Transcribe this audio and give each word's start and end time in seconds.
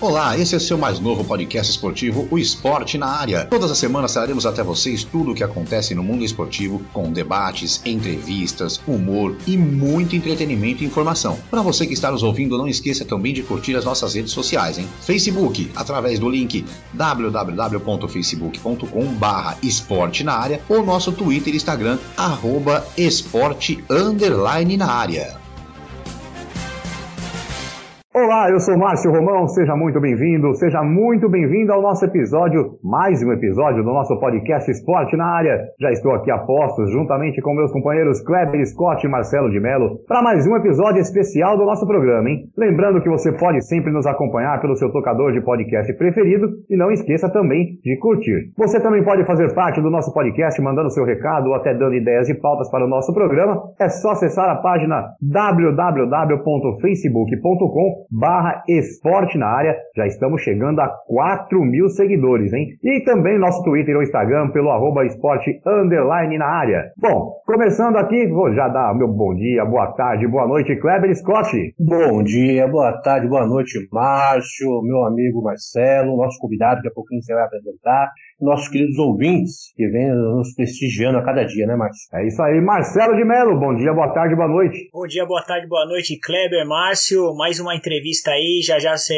Olá, 0.00 0.38
esse 0.38 0.54
é 0.54 0.58
o 0.58 0.60
seu 0.60 0.78
mais 0.78 1.00
novo 1.00 1.24
podcast 1.24 1.72
esportivo, 1.72 2.28
o 2.30 2.38
Esporte 2.38 2.96
na 2.96 3.08
Área. 3.08 3.46
Todas 3.46 3.68
as 3.68 3.78
semanas 3.78 4.12
traremos 4.12 4.46
até 4.46 4.62
vocês 4.62 5.02
tudo 5.02 5.32
o 5.32 5.34
que 5.34 5.42
acontece 5.42 5.92
no 5.92 6.04
mundo 6.04 6.24
esportivo, 6.24 6.80
com 6.92 7.10
debates, 7.10 7.82
entrevistas, 7.84 8.80
humor 8.86 9.36
e 9.44 9.56
muito 9.56 10.14
entretenimento 10.14 10.84
e 10.84 10.86
informação. 10.86 11.36
Para 11.50 11.62
você 11.62 11.84
que 11.84 11.94
está 11.94 12.12
nos 12.12 12.22
ouvindo, 12.22 12.56
não 12.56 12.68
esqueça 12.68 13.04
também 13.04 13.34
de 13.34 13.42
curtir 13.42 13.74
as 13.74 13.84
nossas 13.84 14.14
redes 14.14 14.30
sociais, 14.30 14.78
hein? 14.78 14.88
Facebook, 15.00 15.68
através 15.74 16.20
do 16.20 16.30
link 16.30 16.64
www.facebook.com 16.94 19.04
barra 19.14 19.58
esporte 19.64 20.22
na 20.22 20.34
área 20.34 20.60
ou 20.68 20.86
nosso 20.86 21.10
Twitter 21.10 21.52
e 21.52 21.56
Instagram, 21.56 21.98
arroba 22.16 22.86
esporte 22.96 23.82
na 24.78 24.86
área. 24.86 25.47
Olá, 28.20 28.50
eu 28.50 28.58
sou 28.58 28.76
Márcio 28.76 29.12
Romão, 29.12 29.46
seja 29.46 29.76
muito 29.76 30.00
bem-vindo, 30.00 30.52
seja 30.56 30.82
muito 30.82 31.28
bem-vindo 31.28 31.72
ao 31.72 31.80
nosso 31.80 32.04
episódio, 32.04 32.76
mais 32.82 33.22
um 33.22 33.30
episódio 33.30 33.84
do 33.84 33.92
nosso 33.92 34.18
podcast 34.18 34.68
Esporte 34.68 35.16
na 35.16 35.24
Área. 35.24 35.56
Já 35.80 35.92
estou 35.92 36.10
aqui 36.10 36.28
a 36.28 36.38
postos, 36.38 36.90
juntamente 36.90 37.40
com 37.40 37.54
meus 37.54 37.70
companheiros 37.70 38.20
Kleber 38.20 38.66
Scott 38.66 39.06
e 39.06 39.08
Marcelo 39.08 39.48
de 39.52 39.60
Mello, 39.60 40.00
para 40.08 40.20
mais 40.20 40.44
um 40.48 40.56
episódio 40.56 41.00
especial 41.00 41.56
do 41.56 41.64
nosso 41.64 41.86
programa, 41.86 42.28
hein? 42.28 42.48
Lembrando 42.56 43.00
que 43.00 43.08
você 43.08 43.30
pode 43.30 43.64
sempre 43.64 43.92
nos 43.92 44.04
acompanhar 44.04 44.60
pelo 44.60 44.74
seu 44.74 44.90
tocador 44.90 45.30
de 45.30 45.40
podcast 45.40 45.96
preferido 45.96 46.48
e 46.68 46.76
não 46.76 46.90
esqueça 46.90 47.30
também 47.30 47.78
de 47.84 47.96
curtir. 48.00 48.50
Você 48.56 48.80
também 48.80 49.04
pode 49.04 49.24
fazer 49.26 49.54
parte 49.54 49.80
do 49.80 49.90
nosso 49.90 50.12
podcast 50.12 50.60
mandando 50.60 50.90
seu 50.90 51.04
recado 51.04 51.50
ou 51.50 51.54
até 51.54 51.72
dando 51.72 51.94
ideias 51.94 52.26
de 52.26 52.34
pautas 52.34 52.68
para 52.68 52.84
o 52.84 52.88
nosso 52.88 53.14
programa. 53.14 53.62
É 53.78 53.88
só 53.88 54.10
acessar 54.10 54.50
a 54.50 54.56
página 54.56 55.04
www.facebook.com 55.22 58.07
barra 58.10 58.62
esporte 58.68 59.36
na 59.38 59.46
área. 59.46 59.76
Já 59.96 60.06
estamos 60.06 60.42
chegando 60.42 60.80
a 60.80 60.88
4 60.88 61.60
mil 61.62 61.88
seguidores, 61.88 62.52
hein? 62.52 62.68
E 62.82 63.04
também 63.04 63.38
nosso 63.38 63.62
Twitter 63.64 63.96
ou 63.96 64.02
Instagram 64.02 64.50
pelo 64.50 64.70
arroba 64.70 65.04
esporte 65.04 65.60
underline 65.66 66.38
na 66.38 66.46
área. 66.46 66.90
Bom, 66.96 67.32
começando 67.46 67.96
aqui, 67.96 68.26
vou 68.26 68.52
já 68.54 68.68
dar 68.68 68.94
meu 68.94 69.08
bom 69.08 69.34
dia, 69.34 69.64
boa 69.64 69.92
tarde, 69.92 70.26
boa 70.26 70.46
noite, 70.46 70.76
Kleber 70.76 71.14
Scott. 71.16 71.74
Bom 71.78 72.22
dia, 72.22 72.66
boa 72.66 72.92
tarde, 73.02 73.28
boa 73.28 73.46
noite, 73.46 73.88
Márcio, 73.92 74.82
meu 74.82 75.04
amigo 75.04 75.42
Marcelo, 75.42 76.16
nosso 76.16 76.38
convidado, 76.38 76.76
daqui 76.76 76.88
a 76.88 76.94
pouquinho 76.94 77.22
você 77.22 77.34
vai 77.34 77.44
apresentar 77.44 78.10
nossos 78.40 78.68
queridos 78.68 78.98
ouvintes 78.98 79.72
que 79.74 79.86
vêm 79.88 80.08
nos 80.10 80.54
prestigiando 80.54 81.18
a 81.18 81.24
cada 81.24 81.44
dia, 81.44 81.66
né, 81.66 81.76
Márcio? 81.76 82.08
É 82.14 82.26
isso 82.26 82.40
aí. 82.42 82.60
Marcelo 82.60 83.16
de 83.16 83.24
Mello, 83.24 83.58
bom 83.58 83.74
dia, 83.74 83.92
boa 83.92 84.12
tarde, 84.12 84.34
boa 84.34 84.48
noite. 84.48 84.88
Bom 84.92 85.06
dia, 85.06 85.26
boa 85.26 85.42
tarde, 85.42 85.66
boa 85.66 85.86
noite, 85.86 86.18
Kleber, 86.20 86.66
Márcio. 86.66 87.34
Mais 87.36 87.58
uma 87.58 87.74
entrevista 87.74 88.30
aí. 88.30 88.60
Já 88.64 88.78
já 88.78 88.96
você 88.96 89.14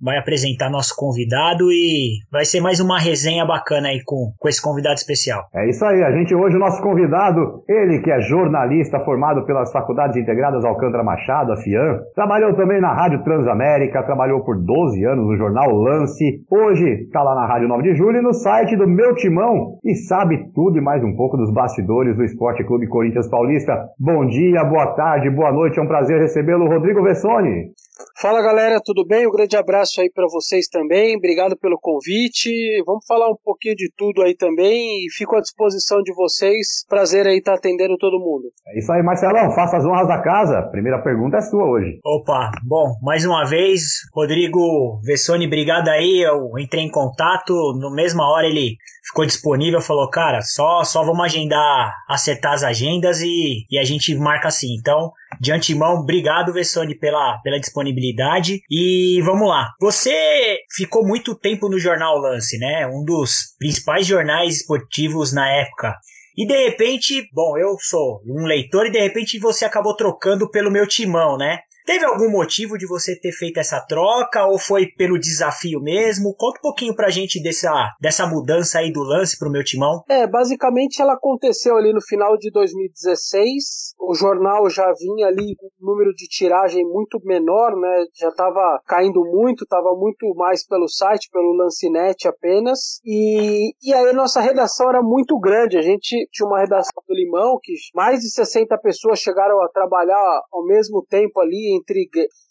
vai 0.00 0.18
apresentar 0.18 0.70
nosso 0.70 0.94
convidado 0.96 1.70
e 1.70 2.18
vai 2.30 2.44
ser 2.44 2.60
mais 2.60 2.80
uma 2.80 2.98
resenha 2.98 3.44
bacana 3.44 3.88
aí 3.88 4.02
com, 4.04 4.32
com 4.38 4.48
esse 4.48 4.60
convidado 4.60 4.96
especial. 4.96 5.44
É 5.54 5.68
isso 5.68 5.84
aí. 5.84 6.02
A 6.02 6.12
gente 6.12 6.34
hoje, 6.34 6.56
o 6.56 6.60
nosso 6.60 6.82
convidado, 6.82 7.62
ele 7.68 8.00
que 8.00 8.10
é 8.10 8.20
jornalista 8.20 9.00
formado 9.00 9.44
pelas 9.46 9.70
Faculdades 9.72 10.16
Integradas 10.16 10.64
Alcântara 10.64 11.04
Machado, 11.04 11.52
a 11.52 11.56
FIAM, 11.56 12.00
trabalhou 12.14 12.54
também 12.54 12.80
na 12.80 12.92
Rádio 12.92 13.22
Transamérica, 13.22 14.02
trabalhou 14.02 14.44
por 14.44 14.56
12 14.56 15.04
anos 15.04 15.26
no 15.26 15.36
jornal 15.36 15.70
Lance, 15.70 16.44
hoje 16.50 17.04
está 17.04 17.22
lá 17.22 17.34
na 17.34 17.46
Rádio 17.46 17.68
9 17.68 17.82
de 17.82 17.94
Julho 17.94 18.18
e 18.18 18.22
no 18.22 18.32
site 18.32 18.63
site 18.64 18.76
do 18.76 18.88
Meu 18.88 19.14
Timão 19.14 19.78
e 19.84 19.94
sabe 19.94 20.50
tudo 20.54 20.78
e 20.78 20.80
mais 20.80 21.04
um 21.04 21.14
pouco 21.14 21.36
dos 21.36 21.52
bastidores 21.52 22.16
do 22.16 22.24
Esporte 22.24 22.64
Clube 22.64 22.86
Corinthians 22.86 23.28
Paulista. 23.28 23.88
Bom 23.98 24.26
dia, 24.26 24.64
boa 24.64 24.86
tarde, 24.94 25.28
boa 25.28 25.52
noite, 25.52 25.78
é 25.78 25.82
um 25.82 25.86
prazer 25.86 26.18
recebê-lo, 26.18 26.66
Rodrigo 26.66 27.02
Vessoni. 27.02 27.72
Fala 28.20 28.42
galera, 28.42 28.80
tudo 28.84 29.06
bem? 29.06 29.24
Um 29.26 29.30
grande 29.30 29.56
abraço 29.56 30.00
aí 30.00 30.10
para 30.10 30.26
vocês 30.28 30.66
também. 30.66 31.16
Obrigado 31.16 31.56
pelo 31.56 31.78
convite. 31.80 32.50
Vamos 32.84 33.06
falar 33.06 33.30
um 33.30 33.36
pouquinho 33.36 33.76
de 33.76 33.88
tudo 33.96 34.22
aí 34.22 34.34
também 34.34 35.06
e 35.06 35.12
fico 35.12 35.36
à 35.36 35.40
disposição 35.40 36.02
de 36.02 36.12
vocês. 36.12 36.84
Prazer 36.88 37.24
aí 37.24 37.38
estar 37.38 37.52
tá 37.52 37.58
atendendo 37.58 37.96
todo 37.96 38.18
mundo. 38.18 38.50
É 38.66 38.78
isso 38.78 38.90
aí, 38.90 39.00
Marcelão. 39.00 39.52
Faça 39.52 39.76
as 39.76 39.84
honras 39.84 40.08
da 40.08 40.20
casa. 40.20 40.62
Primeira 40.72 41.00
pergunta 41.02 41.36
é 41.36 41.40
sua 41.40 41.64
hoje. 41.64 42.00
Opa, 42.04 42.50
bom, 42.64 42.96
mais 43.00 43.24
uma 43.24 43.44
vez, 43.44 44.00
Rodrigo 44.12 45.00
Vessoni, 45.04 45.46
obrigado 45.46 45.88
aí. 45.88 46.20
Eu 46.20 46.58
entrei 46.58 46.82
em 46.82 46.90
contato, 46.90 47.52
no 47.78 47.94
mesma 47.94 48.28
hora 48.28 48.46
ele 48.48 48.76
ficou 49.06 49.24
disponível, 49.24 49.80
falou, 49.80 50.10
cara, 50.10 50.40
só 50.40 50.82
só 50.82 51.04
vamos 51.04 51.24
agendar, 51.24 51.94
acertar 52.08 52.54
as 52.54 52.64
agendas 52.64 53.20
e, 53.20 53.66
e 53.70 53.78
a 53.78 53.84
gente 53.84 54.14
marca 54.16 54.48
assim. 54.48 54.74
Então, 54.80 55.12
de 55.40 55.52
antemão, 55.52 55.94
obrigado, 55.94 56.52
Vessoni, 56.52 56.96
pela, 56.96 57.38
pela 57.42 57.60
disponibilidade. 57.60 58.60
E 58.70 59.20
vamos 59.22 59.48
lá. 59.48 59.70
Você 59.80 60.58
ficou 60.74 61.06
muito 61.06 61.34
tempo 61.34 61.68
no 61.68 61.78
Jornal 61.78 62.18
Lance, 62.18 62.58
né? 62.58 62.86
Um 62.86 63.04
dos 63.04 63.54
principais 63.58 64.06
jornais 64.06 64.56
esportivos 64.56 65.32
na 65.32 65.48
época. 65.48 65.94
E 66.36 66.46
de 66.46 66.56
repente, 66.64 67.28
bom, 67.32 67.56
eu 67.56 67.76
sou 67.78 68.20
um 68.26 68.44
leitor 68.44 68.86
e 68.86 68.90
de 68.90 68.98
repente 68.98 69.38
você 69.38 69.64
acabou 69.64 69.94
trocando 69.94 70.50
pelo 70.50 70.70
meu 70.70 70.86
timão, 70.86 71.36
né? 71.36 71.60
Teve 71.84 72.06
algum 72.06 72.30
motivo 72.30 72.78
de 72.78 72.86
você 72.86 73.14
ter 73.14 73.30
feito 73.32 73.58
essa 73.58 73.78
troca 73.86 74.46
ou 74.46 74.58
foi 74.58 74.86
pelo 74.86 75.18
desafio 75.18 75.80
mesmo? 75.80 76.34
Conta 76.34 76.58
um 76.58 76.62
pouquinho 76.62 76.96
pra 76.96 77.10
gente 77.10 77.42
dessa, 77.42 77.70
dessa 78.00 78.26
mudança 78.26 78.78
aí 78.78 78.90
do 78.90 79.02
lance 79.02 79.38
pro 79.38 79.50
meu 79.50 79.62
timão. 79.62 80.02
É, 80.08 80.26
basicamente 80.26 81.02
ela 81.02 81.12
aconteceu 81.12 81.76
ali 81.76 81.92
no 81.92 82.00
final 82.00 82.38
de 82.38 82.50
2016. 82.50 83.94
O 84.00 84.14
jornal 84.14 84.68
já 84.70 84.90
vinha 84.98 85.26
ali 85.26 85.54
com 85.56 85.66
um 85.66 85.92
número 85.92 86.14
de 86.14 86.26
tiragem 86.26 86.84
muito 86.84 87.20
menor, 87.22 87.76
né? 87.76 88.06
Já 88.18 88.30
tava 88.32 88.80
caindo 88.86 89.22
muito, 89.22 89.66
tava 89.66 89.94
muito 89.94 90.34
mais 90.34 90.66
pelo 90.66 90.88
site, 90.88 91.28
pelo 91.30 91.52
Lancinete 91.52 92.26
apenas. 92.26 92.98
E, 93.04 93.74
e 93.82 93.92
aí 93.92 94.10
nossa 94.14 94.40
redação 94.40 94.88
era 94.88 95.02
muito 95.02 95.38
grande. 95.38 95.76
A 95.76 95.82
gente 95.82 96.26
tinha 96.32 96.46
uma 96.46 96.60
redação 96.60 97.02
do 97.06 97.14
Limão 97.14 97.58
que 97.62 97.74
mais 97.94 98.20
de 98.20 98.30
60 98.30 98.78
pessoas 98.78 99.18
chegaram 99.18 99.62
a 99.62 99.68
trabalhar 99.68 100.42
ao 100.50 100.64
mesmo 100.64 101.04
tempo 101.06 101.40
ali 101.40 101.73
entre 101.76 102.08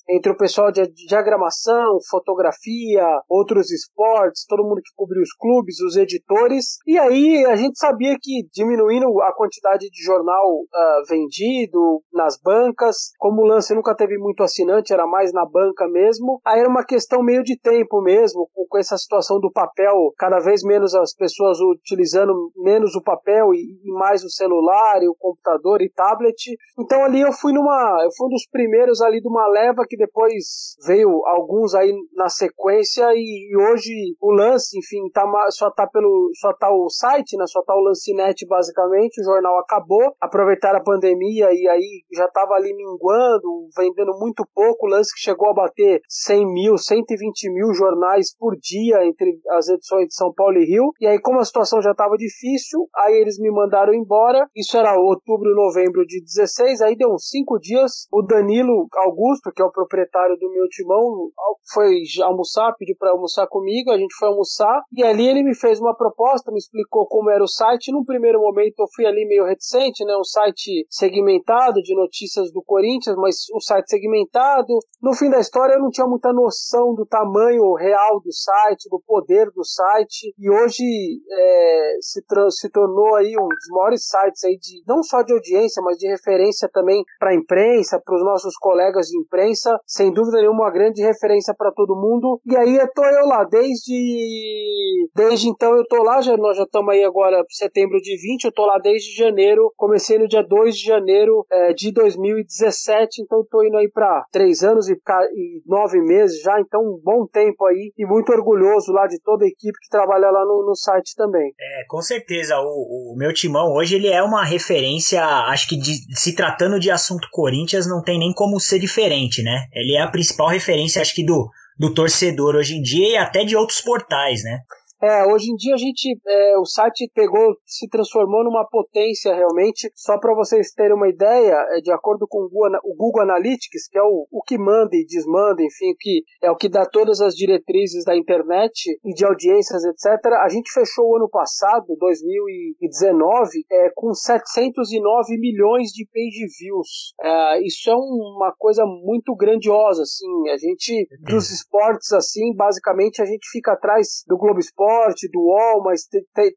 entre 0.09 0.31
o 0.31 0.37
pessoal 0.37 0.71
de 0.71 0.85
diagramação, 1.07 1.97
fotografia, 2.09 3.05
outros 3.29 3.71
esportes, 3.71 4.45
todo 4.47 4.63
mundo 4.63 4.81
que 4.83 4.93
cobriu 4.95 5.21
os 5.21 5.33
clubes, 5.33 5.79
os 5.81 5.95
editores. 5.95 6.77
E 6.85 6.97
aí 6.97 7.45
a 7.45 7.55
gente 7.55 7.77
sabia 7.77 8.15
que 8.19 8.47
diminuindo 8.53 9.21
a 9.21 9.33
quantidade 9.33 9.89
de 9.89 10.03
jornal 10.03 10.45
uh, 10.45 11.07
vendido 11.07 12.01
nas 12.11 12.37
bancas, 12.41 13.11
como 13.17 13.41
o 13.41 13.45
lance 13.45 13.73
nunca 13.73 13.95
teve 13.95 14.17
muito 14.17 14.43
assinante, 14.43 14.93
era 14.93 15.07
mais 15.07 15.31
na 15.31 15.45
banca 15.45 15.87
mesmo, 15.87 16.39
aí 16.45 16.59
era 16.59 16.69
uma 16.69 16.85
questão 16.85 17.21
meio 17.23 17.43
de 17.43 17.57
tempo 17.59 18.01
mesmo, 18.01 18.49
com 18.69 18.77
essa 18.77 18.97
situação 18.97 19.39
do 19.39 19.51
papel, 19.51 19.93
cada 20.17 20.39
vez 20.39 20.63
menos 20.63 20.93
as 20.95 21.13
pessoas 21.13 21.59
utilizando 21.59 22.33
menos 22.57 22.95
o 22.95 23.03
papel 23.03 23.53
e, 23.53 23.79
e 23.83 23.91
mais 23.93 24.23
o 24.23 24.29
celular 24.29 25.01
e 25.01 25.07
o 25.07 25.15
computador 25.17 25.81
e 25.81 25.89
tablet. 25.89 26.57
Então 26.79 27.03
ali 27.03 27.21
eu 27.21 27.31
fui 27.31 27.53
numa, 27.53 28.03
eu 28.03 28.09
fui 28.17 28.27
um 28.27 28.29
dos 28.29 28.47
primeiros 28.49 29.01
ali 29.01 29.21
de 29.21 29.27
uma 29.27 29.47
leva 29.47 29.85
que 29.87 29.92
depois 29.97 30.75
veio 30.85 31.25
alguns 31.25 31.73
aí 31.73 31.93
na 32.15 32.29
sequência 32.29 33.05
e, 33.13 33.49
e 33.51 33.57
hoje 33.57 34.15
o 34.21 34.31
lance, 34.31 34.77
enfim, 34.77 35.09
tá, 35.13 35.25
só 35.49 35.71
tá 35.71 35.87
pelo 35.87 36.31
só 36.39 36.53
tá 36.53 36.71
o 36.71 36.89
site, 36.89 37.37
né? 37.37 37.45
Só 37.47 37.61
tá 37.63 37.75
o 37.75 37.81
Lancinete 37.81 38.45
basicamente, 38.47 39.21
o 39.21 39.23
jornal 39.23 39.59
acabou, 39.59 40.13
aproveitaram 40.19 40.79
a 40.79 40.83
pandemia 40.83 41.49
e 41.51 41.67
aí 41.67 42.03
já 42.13 42.27
tava 42.27 42.53
ali 42.53 42.73
minguando, 42.75 43.67
vendendo 43.77 44.17
muito 44.19 44.45
pouco, 44.53 44.87
o 44.87 44.89
lance 44.89 45.13
que 45.13 45.21
chegou 45.21 45.49
a 45.49 45.53
bater 45.53 46.01
100 46.07 46.45
mil, 46.53 46.77
120 46.77 47.51
mil 47.51 47.73
jornais 47.73 48.35
por 48.37 48.55
dia 48.57 49.05
entre 49.05 49.39
as 49.51 49.67
edições 49.69 50.07
de 50.07 50.15
São 50.15 50.33
Paulo 50.33 50.57
e 50.57 50.65
Rio, 50.65 50.91
e 50.99 51.07
aí 51.07 51.19
como 51.19 51.39
a 51.39 51.45
situação 51.45 51.81
já 51.81 51.93
tava 51.93 52.17
difícil, 52.17 52.87
aí 52.95 53.13
eles 53.13 53.39
me 53.39 53.51
mandaram 53.51 53.93
embora, 53.93 54.47
isso 54.55 54.77
era 54.77 54.97
outubro, 54.97 55.53
novembro 55.55 56.05
de 56.05 56.21
16, 56.21 56.81
aí 56.81 56.95
deu 56.95 57.09
uns 57.09 57.29
5 57.29 57.59
dias, 57.59 58.07
o 58.11 58.21
Danilo 58.21 58.87
Augusto, 58.93 59.51
que 59.53 59.61
é 59.61 59.65
o 59.65 59.71
proprietário 59.83 60.37
do 60.37 60.51
meu 60.51 60.67
timão, 60.69 61.29
foi 61.73 62.01
almoçar, 62.23 62.73
pediu 62.77 62.95
para 62.97 63.11
almoçar 63.11 63.47
comigo, 63.47 63.91
a 63.91 63.97
gente 63.97 64.15
foi 64.17 64.29
almoçar, 64.29 64.81
e 64.91 65.03
ali 65.03 65.27
ele 65.27 65.43
me 65.43 65.55
fez 65.55 65.79
uma 65.79 65.95
proposta, 65.95 66.51
me 66.51 66.57
explicou 66.57 67.07
como 67.07 67.29
era 67.29 67.43
o 67.43 67.47
site. 67.47 67.91
Num 67.91 68.03
primeiro 68.03 68.39
momento 68.39 68.79
eu 68.79 68.87
fui 68.95 69.05
ali 69.05 69.25
meio 69.25 69.45
reticente, 69.45 70.03
né? 70.05 70.15
Um 70.17 70.23
site 70.23 70.85
segmentado 70.89 71.81
de 71.81 71.95
notícias 71.95 72.51
do 72.51 72.61
Corinthians, 72.61 73.15
mas 73.17 73.35
um 73.53 73.59
site 73.59 73.89
segmentado. 73.89 74.73
No 75.01 75.13
fim 75.13 75.29
da 75.29 75.39
história 75.39 75.75
eu 75.75 75.81
não 75.81 75.89
tinha 75.89 76.07
muita 76.07 76.31
noção 76.33 76.93
do 76.93 77.05
tamanho 77.05 77.73
real 77.73 78.19
do 78.21 78.31
site, 78.31 78.89
do 78.89 79.01
poder 79.05 79.49
do 79.51 79.63
site, 79.63 80.33
e 80.37 80.49
hoje 80.49 80.83
é, 81.31 81.97
se, 82.01 82.21
se 82.49 82.69
tornou 82.69 83.15
aí 83.15 83.35
um 83.37 83.47
dos 83.47 83.69
maiores 83.71 84.07
sites 84.07 84.43
aí 84.43 84.57
de 84.57 84.83
não 84.87 85.03
só 85.03 85.21
de 85.21 85.33
audiência, 85.33 85.81
mas 85.81 85.97
de 85.97 86.07
referência 86.07 86.69
também 86.71 87.03
para 87.19 87.31
a 87.31 87.35
imprensa, 87.35 88.01
para 88.03 88.15
os 88.15 88.23
nossos 88.23 88.55
colegas 88.57 89.07
de 89.07 89.17
imprensa, 89.17 89.72
sem 89.85 90.11
dúvida 90.11 90.37
nenhuma, 90.37 90.63
uma 90.63 90.71
grande 90.71 91.01
referência 91.01 91.53
para 91.57 91.71
todo 91.71 91.95
mundo. 91.95 92.39
E 92.45 92.55
aí 92.55 92.77
estou 92.77 93.05
eu 93.05 93.25
lá, 93.25 93.43
desde 93.43 95.09
desde 95.15 95.49
então 95.49 95.75
eu 95.75 95.85
tô 95.85 96.01
lá, 96.03 96.21
já, 96.21 96.35
nós 96.37 96.57
já 96.57 96.63
estamos 96.63 96.93
aí 96.93 97.03
agora 97.03 97.43
setembro 97.49 97.99
de 97.99 98.15
20, 98.17 98.45
eu 98.45 98.51
tô 98.51 98.65
lá 98.65 98.79
desde 98.79 99.15
janeiro, 99.15 99.71
comecei 99.75 100.17
no 100.17 100.27
dia 100.27 100.43
2 100.43 100.75
de 100.75 100.85
janeiro 100.85 101.45
é, 101.51 101.73
de 101.73 101.91
2017, 101.91 103.21
então 103.21 103.41
estou 103.41 103.65
indo 103.65 103.77
aí 103.77 103.89
para 103.89 104.25
três 104.31 104.63
anos 104.63 104.89
e, 104.89 104.93
e 104.93 105.61
nove 105.65 106.01
meses 106.01 106.41
já, 106.41 106.59
então 106.59 106.81
um 106.81 106.99
bom 107.03 107.27
tempo 107.27 107.65
aí 107.65 107.91
e 107.97 108.05
muito 108.05 108.31
orgulhoso 108.31 108.91
lá 108.91 109.07
de 109.07 109.19
toda 109.21 109.45
a 109.45 109.47
equipe 109.47 109.77
que 109.81 109.89
trabalha 109.89 110.29
lá 110.29 110.45
no, 110.45 110.65
no 110.65 110.75
site 110.75 111.15
também. 111.15 111.53
É, 111.59 111.85
com 111.87 112.01
certeza, 112.01 112.57
o, 112.59 113.13
o 113.13 113.15
meu 113.17 113.33
timão 113.33 113.73
hoje 113.73 113.95
ele 113.95 114.07
é 114.07 114.21
uma 114.21 114.45
referência, 114.45 115.23
acho 115.23 115.67
que 115.67 115.77
de, 115.77 115.93
se 116.17 116.35
tratando 116.35 116.79
de 116.79 116.91
assunto 116.91 117.27
Corinthians 117.31 117.87
não 117.87 118.01
tem 118.01 118.19
nem 118.19 118.33
como 118.33 118.59
ser 118.59 118.79
diferente, 118.79 119.43
né? 119.43 119.62
Ele 119.71 119.95
é 119.95 120.01
a 120.01 120.07
principal 120.07 120.49
referência, 120.49 121.01
acho 121.01 121.13
que 121.13 121.25
do, 121.25 121.49
do 121.77 121.93
torcedor 121.93 122.55
hoje 122.55 122.75
em 122.75 122.81
dia 122.81 123.07
e 123.09 123.17
até 123.17 123.43
de 123.43 123.55
outros 123.55 123.81
portais, 123.81 124.43
né? 124.43 124.61
É, 125.03 125.25
hoje 125.25 125.51
em 125.51 125.55
dia 125.55 125.73
a 125.73 125.77
gente, 125.77 126.17
é, 126.25 126.57
o 126.57 126.63
site 126.63 127.11
pegou, 127.13 127.57
se 127.65 127.89
transformou 127.89 128.41
numa 128.41 128.65
potência 128.65 129.35
realmente. 129.35 129.91
Só 129.93 130.17
para 130.17 130.33
vocês 130.33 130.71
terem 130.71 130.95
uma 130.95 131.09
ideia, 131.09 131.55
é, 131.71 131.81
de 131.81 131.91
acordo 131.91 132.25
com 132.25 132.45
o 132.45 132.49
Google, 132.49 132.79
o 132.85 132.95
Google 132.95 133.23
Analytics, 133.23 133.89
que 133.91 133.97
é 133.97 134.01
o, 134.01 134.25
o 134.31 134.41
que 134.41 134.57
manda 134.57 134.95
e 134.95 135.05
desmanda, 135.05 135.61
enfim, 135.61 135.93
que 135.99 136.23
é 136.41 136.49
o 136.49 136.55
que 136.55 136.69
dá 136.69 136.85
todas 136.85 137.19
as 137.19 137.35
diretrizes 137.35 138.05
da 138.05 138.15
internet 138.15 138.97
e 139.03 139.13
de 139.13 139.25
audiências, 139.25 139.83
etc. 139.83 140.25
A 140.41 140.47
gente 140.47 140.71
fechou 140.71 141.09
o 141.09 141.17
ano 141.17 141.27
passado, 141.29 141.97
2019, 141.99 143.65
é, 143.69 143.89
com 143.93 144.13
709 144.13 145.37
milhões 145.37 145.89
de 145.89 146.05
page 146.05 146.47
views. 146.57 147.13
É, 147.21 147.61
isso 147.67 147.89
é 147.89 147.93
uma 147.93 148.53
coisa 148.57 148.85
muito 148.85 149.35
grandiosa, 149.35 150.03
assim. 150.03 150.49
A 150.49 150.57
gente, 150.57 151.09
dos 151.19 151.51
esportes, 151.51 152.13
assim, 152.13 152.55
basicamente 152.55 153.21
a 153.21 153.25
gente 153.25 153.49
fica 153.51 153.73
atrás 153.73 154.23
do 154.25 154.37
Globo 154.37 154.61
Esporte 154.61 154.92
Esporte, 154.93 155.29
do 155.31 155.39
UOL, 155.39 155.83
mas 155.83 156.01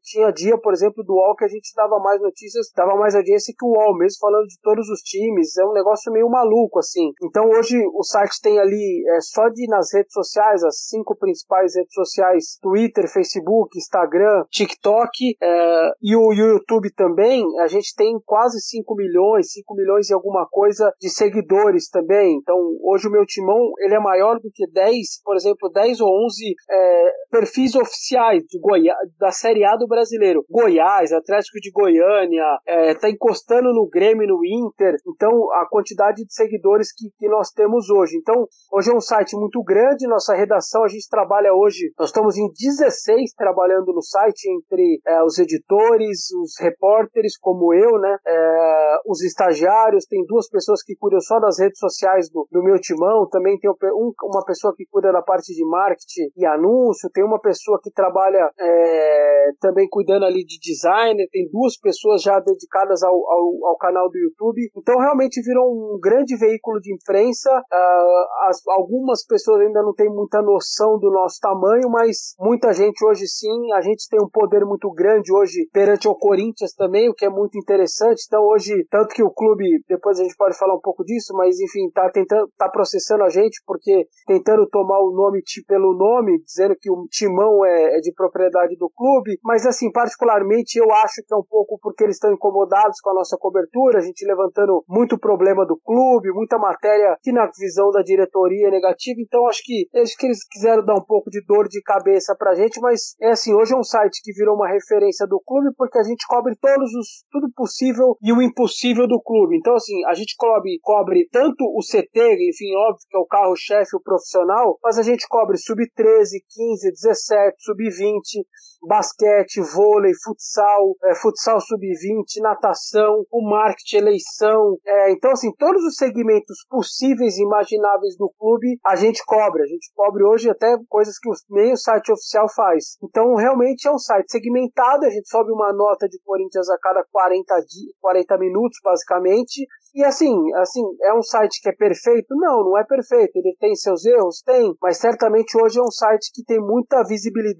tinha 0.03 0.31
dia, 0.31 0.57
por 0.57 0.73
exemplo, 0.73 1.03
do 1.03 1.13
UOL 1.13 1.35
que 1.35 1.45
a 1.45 1.47
gente 1.47 1.73
dava 1.75 1.99
mais 1.99 2.21
notícias, 2.21 2.67
dava 2.75 2.95
mais 2.95 3.15
audiência 3.15 3.53
que 3.57 3.65
o 3.65 3.69
UOL, 3.69 3.97
mesmo 3.97 4.19
falando 4.19 4.45
de 4.45 4.59
todos 4.61 4.87
os 4.89 5.01
times. 5.01 5.57
É 5.57 5.65
um 5.65 5.73
negócio 5.73 6.11
meio 6.11 6.29
maluco, 6.29 6.79
assim. 6.79 7.11
Então 7.23 7.49
hoje 7.49 7.77
o 7.93 8.03
site 8.03 8.39
tem 8.41 8.59
ali, 8.59 9.03
é, 9.09 9.21
só 9.21 9.49
de 9.49 9.67
nas 9.67 9.93
redes 9.93 10.13
sociais, 10.13 10.63
as 10.63 10.87
cinco 10.87 11.15
principais 11.15 11.75
redes 11.75 11.93
sociais: 11.93 12.57
Twitter, 12.61 13.11
Facebook, 13.11 13.77
Instagram, 13.77 14.43
TikTok 14.51 15.09
é, 15.41 15.91
e 16.01 16.15
o 16.15 16.31
YouTube 16.33 16.91
também. 16.93 17.43
A 17.61 17.67
gente 17.67 17.95
tem 17.95 18.19
quase 18.25 18.59
5 18.61 18.95
milhões, 18.95 19.51
5 19.53 19.75
milhões 19.75 20.09
e 20.09 20.13
alguma 20.13 20.47
coisa 20.47 20.91
de 20.99 21.09
seguidores 21.09 21.89
também. 21.89 22.37
Então 22.37 22.57
hoje 22.83 23.07
o 23.07 23.11
meu 23.11 23.25
timão 23.25 23.71
ele 23.79 23.95
é 23.95 23.99
maior 23.99 24.39
do 24.39 24.51
que 24.53 24.69
10, 24.71 25.21
por 25.23 25.35
exemplo, 25.35 25.69
10 25.69 26.01
ou 26.01 26.25
11 26.25 26.55
é, 26.69 27.11
perfis 27.31 27.75
oficiais 27.75 28.16
de 28.47 28.59
Goiás, 28.59 28.97
da 29.19 29.31
Série 29.31 29.63
A 29.63 29.75
do 29.75 29.87
brasileiro. 29.87 30.43
Goiás, 30.49 31.11
Atlético 31.11 31.59
de 31.61 31.71
Goiânia, 31.71 32.43
é, 32.65 32.93
tá 32.95 33.09
encostando 33.09 33.71
no 33.73 33.87
Grêmio, 33.87 34.27
no 34.27 34.43
Inter. 34.43 34.95
Então, 35.07 35.31
a 35.53 35.67
quantidade 35.69 36.25
de 36.25 36.33
seguidores 36.33 36.91
que, 36.91 37.09
que 37.17 37.27
nós 37.29 37.51
temos 37.51 37.89
hoje. 37.89 38.17
Então, 38.17 38.47
hoje 38.71 38.91
é 38.91 38.95
um 38.95 38.99
site 38.99 39.35
muito 39.37 39.61
grande. 39.63 40.07
Nossa 40.07 40.33
redação, 40.33 40.83
a 40.83 40.87
gente 40.87 41.07
trabalha 41.07 41.53
hoje, 41.53 41.91
nós 41.97 42.09
estamos 42.09 42.37
em 42.37 42.47
16 42.51 43.33
trabalhando 43.33 43.93
no 43.93 44.01
site, 44.01 44.49
entre 44.49 44.99
é, 45.05 45.23
os 45.23 45.37
editores, 45.37 46.31
os 46.41 46.59
repórteres, 46.59 47.37
como 47.37 47.73
eu, 47.73 47.99
né? 47.99 48.17
É, 48.25 48.97
os 49.05 49.23
estagiários, 49.23 50.05
tem 50.05 50.25
duas 50.25 50.49
pessoas 50.49 50.81
que 50.83 50.95
cuidam 50.95 51.21
só 51.21 51.39
das 51.39 51.59
redes 51.59 51.79
sociais 51.79 52.29
do, 52.31 52.47
do 52.51 52.63
meu 52.63 52.79
timão. 52.79 53.27
Também 53.29 53.59
tem 53.59 53.69
um, 53.69 54.11
uma 54.23 54.43
pessoa 54.45 54.73
que 54.75 54.85
cuida 54.89 55.11
da 55.11 55.21
parte 55.21 55.53
de 55.53 55.63
marketing 55.65 56.31
e 56.35 56.45
anúncio. 56.45 57.09
Tem 57.13 57.23
uma 57.23 57.39
pessoa 57.39 57.79
que 57.81 57.91
trabalha 57.91 58.06
trabalha 58.07 58.49
é, 58.59 59.49
também 59.59 59.87
cuidando 59.89 60.25
ali 60.25 60.43
de 60.45 60.57
design, 60.59 61.27
tem 61.31 61.49
duas 61.51 61.77
pessoas 61.77 62.21
já 62.21 62.39
dedicadas 62.39 63.03
ao, 63.03 63.13
ao, 63.13 63.67
ao, 63.67 63.77
canal 63.77 64.09
do 64.09 64.17
YouTube. 64.17 64.69
Então 64.75 64.97
realmente 64.97 65.41
virou 65.41 65.65
um 65.69 65.99
grande 65.99 66.35
veículo 66.37 66.79
de 66.79 66.93
imprensa. 66.93 67.49
Uh, 67.51 68.47
as, 68.47 68.65
algumas 68.67 69.25
pessoas 69.25 69.61
ainda 69.61 69.81
não 69.81 69.93
têm 69.93 70.09
muita 70.09 70.41
noção 70.41 70.97
do 70.97 71.11
nosso 71.11 71.39
tamanho, 71.41 71.89
mas 71.89 72.33
muita 72.39 72.71
gente 72.73 73.05
hoje 73.05 73.27
sim. 73.27 73.73
A 73.73 73.81
gente 73.81 74.07
tem 74.09 74.19
um 74.21 74.29
poder 74.29 74.65
muito 74.65 74.89
grande 74.91 75.33
hoje 75.33 75.67
perante 75.73 76.07
o 76.07 76.15
Corinthians 76.15 76.73
também, 76.73 77.09
o 77.09 77.13
que 77.13 77.25
é 77.25 77.29
muito 77.29 77.57
interessante. 77.57 78.23
Então 78.25 78.43
hoje, 78.43 78.85
tanto 78.89 79.13
que 79.13 79.23
o 79.23 79.31
clube, 79.31 79.83
depois 79.87 80.19
a 80.19 80.23
gente 80.23 80.35
pode 80.37 80.57
falar 80.57 80.75
um 80.75 80.81
pouco 80.81 81.03
disso, 81.03 81.33
mas 81.33 81.59
enfim, 81.59 81.89
tá 81.93 82.09
tentando, 82.09 82.49
tá 82.57 82.69
processando 82.69 83.23
a 83.23 83.29
gente 83.29 83.61
porque 83.65 84.07
tentando 84.25 84.67
tomar 84.67 84.99
o 84.99 85.11
nome 85.11 85.41
pelo 85.67 85.93
nome, 85.93 86.41
dizendo 86.43 86.75
que 86.79 86.89
o 86.91 87.05
Timão 87.09 87.65
é, 87.65 87.96
é 87.97 88.01
de 88.01 88.13
propriedade 88.13 88.75
do 88.77 88.89
clube, 88.89 89.37
mas 89.43 89.65
assim, 89.65 89.91
particularmente 89.91 90.77
eu 90.77 90.91
acho 90.91 91.23
que 91.25 91.33
é 91.33 91.37
um 91.37 91.43
pouco 91.43 91.77
porque 91.81 92.03
eles 92.03 92.15
estão 92.15 92.31
incomodados 92.31 92.99
com 93.01 93.09
a 93.09 93.13
nossa 93.13 93.37
cobertura, 93.37 93.99
a 93.99 94.01
gente 94.01 94.25
levantando 94.25 94.83
muito 94.87 95.17
problema 95.17 95.65
do 95.65 95.77
clube, 95.77 96.31
muita 96.31 96.57
matéria 96.57 97.17
que 97.21 97.31
na 97.31 97.49
visão 97.59 97.91
da 97.91 98.01
diretoria 98.01 98.67
é 98.67 98.71
negativa, 98.71 99.19
então 99.19 99.47
acho 99.47 99.61
que 99.63 99.87
eles, 99.93 100.15
que 100.15 100.25
eles 100.25 100.47
quiseram 100.47 100.85
dar 100.85 100.95
um 100.95 101.03
pouco 101.03 101.29
de 101.29 101.43
dor 101.45 101.67
de 101.67 101.81
cabeça 101.81 102.35
pra 102.37 102.55
gente, 102.55 102.79
mas 102.79 103.15
é 103.21 103.31
assim, 103.31 103.53
hoje 103.53 103.73
é 103.73 103.77
um 103.77 103.83
site 103.83 104.21
que 104.23 104.33
virou 104.33 104.55
uma 104.55 104.67
referência 104.67 105.25
do 105.27 105.41
clube 105.45 105.73
porque 105.75 105.97
a 105.97 106.03
gente 106.03 106.25
cobre 106.27 106.55
todos 106.59 106.93
os, 106.93 107.25
tudo 107.31 107.47
possível 107.55 108.17
e 108.21 108.31
o 108.31 108.41
impossível 108.41 109.07
do 109.07 109.21
clube. 109.21 109.57
Então 109.57 109.75
assim, 109.75 110.05
a 110.05 110.13
gente 110.13 110.35
cobre, 110.37 110.79
cobre 110.81 111.27
tanto 111.31 111.63
o 111.63 111.79
CT, 111.81 112.37
enfim, 112.49 112.75
óbvio 112.75 113.05
que 113.09 113.17
é 113.17 113.19
o 113.19 113.25
carro-chefe, 113.25 113.95
o 113.95 114.01
profissional, 114.01 114.77
mas 114.83 114.97
a 114.97 115.03
gente 115.03 115.27
cobre 115.27 115.57
sub-13, 115.57 116.39
15, 116.49 116.91
17, 116.91 117.55
sub-20, 117.59 117.86
sub-20, 117.87 118.45
basquete, 118.87 119.61
vôlei, 119.73 120.11
futsal, 120.23 120.95
é, 121.03 121.15
futsal 121.15 121.59
sub-20, 121.59 122.41
natação, 122.41 123.23
o 123.31 123.41
marketing, 123.49 123.97
eleição. 123.97 124.77
É, 124.85 125.11
então, 125.11 125.31
assim, 125.31 125.51
todos 125.57 125.83
os 125.83 125.95
segmentos 125.95 126.65
possíveis 126.69 127.37
e 127.37 127.43
imagináveis 127.43 128.15
do 128.17 128.31
clube 128.37 128.77
a 128.85 128.95
gente 128.95 129.23
cobre. 129.25 129.63
A 129.63 129.65
gente 129.65 129.91
cobre 129.95 130.23
hoje 130.23 130.49
até 130.49 130.77
coisas 130.89 131.17
que 131.19 131.29
o 131.29 131.33
meio 131.49 131.75
site 131.77 132.11
oficial 132.11 132.47
faz. 132.53 132.97
Então, 133.03 133.35
realmente 133.35 133.87
é 133.87 133.91
um 133.91 133.97
site 133.97 134.31
segmentado. 134.31 135.05
A 135.05 135.09
gente 135.09 135.27
sobe 135.27 135.51
uma 135.51 135.73
nota 135.73 136.07
de 136.07 136.19
Corinthians 136.23 136.69
a 136.69 136.77
cada 136.79 137.03
40, 137.11 137.55
40 138.01 138.37
minutos, 138.37 138.77
basicamente. 138.83 139.65
E 139.97 140.03
assim, 140.03 140.31
assim, 140.55 140.83
é 141.03 141.13
um 141.13 141.23
site 141.23 141.59
que 141.61 141.69
é 141.69 141.73
perfeito? 141.73 142.35
Não, 142.35 142.63
não 142.63 142.77
é 142.77 142.83
perfeito. 142.83 143.35
Ele 143.35 143.55
tem 143.59 143.73
seus 143.75 144.05
erros? 144.05 144.41
Tem. 144.45 144.73
Mas 144.81 144.97
certamente 144.97 145.57
hoje 145.59 145.79
é 145.79 145.81
um 145.81 145.89
site 145.89 146.29
que 146.33 146.43
tem 146.43 146.59
muita 146.59 147.03
visibilidade. 147.03 147.57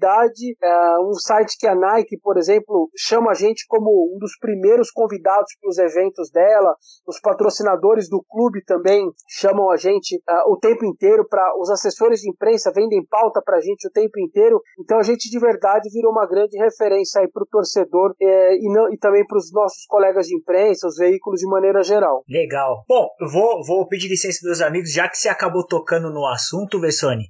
É 0.62 0.98
um 1.00 1.12
site 1.14 1.56
que 1.58 1.66
a 1.66 1.74
Nike, 1.74 2.18
por 2.18 2.36
exemplo, 2.36 2.90
chama 2.96 3.30
a 3.30 3.34
gente 3.34 3.66
como 3.68 3.90
um 4.14 4.18
dos 4.18 4.36
primeiros 4.38 4.90
convidados 4.90 5.52
para 5.60 5.68
os 5.68 5.78
eventos 5.78 6.30
dela. 6.30 6.74
Os 7.06 7.20
patrocinadores 7.20 8.08
do 8.08 8.22
clube 8.28 8.62
também 8.64 9.10
chamam 9.28 9.70
a 9.70 9.76
gente 9.76 10.16
uh, 10.16 10.52
o 10.52 10.56
tempo 10.58 10.84
inteiro. 10.84 11.26
para 11.28 11.54
Os 11.58 11.70
assessores 11.70 12.20
de 12.20 12.30
imprensa 12.30 12.72
vendem 12.74 13.04
pauta 13.04 13.40
para 13.44 13.56
a 13.58 13.60
gente 13.60 13.86
o 13.86 13.90
tempo 13.90 14.18
inteiro. 14.18 14.60
Então 14.78 14.98
a 14.98 15.02
gente 15.02 15.30
de 15.30 15.38
verdade 15.38 15.88
virou 15.92 16.12
uma 16.12 16.26
grande 16.26 16.56
referência 16.58 17.20
aí 17.20 17.28
para 17.28 17.42
o 17.42 17.46
torcedor 17.46 18.14
é, 18.20 18.56
e, 18.56 18.72
não, 18.72 18.92
e 18.92 18.98
também 18.98 19.26
para 19.26 19.38
os 19.38 19.52
nossos 19.52 19.86
colegas 19.86 20.26
de 20.26 20.36
imprensa, 20.36 20.86
os 20.86 20.96
veículos 20.96 21.40
de 21.40 21.46
maneira 21.46 21.82
geral. 21.82 22.24
Legal. 22.28 22.84
Bom, 22.88 23.08
vou, 23.32 23.64
vou 23.64 23.88
pedir 23.88 24.08
licença 24.08 24.46
dos 24.46 24.60
amigos, 24.60 24.92
já 24.92 25.08
que 25.08 25.16
você 25.16 25.28
acabou 25.28 25.66
tocando 25.66 26.10
no 26.10 26.26
assunto, 26.26 26.80
Vessone. 26.80 27.24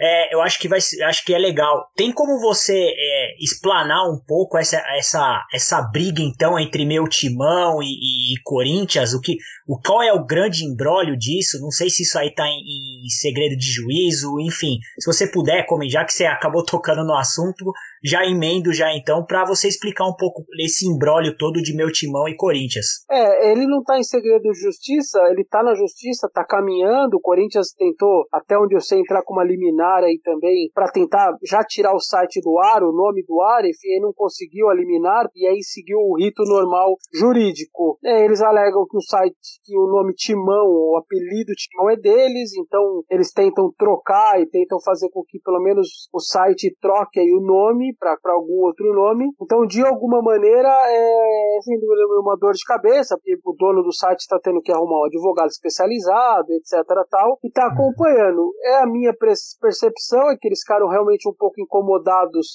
É, 0.00 0.34
eu 0.34 0.40
acho 0.40 0.58
que 0.58 0.68
vai, 0.68 0.78
acho 0.78 1.24
que 1.24 1.34
é 1.34 1.38
legal. 1.38 1.86
Tem 1.94 2.12
como 2.12 2.33
você 2.38 2.74
é, 2.74 3.36
explanar 3.38 4.08
um 4.08 4.18
pouco 4.26 4.58
essa, 4.58 4.82
essa, 4.96 5.44
essa 5.52 5.82
briga 5.82 6.22
então 6.22 6.58
entre 6.58 6.84
meu 6.84 7.08
timão 7.08 7.82
e, 7.82 7.86
e, 7.86 8.34
e, 8.34 8.42
Corinthians? 8.42 9.14
O 9.14 9.20
que, 9.20 9.36
o 9.66 9.78
qual 9.80 10.02
é 10.02 10.12
o 10.12 10.24
grande 10.24 10.64
embrólio 10.64 11.16
disso? 11.16 11.60
Não 11.60 11.70
sei 11.70 11.90
se 11.90 12.02
isso 12.02 12.18
aí 12.18 12.34
tá 12.34 12.46
em, 12.46 13.04
em 13.04 13.08
segredo 13.08 13.56
de 13.56 13.66
juízo, 13.66 14.38
enfim. 14.40 14.78
Se 14.98 15.06
você 15.06 15.26
puder, 15.26 15.66
como 15.66 15.88
já 15.88 16.04
que 16.04 16.12
você 16.12 16.26
acabou 16.26 16.64
tocando 16.66 17.04
no 17.04 17.14
assunto, 17.14 17.72
já 18.04 18.24
emendo 18.26 18.72
já 18.72 18.94
então 18.94 19.24
para 19.24 19.44
você 19.46 19.66
explicar 19.66 20.06
um 20.06 20.14
pouco 20.14 20.44
esse 20.60 20.86
embrólio 20.86 21.36
todo 21.36 21.62
de 21.62 21.74
meu 21.74 21.90
timão 21.90 22.28
e 22.28 22.36
Corinthians. 22.36 23.04
É, 23.10 23.50
ele 23.50 23.66
não 23.66 23.82
tá 23.82 23.98
em 23.98 24.02
segredo 24.02 24.42
de 24.42 24.60
justiça, 24.60 25.18
ele 25.30 25.44
tá 25.44 25.62
na 25.62 25.74
justiça, 25.74 26.28
tá 26.32 26.44
caminhando. 26.44 27.16
O 27.16 27.20
Corinthians 27.20 27.72
tentou, 27.72 28.26
até 28.32 28.58
onde 28.58 28.74
eu 28.74 28.80
sei, 28.80 29.00
entrar 29.00 29.22
com 29.22 29.32
uma 29.32 29.44
liminar 29.44 30.04
aí 30.04 30.20
também 30.22 30.70
para 30.74 30.90
tentar 30.90 31.34
já 31.42 31.64
tirar 31.64 31.94
o 31.94 32.00
site 32.00 32.23
site 32.24 32.40
do 32.40 32.58
ar, 32.58 32.82
o 32.82 32.92
nome 32.92 33.22
do 33.26 33.40
ar, 33.40 33.64
enfim, 33.64 34.00
não 34.00 34.12
conseguiu 34.12 34.70
eliminar 34.70 35.28
e 35.34 35.46
aí 35.46 35.62
seguiu 35.62 35.98
o 35.98 36.16
rito 36.16 36.42
normal 36.44 36.96
jurídico. 37.12 37.98
Eles 38.02 38.42
alegam 38.42 38.86
que 38.88 38.96
o 38.96 39.00
site, 39.00 39.36
que 39.64 39.76
o 39.78 39.86
nome 39.86 40.14
Timão, 40.14 40.66
o 40.66 40.96
apelido 40.96 41.52
Timão 41.52 41.90
é 41.90 41.96
deles, 41.96 42.52
então 42.56 43.02
eles 43.10 43.32
tentam 43.32 43.70
trocar 43.76 44.40
e 44.40 44.46
tentam 44.46 44.78
fazer 44.80 45.10
com 45.10 45.22
que 45.24 45.38
pelo 45.40 45.60
menos 45.60 46.08
o 46.12 46.20
site 46.20 46.74
troque 46.80 47.20
aí 47.20 47.32
o 47.32 47.40
nome 47.40 47.94
para 47.98 48.16
algum 48.32 48.64
outro 48.64 48.92
nome. 48.94 49.26
Então, 49.40 49.66
de 49.66 49.84
alguma 49.84 50.22
maneira, 50.22 50.68
é 50.68 51.58
sem 51.62 51.78
dúvida 51.78 52.02
uma 52.20 52.36
dor 52.36 52.52
de 52.52 52.64
cabeça, 52.64 53.16
porque 53.16 53.38
o 53.44 53.52
dono 53.52 53.82
do 53.82 53.92
site 53.92 54.20
está 54.20 54.38
tendo 54.42 54.60
que 54.60 54.72
arrumar 54.72 55.02
um 55.02 55.04
advogado 55.04 55.48
especializado, 55.48 56.52
etc. 56.52 56.84
tal, 57.10 57.38
e 57.42 57.48
está 57.48 57.66
acompanhando. 57.66 58.52
É 58.62 58.82
a 58.82 58.86
minha 58.86 59.12
percepção, 59.14 60.30
é 60.30 60.36
que 60.36 60.48
eles 60.48 60.60
ficaram 60.60 60.88
realmente 60.88 61.28
um 61.28 61.34
pouco 61.34 61.60
incomodados 61.60 62.13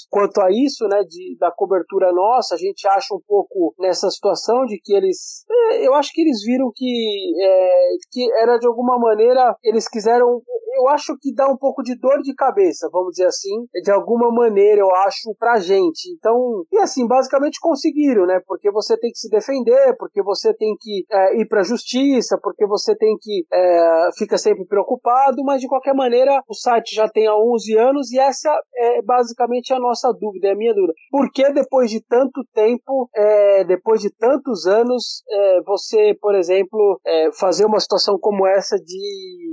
quanto 0.10 0.42
a 0.42 0.48
isso, 0.52 0.88
né, 0.88 1.02
de, 1.08 1.38
da 1.40 1.52
cobertura 1.52 2.12
nossa. 2.12 2.56
A 2.56 2.58
gente 2.58 2.88
acha 2.88 3.14
um 3.14 3.22
pouco 3.26 3.74
nessa 3.80 4.10
situação 4.10 4.66
de 4.66 4.80
que 4.84 4.94
eles. 4.94 5.46
É, 5.50 5.88
eu 5.88 5.94
acho 5.94 6.12
que 6.14 6.22
eles 6.22 6.44
viram 6.44 6.72
que, 6.74 7.34
é, 7.42 7.90
que 8.12 8.32
era 8.42 8.58
de 8.58 8.68
alguma 8.68 8.98
maneira, 9.00 9.56
eles 9.64 9.88
quiseram 9.88 10.42
eu 10.80 10.88
acho 10.90 11.16
que 11.20 11.34
dá 11.34 11.48
um 11.48 11.58
pouco 11.58 11.84
de 11.84 11.98
dor 12.00 12.22
de 12.22 12.34
cabeça, 12.34 12.90
vamos 12.92 13.12
dizer 13.12 13.28
assim, 13.28 13.66
de 13.84 13.92
alguma 13.92 14.32
maneira, 14.32 14.82
eu 14.82 14.94
acho, 14.96 15.36
pra 15.38 15.60
gente. 15.60 16.10
Então, 16.18 16.64
e 16.72 16.78
assim, 16.80 17.06
basicamente 17.06 17.60
conseguiram, 17.60 18.26
né? 18.26 18.40
Porque 18.48 18.72
você 18.72 18.98
tem 18.98 19.12
que 19.12 19.20
se 19.20 19.30
defender, 19.30 19.96
porque 19.98 20.24
você 20.24 20.54
tem 20.54 20.76
que 20.80 21.06
é, 21.12 21.42
ir 21.42 21.48
pra 21.48 21.64
justiça, 21.64 22.38
porque 22.42 22.66
você 22.66 22.96
tem 22.96 23.16
que 23.20 23.46
é, 23.52 24.10
fica 24.18 24.38
sempre 24.38 24.66
preocupado, 24.66 25.44
mas 25.44 25.62
de 25.62 25.68
qualquer 25.68 25.94
maneira, 25.94 26.42
o 26.48 26.54
site 26.54 26.96
já 26.96 27.10
tem 27.10 27.28
há 27.28 27.36
11 27.36 27.78
anos 27.78 28.12
e 28.12 28.20
essa 28.20 28.50
é 28.76 29.02
basicamente 29.02 29.74
a 29.74 29.80
nossa 29.80 30.12
dúvida, 30.14 30.48
é 30.48 30.52
a 30.52 30.56
minha 30.56 30.74
dúvida. 30.74 30.94
Por 31.12 31.30
que 31.32 31.52
depois 31.52 31.90
de 31.90 32.02
tanto 32.02 32.44
tempo, 32.54 33.10
é, 33.16 33.64
depois 33.66 34.02
de 34.02 34.10
tantos 34.10 34.66
anos, 34.66 35.24
é, 35.30 35.62
você, 35.64 36.16
por 36.22 36.36
exemplo, 36.36 37.00
é, 37.06 37.32
fazer 37.34 37.66
uma 37.66 37.80
situação 37.80 38.18
como 38.20 38.48
essa 38.48 38.78
de 38.78 39.50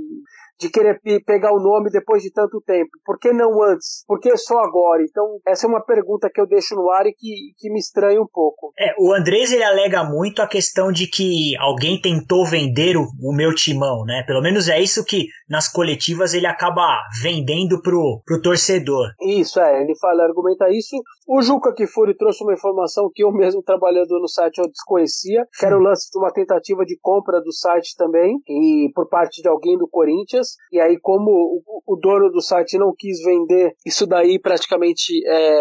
de 0.59 0.69
querer 0.69 0.99
pegar 1.25 1.53
o 1.53 1.59
nome 1.59 1.89
depois 1.89 2.23
de 2.23 2.31
tanto 2.31 2.61
tempo? 2.61 2.89
Por 3.05 3.19
que 3.19 3.31
não 3.31 3.61
antes? 3.63 4.03
Por 4.07 4.19
que 4.19 4.35
só 4.37 4.59
agora? 4.59 5.03
Então, 5.03 5.39
essa 5.45 5.65
é 5.65 5.69
uma 5.69 5.83
pergunta 5.83 6.29
que 6.33 6.41
eu 6.41 6.47
deixo 6.47 6.75
no 6.75 6.89
ar 6.89 7.05
e 7.05 7.13
que, 7.13 7.53
que 7.57 7.69
me 7.69 7.79
estranha 7.79 8.21
um 8.21 8.27
pouco. 8.27 8.71
É, 8.79 8.93
o 8.99 9.13
Andrés 9.13 9.51
ele 9.51 9.63
alega 9.63 10.03
muito 10.03 10.41
a 10.41 10.47
questão 10.47 10.91
de 10.91 11.07
que 11.07 11.55
alguém 11.57 11.99
tentou 12.01 12.45
vender 12.45 12.97
o, 12.97 13.07
o 13.21 13.33
meu 13.33 13.53
timão, 13.53 14.03
né? 14.05 14.23
Pelo 14.25 14.41
menos 14.41 14.67
é 14.67 14.79
isso 14.79 15.05
que 15.05 15.27
nas 15.49 15.71
coletivas 15.71 16.33
ele 16.33 16.47
acaba 16.47 17.01
vendendo 17.21 17.81
pro, 17.81 18.21
pro 18.25 18.41
torcedor. 18.41 19.11
Isso, 19.21 19.59
é, 19.59 19.81
ele 19.81 19.95
fala, 19.99 20.23
argumenta 20.23 20.69
isso. 20.69 20.95
O 21.27 21.41
Juca 21.41 21.73
Kifuri 21.73 22.15
trouxe 22.15 22.43
uma 22.43 22.53
informação 22.53 23.09
que 23.13 23.23
eu 23.23 23.31
mesmo 23.31 23.61
trabalhando 23.61 24.19
no 24.19 24.27
site 24.27 24.59
eu 24.59 24.69
desconhecia, 24.69 25.45
que 25.57 25.65
era 25.65 25.77
o 25.77 25.81
lance 25.81 26.09
de 26.11 26.17
uma 26.17 26.31
tentativa 26.31 26.85
de 26.85 26.97
compra 27.01 27.41
do 27.41 27.51
site 27.51 27.95
também, 27.97 28.39
e 28.47 28.89
por 28.93 29.07
parte 29.09 29.41
de 29.41 29.47
alguém 29.47 29.77
do 29.77 29.87
Corinthians 29.87 30.46
e 30.71 30.79
aí 30.79 30.97
como 30.99 31.31
o, 31.31 31.81
o 31.85 31.95
dono 31.95 32.29
do 32.31 32.41
site 32.41 32.77
não 32.77 32.93
quis 32.95 33.21
vender, 33.23 33.73
isso 33.85 34.05
daí 34.05 34.39
praticamente 34.39 35.13
é, 35.25 35.59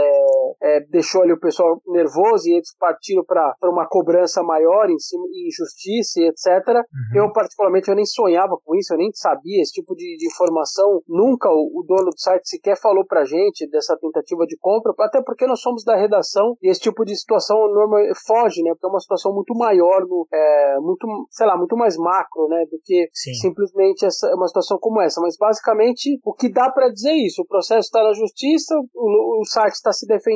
é, 0.62 0.80
deixou 0.90 1.22
ali 1.22 1.32
o 1.32 1.40
pessoal 1.40 1.80
nervoso 1.86 2.48
e 2.48 2.54
eles 2.54 2.74
partiram 2.78 3.24
para 3.24 3.54
uma 3.64 3.86
cobrança 3.86 4.42
maior 4.42 4.90
em, 4.90 4.98
cima, 4.98 5.24
em 5.26 5.50
justiça 5.50 6.20
e 6.20 6.28
etc. 6.28 6.68
Uhum. 6.68 7.22
Eu 7.24 7.32
particularmente 7.32 7.88
eu 7.88 7.94
nem 7.94 8.04
sonhava 8.04 8.56
com 8.64 8.74
isso, 8.76 8.92
eu 8.94 8.98
nem 8.98 9.10
sabia 9.12 9.62
esse 9.62 9.72
tipo 9.72 9.94
de, 9.94 10.16
de 10.16 10.26
informação, 10.26 11.02
nunca 11.08 11.48
o, 11.48 11.80
o, 11.80 11.84
dono 11.86 12.10
do 12.10 12.18
site 12.18 12.48
sequer 12.48 12.76
falou 12.78 13.04
pra 13.04 13.24
gente 13.24 13.68
dessa 13.70 13.96
tentativa 13.96 14.44
de 14.46 14.56
compra, 14.58 14.92
até 15.00 15.22
porque 15.22 15.46
nós 15.46 15.60
somos 15.60 15.84
da 15.84 15.96
redação 15.96 16.56
e 16.62 16.68
esse 16.68 16.80
tipo 16.80 17.04
de 17.04 17.16
situação 17.16 17.56
normal, 17.72 18.02
foge, 18.26 18.62
né, 18.62 18.70
porque 18.70 18.86
é 18.86 18.90
uma 18.90 19.00
situação 19.00 19.32
muito 19.34 19.54
maior, 19.54 20.02
é, 20.32 20.76
muito, 20.80 21.06
sei 21.30 21.46
lá, 21.46 21.56
muito 21.56 21.76
mais 21.76 21.96
macro, 21.96 22.48
né, 22.48 22.64
do 22.70 22.78
que 22.84 23.08
Sim. 23.12 23.34
simplesmente 23.34 24.04
essa, 24.04 24.34
uma 24.34 24.46
situação 24.46 24.76
situação 24.76 24.78
como 24.78 25.00
essa, 25.00 25.20
mas 25.20 25.36
basicamente 25.36 26.20
o 26.24 26.34
que 26.34 26.50
dá 26.50 26.70
para 26.70 26.90
dizer 26.90 27.10
é 27.10 27.26
isso: 27.26 27.42
o 27.42 27.46
processo 27.46 27.86
está 27.86 28.02
na 28.02 28.12
justiça, 28.12 28.74
o, 28.94 29.40
o 29.40 29.44
site 29.44 29.74
está 29.74 29.92
se 29.92 30.06
defendendo 30.06 30.35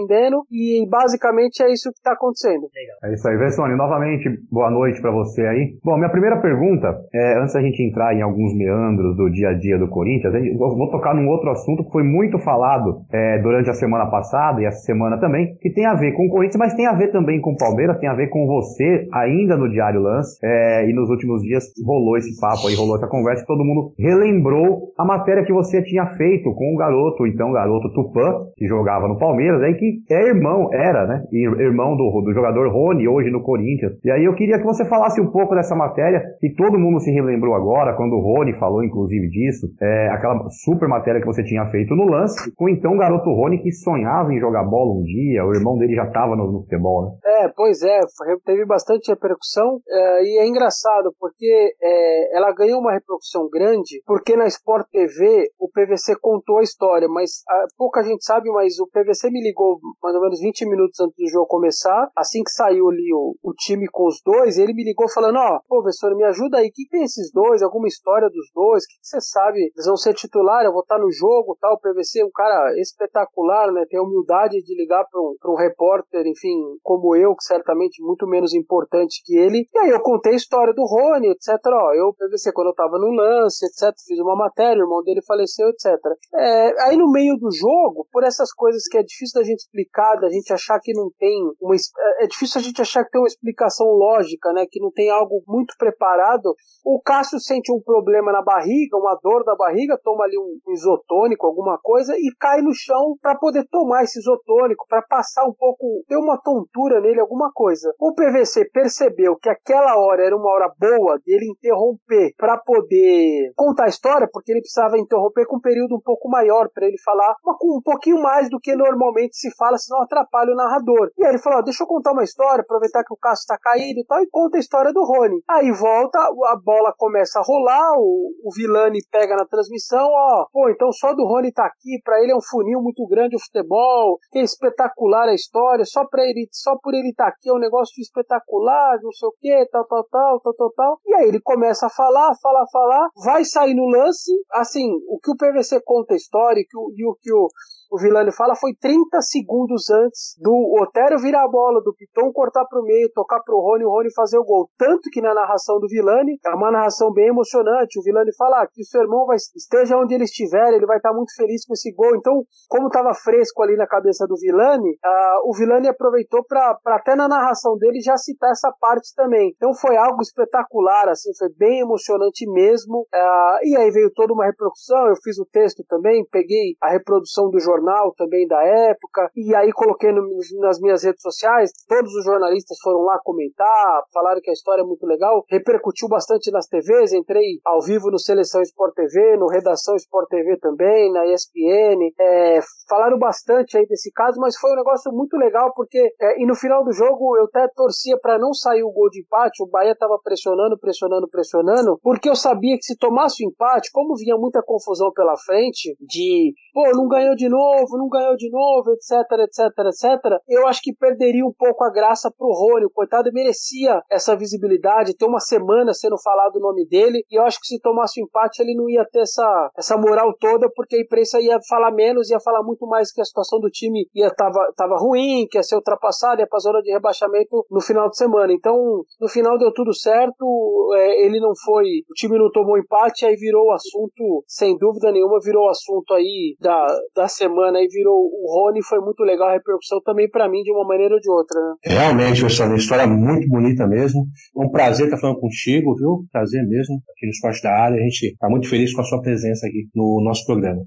e 0.50 0.86
basicamente 0.88 1.62
é 1.62 1.72
isso 1.72 1.90
que 1.90 1.98
está 1.98 2.12
acontecendo. 2.12 2.68
Legal. 2.74 2.96
É 3.04 3.14
isso 3.14 3.28
aí, 3.28 3.36
Vessone. 3.36 3.76
Novamente, 3.76 4.28
boa 4.50 4.70
noite 4.70 5.00
para 5.00 5.10
você 5.10 5.42
aí. 5.42 5.78
Bom, 5.84 5.96
minha 5.96 6.10
primeira 6.10 6.40
pergunta, 6.40 6.94
é, 7.14 7.38
antes 7.38 7.54
da 7.54 7.62
gente 7.62 7.82
entrar 7.82 8.14
em 8.14 8.22
alguns 8.22 8.54
meandros 8.54 9.16
do 9.16 9.30
dia 9.30 9.50
a 9.50 9.54
dia 9.54 9.78
do 9.78 9.88
Corinthians, 9.88 10.34
eu 10.34 10.58
vou 10.58 10.90
tocar 10.90 11.14
num 11.14 11.28
outro 11.28 11.50
assunto 11.50 11.84
que 11.84 11.92
foi 11.92 12.02
muito 12.02 12.38
falado 12.38 13.02
é, 13.12 13.38
durante 13.38 13.70
a 13.70 13.74
semana 13.74 14.06
passada 14.06 14.60
e 14.60 14.64
essa 14.64 14.80
semana 14.80 15.18
também, 15.18 15.54
que 15.60 15.70
tem 15.70 15.86
a 15.86 15.94
ver 15.94 16.12
com 16.12 16.26
o 16.26 16.30
Corinthians, 16.30 16.58
mas 16.58 16.74
tem 16.74 16.86
a 16.86 16.94
ver 16.94 17.12
também 17.12 17.40
com 17.40 17.52
o 17.52 17.56
Palmeiras, 17.56 17.98
tem 17.98 18.08
a 18.08 18.14
ver 18.14 18.28
com 18.28 18.46
você 18.46 19.06
ainda 19.12 19.56
no 19.56 19.70
Diário 19.70 20.00
Lance. 20.00 20.38
É, 20.42 20.88
e 20.88 20.92
nos 20.92 21.08
últimos 21.10 21.42
dias 21.42 21.64
rolou 21.84 22.16
esse 22.16 22.40
papo 22.40 22.68
aí, 22.68 22.74
rolou 22.74 22.96
essa 22.96 23.06
conversa, 23.06 23.42
que 23.42 23.46
todo 23.46 23.64
mundo 23.64 23.92
relembrou 23.98 24.40
lembrou 24.40 24.92
a 24.96 25.04
matéria 25.04 25.44
que 25.44 25.52
você 25.52 25.82
tinha 25.82 26.06
feito 26.16 26.52
com 26.54 26.74
o 26.74 26.76
garoto, 26.76 27.26
então 27.26 27.52
garoto 27.52 27.92
Tupã, 27.92 28.46
que 28.56 28.66
jogava 28.66 29.08
no 29.08 29.18
Palmeiras, 29.18 29.62
aí 29.62 29.74
que 29.74 29.89
é 30.10 30.28
irmão, 30.28 30.68
era, 30.72 31.06
né? 31.06 31.22
Irmão 31.32 31.96
do, 31.96 32.22
do 32.22 32.32
jogador 32.32 32.68
Rony, 32.72 33.08
hoje 33.08 33.30
no 33.30 33.42
Corinthians. 33.42 33.92
E 34.04 34.10
aí 34.10 34.24
eu 34.24 34.34
queria 34.34 34.58
que 34.58 34.64
você 34.64 34.84
falasse 34.84 35.20
um 35.20 35.30
pouco 35.30 35.54
dessa 35.54 35.74
matéria, 35.74 36.22
que 36.40 36.54
todo 36.54 36.78
mundo 36.78 37.00
se 37.00 37.10
relembrou 37.10 37.54
agora, 37.54 37.96
quando 37.96 38.14
o 38.14 38.20
Rony 38.20 38.52
falou, 38.58 38.82
inclusive, 38.84 39.28
disso, 39.28 39.66
é, 39.80 40.08
aquela 40.10 40.48
super 40.50 40.88
matéria 40.88 41.20
que 41.20 41.26
você 41.26 41.42
tinha 41.42 41.66
feito 41.70 41.94
no 41.94 42.04
lance, 42.04 42.52
com 42.54 42.68
então 42.68 42.94
o 42.94 42.98
garoto 42.98 43.30
Rony 43.30 43.58
que 43.58 43.72
sonhava 43.72 44.32
em 44.32 44.40
jogar 44.40 44.64
bola 44.64 44.92
um 44.92 45.02
dia, 45.02 45.44
o 45.44 45.54
irmão 45.54 45.78
dele 45.78 45.94
já 45.94 46.04
estava 46.04 46.36
no, 46.36 46.50
no, 46.50 46.60
futebol, 46.60 47.04
né? 47.04 47.44
É, 47.44 47.48
pois 47.48 47.82
é, 47.82 48.00
teve 48.44 48.64
bastante 48.64 49.10
repercussão, 49.10 49.80
é, 49.88 50.22
e 50.24 50.38
é 50.38 50.46
engraçado, 50.46 51.12
porque 51.18 51.74
é, 51.82 52.36
ela 52.36 52.52
ganhou 52.52 52.80
uma 52.80 52.92
repercussão 52.92 53.48
grande, 53.50 54.02
porque 54.06 54.36
na 54.36 54.46
Sport 54.46 54.86
TV 54.90 55.50
o 55.58 55.68
PVC 55.68 56.14
contou 56.20 56.58
a 56.58 56.62
história, 56.62 57.08
mas 57.08 57.42
a, 57.48 57.66
pouca 57.76 58.02
gente 58.02 58.24
sabe, 58.24 58.50
mas 58.50 58.78
o 58.78 58.86
PVC 58.86 59.30
me 59.30 59.42
ligou 59.42 59.79
mais 60.02 60.14
ou 60.14 60.22
menos 60.22 60.40
20 60.40 60.68
minutos 60.68 61.00
antes 61.00 61.16
do 61.16 61.28
jogo 61.28 61.46
começar, 61.46 62.10
assim 62.16 62.42
que 62.42 62.50
saiu 62.50 62.88
ali 62.88 63.12
o, 63.12 63.34
o 63.42 63.52
time 63.54 63.86
com 63.90 64.06
os 64.06 64.20
dois, 64.24 64.58
ele 64.58 64.74
me 64.74 64.84
ligou 64.84 65.08
falando, 65.08 65.36
ó, 65.36 65.56
oh, 65.56 65.82
professor, 65.82 66.14
me 66.16 66.24
ajuda 66.24 66.58
aí, 66.58 66.68
o 66.68 66.72
que 66.72 66.88
tem 66.88 67.02
esses 67.02 67.32
dois, 67.32 67.62
alguma 67.62 67.88
história 67.88 68.28
dos 68.28 68.50
dois, 68.54 68.84
o 68.84 68.86
que, 68.86 69.00
que 69.00 69.06
você 69.06 69.20
sabe, 69.20 69.58
eles 69.58 69.86
vão 69.86 69.96
ser 69.96 70.14
titular, 70.14 70.64
eu 70.64 70.72
vou 70.72 70.82
estar 70.82 70.98
no 70.98 71.10
jogo, 71.10 71.56
tal, 71.60 71.74
o 71.74 71.80
PVC 71.80 72.20
é 72.20 72.24
um 72.24 72.30
cara 72.30 72.72
espetacular, 72.80 73.72
né, 73.72 73.84
tem 73.88 73.98
a 73.98 74.02
humildade 74.02 74.62
de 74.62 74.74
ligar 74.74 75.04
para 75.10 75.20
um, 75.20 75.36
um 75.46 75.56
repórter, 75.56 76.26
enfim, 76.26 76.56
como 76.82 77.14
eu, 77.16 77.34
que 77.34 77.44
certamente 77.44 78.02
muito 78.02 78.26
menos 78.26 78.54
importante 78.54 79.22
que 79.24 79.36
ele, 79.36 79.66
e 79.72 79.78
aí 79.78 79.90
eu 79.90 80.00
contei 80.00 80.32
a 80.32 80.36
história 80.36 80.72
do 80.72 80.84
Rony, 80.84 81.28
etc, 81.28 81.58
ó, 81.66 81.92
eu, 81.94 82.14
PVC, 82.14 82.52
quando 82.52 82.68
eu 82.68 82.74
tava 82.74 82.98
no 82.98 83.10
lance, 83.10 83.64
etc, 83.66 83.94
fiz 84.06 84.18
uma 84.18 84.36
matéria, 84.36 84.82
o 84.82 84.86
irmão 84.86 85.02
dele 85.02 85.22
faleceu, 85.26 85.68
etc. 85.68 85.86
É, 86.34 86.82
aí 86.82 86.96
no 86.96 87.10
meio 87.10 87.36
do 87.36 87.50
jogo, 87.50 88.06
por 88.12 88.24
essas 88.24 88.52
coisas 88.52 88.82
que 88.88 88.98
é 88.98 89.02
difícil 89.02 89.40
da 89.40 89.46
gente 89.46 89.68
explicar, 89.70 90.16
da 90.16 90.28
gente 90.28 90.52
achar 90.52 90.78
que 90.80 90.92
não 90.92 91.10
tem 91.18 91.32
uma. 91.60 91.74
É, 91.74 92.24
é 92.24 92.26
difícil 92.26 92.60
a 92.60 92.64
gente 92.64 92.82
achar 92.82 93.04
que 93.04 93.10
tem 93.10 93.20
uma 93.20 93.26
explicação 93.26 93.86
lógica, 93.86 94.52
né? 94.52 94.66
Que 94.70 94.80
não 94.80 94.90
tem 94.90 95.10
algo 95.10 95.42
muito 95.46 95.74
preparado. 95.78 96.54
O 96.84 97.00
Cássio 97.00 97.38
sente 97.38 97.72
um 97.72 97.80
problema 97.80 98.32
na 98.32 98.42
barriga, 98.42 98.96
uma 98.96 99.18
dor 99.22 99.44
da 99.44 99.54
barriga, 99.54 99.98
toma 100.02 100.24
ali 100.24 100.36
um 100.36 100.72
isotônico, 100.72 101.46
alguma 101.46 101.78
coisa, 101.78 102.14
e 102.16 102.32
cai 102.38 102.60
no 102.60 102.74
chão 102.74 103.16
para 103.20 103.36
poder 103.36 103.66
tomar 103.70 104.02
esse 104.02 104.18
isotônico, 104.18 104.86
para 104.88 105.02
passar 105.02 105.44
um 105.46 105.52
pouco, 105.52 106.02
ter 106.08 106.16
uma 106.16 106.40
tontura 106.40 107.00
nele, 107.00 107.20
alguma 107.20 107.50
coisa. 107.52 107.92
O 108.00 108.14
PVC 108.14 108.70
percebeu 108.72 109.36
que 109.36 109.48
aquela 109.48 109.98
hora 109.98 110.24
era 110.24 110.36
uma 110.36 110.50
hora 110.50 110.72
boa 110.78 111.18
dele 111.24 111.50
interromper 111.50 112.32
para 112.36 112.58
poder 112.58 113.52
contar 113.54 113.84
a 113.84 113.88
história, 113.88 114.28
porque 114.30 114.52
ele 114.52 114.60
precisava 114.60 114.98
interromper 114.98 115.46
com 115.46 115.56
um 115.56 115.60
período 115.60 115.96
um 115.96 116.00
pouco 116.00 116.28
maior 116.28 116.68
para 116.72 116.86
ele 116.86 116.98
falar 117.04 117.34
uma, 117.44 117.56
um 117.62 117.80
pouquinho 117.82 118.20
mais 118.20 118.48
do 118.48 118.58
que 118.58 118.74
normalmente 118.74 119.36
se 119.36 119.50
fala, 119.60 119.76
senão 119.76 120.02
atrapalha 120.02 120.52
o 120.52 120.56
narrador. 120.56 121.10
E 121.18 121.24
aí 121.24 121.32
ele 121.32 121.38
falou: 121.38 121.62
deixa 121.62 121.84
eu 121.84 121.86
contar 121.86 122.12
uma 122.12 122.24
história, 122.24 122.62
aproveitar 122.62 123.04
que 123.04 123.12
o 123.12 123.16
Cássio 123.16 123.42
está 123.42 123.58
caído 123.58 124.00
e 124.00 124.04
tal, 124.06 124.22
e 124.22 124.30
conta 124.30 124.56
a 124.56 124.60
história 124.60 124.92
do 124.92 125.04
Rony. 125.04 125.42
Aí 125.48 125.70
volta, 125.70 126.18
a 126.18 126.56
bola 126.56 126.94
começa 126.96 127.38
a 127.38 127.42
rolar, 127.42 127.92
o, 127.98 128.32
o 128.42 128.50
Vilani 128.54 129.00
pega 129.10 129.36
na 129.36 129.44
transmissão, 129.44 130.08
ó, 130.08 130.46
pô, 130.50 130.70
então 130.70 130.90
só 130.92 131.12
do 131.14 131.26
Rony 131.26 131.52
tá 131.52 131.66
aqui, 131.66 132.00
para 132.02 132.22
ele 132.22 132.32
é 132.32 132.36
um 132.36 132.42
funil 132.42 132.80
muito 132.80 133.06
grande 133.06 133.36
o 133.36 133.40
futebol, 133.40 134.18
que 134.32 134.38
é 134.38 134.42
espetacular 134.42 135.28
a 135.28 135.34
história, 135.34 135.84
só 135.84 136.06
para 136.06 136.22
ele, 136.24 136.48
só 136.50 136.76
por 136.82 136.94
ele 136.94 137.12
tá 137.14 137.28
aqui 137.28 137.50
é 137.50 137.52
um 137.52 137.58
negócio 137.58 138.00
espetacular, 138.00 138.98
não 139.02 139.12
sei 139.12 139.28
o 139.28 139.34
que, 139.38 139.66
tal, 139.70 139.86
tal, 139.86 140.04
tal, 140.04 140.40
tal, 140.40 140.54
tal, 140.54 140.72
tal. 140.72 140.98
E 141.04 141.14
aí 141.14 141.28
ele 141.28 141.40
começa 141.40 141.86
a 141.86 141.90
falar, 141.90 142.32
falar, 142.40 142.66
falar, 142.72 143.08
vai 143.24 143.44
sair 143.44 143.74
no 143.74 143.86
lance 143.86 144.32
assim, 144.52 144.88
o 145.08 145.18
que 145.18 145.30
o 145.30 145.36
PVC 145.36 145.80
conta 145.84 146.14
a 146.14 146.16
história 146.16 146.60
e 146.60 147.06
o 147.06 147.14
que 147.20 147.32
o, 147.32 147.48
o 147.90 147.98
Vilani 147.98 148.30
fala 148.32 148.54
foi 148.54 148.72
30 148.80 149.20
segundos 149.20 149.90
antes 149.90 150.36
do 150.38 150.54
Otério 150.80 151.18
virar 151.18 151.44
a 151.44 151.48
bola, 151.48 151.82
do 151.82 151.92
Piton 151.92 152.32
cortar 152.32 152.64
pro 152.66 152.84
meio, 152.84 153.10
tocar 153.12 153.40
pro 153.42 153.58
Rony, 153.58 153.84
o 153.84 153.90
Rony 153.90 154.14
fazer 154.14 154.38
o 154.38 154.44
gol. 154.44 154.70
Tanto 154.78 155.10
que 155.10 155.20
na 155.20 155.34
narração 155.34 155.80
do 155.80 155.88
Vilani, 155.88 156.38
é 156.46 156.54
uma 156.54 156.70
narração 156.70 157.12
bem 157.12 157.26
emocionante. 157.26 157.98
O 157.98 158.02
Vilani 158.02 158.30
fala 158.36 158.62
ah, 158.62 158.66
que 158.70 158.80
o 158.80 158.84
seu 158.84 159.02
irmão 159.02 159.26
vai, 159.26 159.36
esteja 159.36 159.96
onde 159.96 160.14
ele 160.14 160.24
estiver, 160.24 160.72
ele 160.72 160.86
vai 160.86 160.98
estar 160.98 161.12
muito 161.12 161.34
feliz 161.34 161.66
com 161.66 161.72
esse 161.72 161.92
gol. 161.92 162.14
Então, 162.14 162.44
como 162.68 162.86
estava 162.86 163.12
fresco 163.12 163.62
ali 163.62 163.76
na 163.76 163.88
cabeça 163.88 164.24
do 164.26 164.36
Vilani, 164.36 164.90
uh, 164.90 165.50
o 165.50 165.56
Vilani 165.56 165.88
aproveitou 165.88 166.44
para 166.44 166.78
até 166.86 167.16
na 167.16 167.26
narração 167.26 167.76
dele 167.76 168.00
já 168.00 168.16
citar 168.16 168.52
essa 168.52 168.72
parte 168.80 169.12
também. 169.16 169.52
Então 169.56 169.74
foi 169.74 169.96
algo 169.96 170.22
espetacular, 170.22 171.08
assim, 171.08 171.30
foi 171.36 171.48
bem 171.58 171.80
emocionante 171.80 172.48
mesmo. 172.52 173.00
Uh, 173.12 173.58
e 173.64 173.76
aí 173.76 173.90
veio 173.90 174.12
toda 174.14 174.32
uma 174.32 174.46
reprodução, 174.46 175.08
eu 175.08 175.16
fiz 175.24 175.38
o 175.40 175.46
texto 175.50 175.82
também, 175.88 176.24
peguei 176.30 176.76
a 176.80 176.90
reprodução 176.90 177.50
do 177.50 177.58
jornal 177.58 177.79
também 178.16 178.46
da 178.46 178.62
época, 178.62 179.30
e 179.36 179.54
aí 179.54 179.72
coloquei 179.72 180.12
no, 180.12 180.22
nas 180.60 180.80
minhas 180.80 181.02
redes 181.02 181.22
sociais, 181.22 181.70
todos 181.88 182.12
os 182.14 182.24
jornalistas 182.24 182.78
foram 182.82 183.00
lá 183.02 183.18
comentar, 183.22 184.02
falaram 184.12 184.40
que 184.40 184.50
a 184.50 184.52
história 184.52 184.82
é 184.82 184.84
muito 184.84 185.06
legal, 185.06 185.44
repercutiu 185.48 186.08
bastante 186.08 186.50
nas 186.50 186.66
TVs, 186.66 187.12
entrei 187.12 187.60
ao 187.64 187.80
vivo 187.80 188.10
no 188.10 188.18
Seleção 188.18 188.62
Sport 188.62 188.94
TV, 188.94 189.36
no 189.36 189.48
Redação 189.48 189.96
Sport 189.96 190.28
TV 190.28 190.56
também, 190.58 191.12
na 191.12 191.26
ESPN, 191.26 192.12
é, 192.18 192.60
falaram 192.88 193.18
bastante 193.18 193.76
aí 193.76 193.86
desse 193.86 194.10
caso, 194.12 194.40
mas 194.40 194.56
foi 194.56 194.72
um 194.72 194.76
negócio 194.76 195.12
muito 195.12 195.36
legal, 195.36 195.72
porque, 195.74 195.98
é, 196.20 196.42
e 196.42 196.46
no 196.46 196.54
final 196.54 196.84
do 196.84 196.92
jogo 196.92 197.36
eu 197.36 197.44
até 197.44 197.66
torcia 197.74 198.18
para 198.20 198.38
não 198.38 198.52
sair 198.52 198.82
o 198.82 198.92
gol 198.92 199.08
de 199.10 199.20
empate, 199.20 199.62
o 199.62 199.66
Bahia 199.66 199.92
estava 199.92 200.18
pressionando, 200.22 200.78
pressionando, 200.78 201.28
pressionando, 201.28 201.98
porque 202.02 202.28
eu 202.28 202.36
sabia 202.36 202.76
que 202.76 202.84
se 202.84 202.96
tomasse 202.96 203.44
o 203.44 203.48
empate, 203.48 203.90
como 203.92 204.16
vinha 204.16 204.36
muita 204.36 204.62
confusão 204.62 205.12
pela 205.12 205.36
frente, 205.36 205.96
de, 206.00 206.52
pô, 206.72 206.90
não 206.94 207.08
ganhou 207.08 207.34
de 207.34 207.48
novo, 207.48 207.69
não 207.98 208.08
ganhou 208.08 208.36
de 208.36 208.50
novo, 208.50 208.90
etc, 208.92 209.14
etc, 209.40 209.72
etc, 209.86 210.40
eu 210.48 210.66
acho 210.66 210.80
que 210.82 210.94
perderia 210.94 211.44
um 211.44 211.52
pouco 211.52 211.84
a 211.84 211.90
graça 211.90 212.30
pro 212.30 212.48
Rony, 212.48 212.86
o 212.86 212.90
coitado 212.90 213.30
merecia 213.32 214.00
essa 214.10 214.36
visibilidade, 214.36 215.16
ter 215.16 215.26
uma 215.26 215.40
semana 215.40 215.92
sendo 215.92 216.18
falado 216.18 216.56
o 216.56 216.60
nome 216.60 216.86
dele, 216.86 217.24
e 217.30 217.38
eu 217.38 217.44
acho 217.44 217.60
que 217.60 217.66
se 217.66 217.80
tomasse 217.80 218.20
o 218.20 218.24
empate 218.24 218.62
ele 218.62 218.74
não 218.74 218.88
ia 218.88 219.04
ter 219.04 219.20
essa, 219.20 219.70
essa 219.76 219.96
moral 219.96 220.34
toda, 220.38 220.68
porque 220.74 220.96
a 220.96 221.00
imprensa 221.00 221.40
ia 221.40 221.58
falar 221.68 221.92
menos, 221.92 222.30
ia 222.30 222.40
falar 222.40 222.62
muito 222.62 222.86
mais 222.86 223.12
que 223.12 223.20
a 223.20 223.24
situação 223.24 223.60
do 223.60 223.68
time 223.68 224.06
ia 224.14 224.30
tava, 224.30 224.72
tava 224.76 224.96
ruim, 224.96 225.46
que 225.50 225.58
ia 225.58 225.62
ser 225.62 225.76
ultrapassado, 225.76 226.40
ia 226.40 226.46
pra 226.46 226.58
zona 226.58 226.80
de 226.82 226.92
rebaixamento 226.92 227.64
no 227.70 227.80
final 227.80 228.08
de 228.08 228.16
semana. 228.16 228.52
Então, 228.52 229.02
no 229.20 229.28
final 229.28 229.58
deu 229.58 229.72
tudo 229.72 229.94
certo, 229.94 230.94
é, 230.94 231.24
ele 231.24 231.40
não 231.40 231.52
foi, 231.64 231.84
o 232.10 232.14
time 232.14 232.38
não 232.38 232.50
tomou 232.50 232.78
empate, 232.78 233.26
aí 233.26 233.36
virou 233.36 233.66
o 233.68 233.72
assunto, 233.72 234.44
sem 234.46 234.76
dúvida 234.76 235.12
nenhuma, 235.12 235.38
virou 235.42 235.66
o 235.66 235.70
assunto 235.70 236.14
aí 236.14 236.56
da, 236.60 236.86
da 237.14 237.28
semana, 237.28 237.59
aí 237.64 237.86
virou 237.88 238.14
o 238.14 238.46
Rony, 238.52 238.82
foi 238.82 239.00
muito 239.00 239.22
legal 239.22 239.48
a 239.48 239.52
repercussão 239.52 240.00
também 240.02 240.28
para 240.28 240.48
mim, 240.48 240.62
de 240.62 240.72
uma 240.72 240.86
maneira 240.86 241.14
ou 241.14 241.20
de 241.20 241.30
outra. 241.30 241.60
Né? 241.60 241.74
Realmente, 241.84 242.42
Luciano, 242.42 242.76
história 242.76 243.06
muito 243.06 243.48
bonita 243.48 243.86
mesmo. 243.86 244.26
Um 244.56 244.70
prazer 244.70 245.06
estar 245.06 245.18
falando 245.18 245.40
contigo, 245.40 245.94
viu? 245.96 246.24
Prazer 246.32 246.66
mesmo, 246.66 246.96
aqui 246.96 247.26
no 247.26 247.32
Esporte 247.32 247.62
da 247.62 247.72
Área. 247.72 247.96
A 247.96 248.02
gente 248.02 248.26
está 248.26 248.48
muito 248.48 248.68
feliz 248.68 248.92
com 248.94 249.00
a 249.00 249.04
sua 249.04 249.20
presença 249.20 249.66
aqui 249.66 249.88
no 249.94 250.22
nosso 250.22 250.44
programa. 250.46 250.82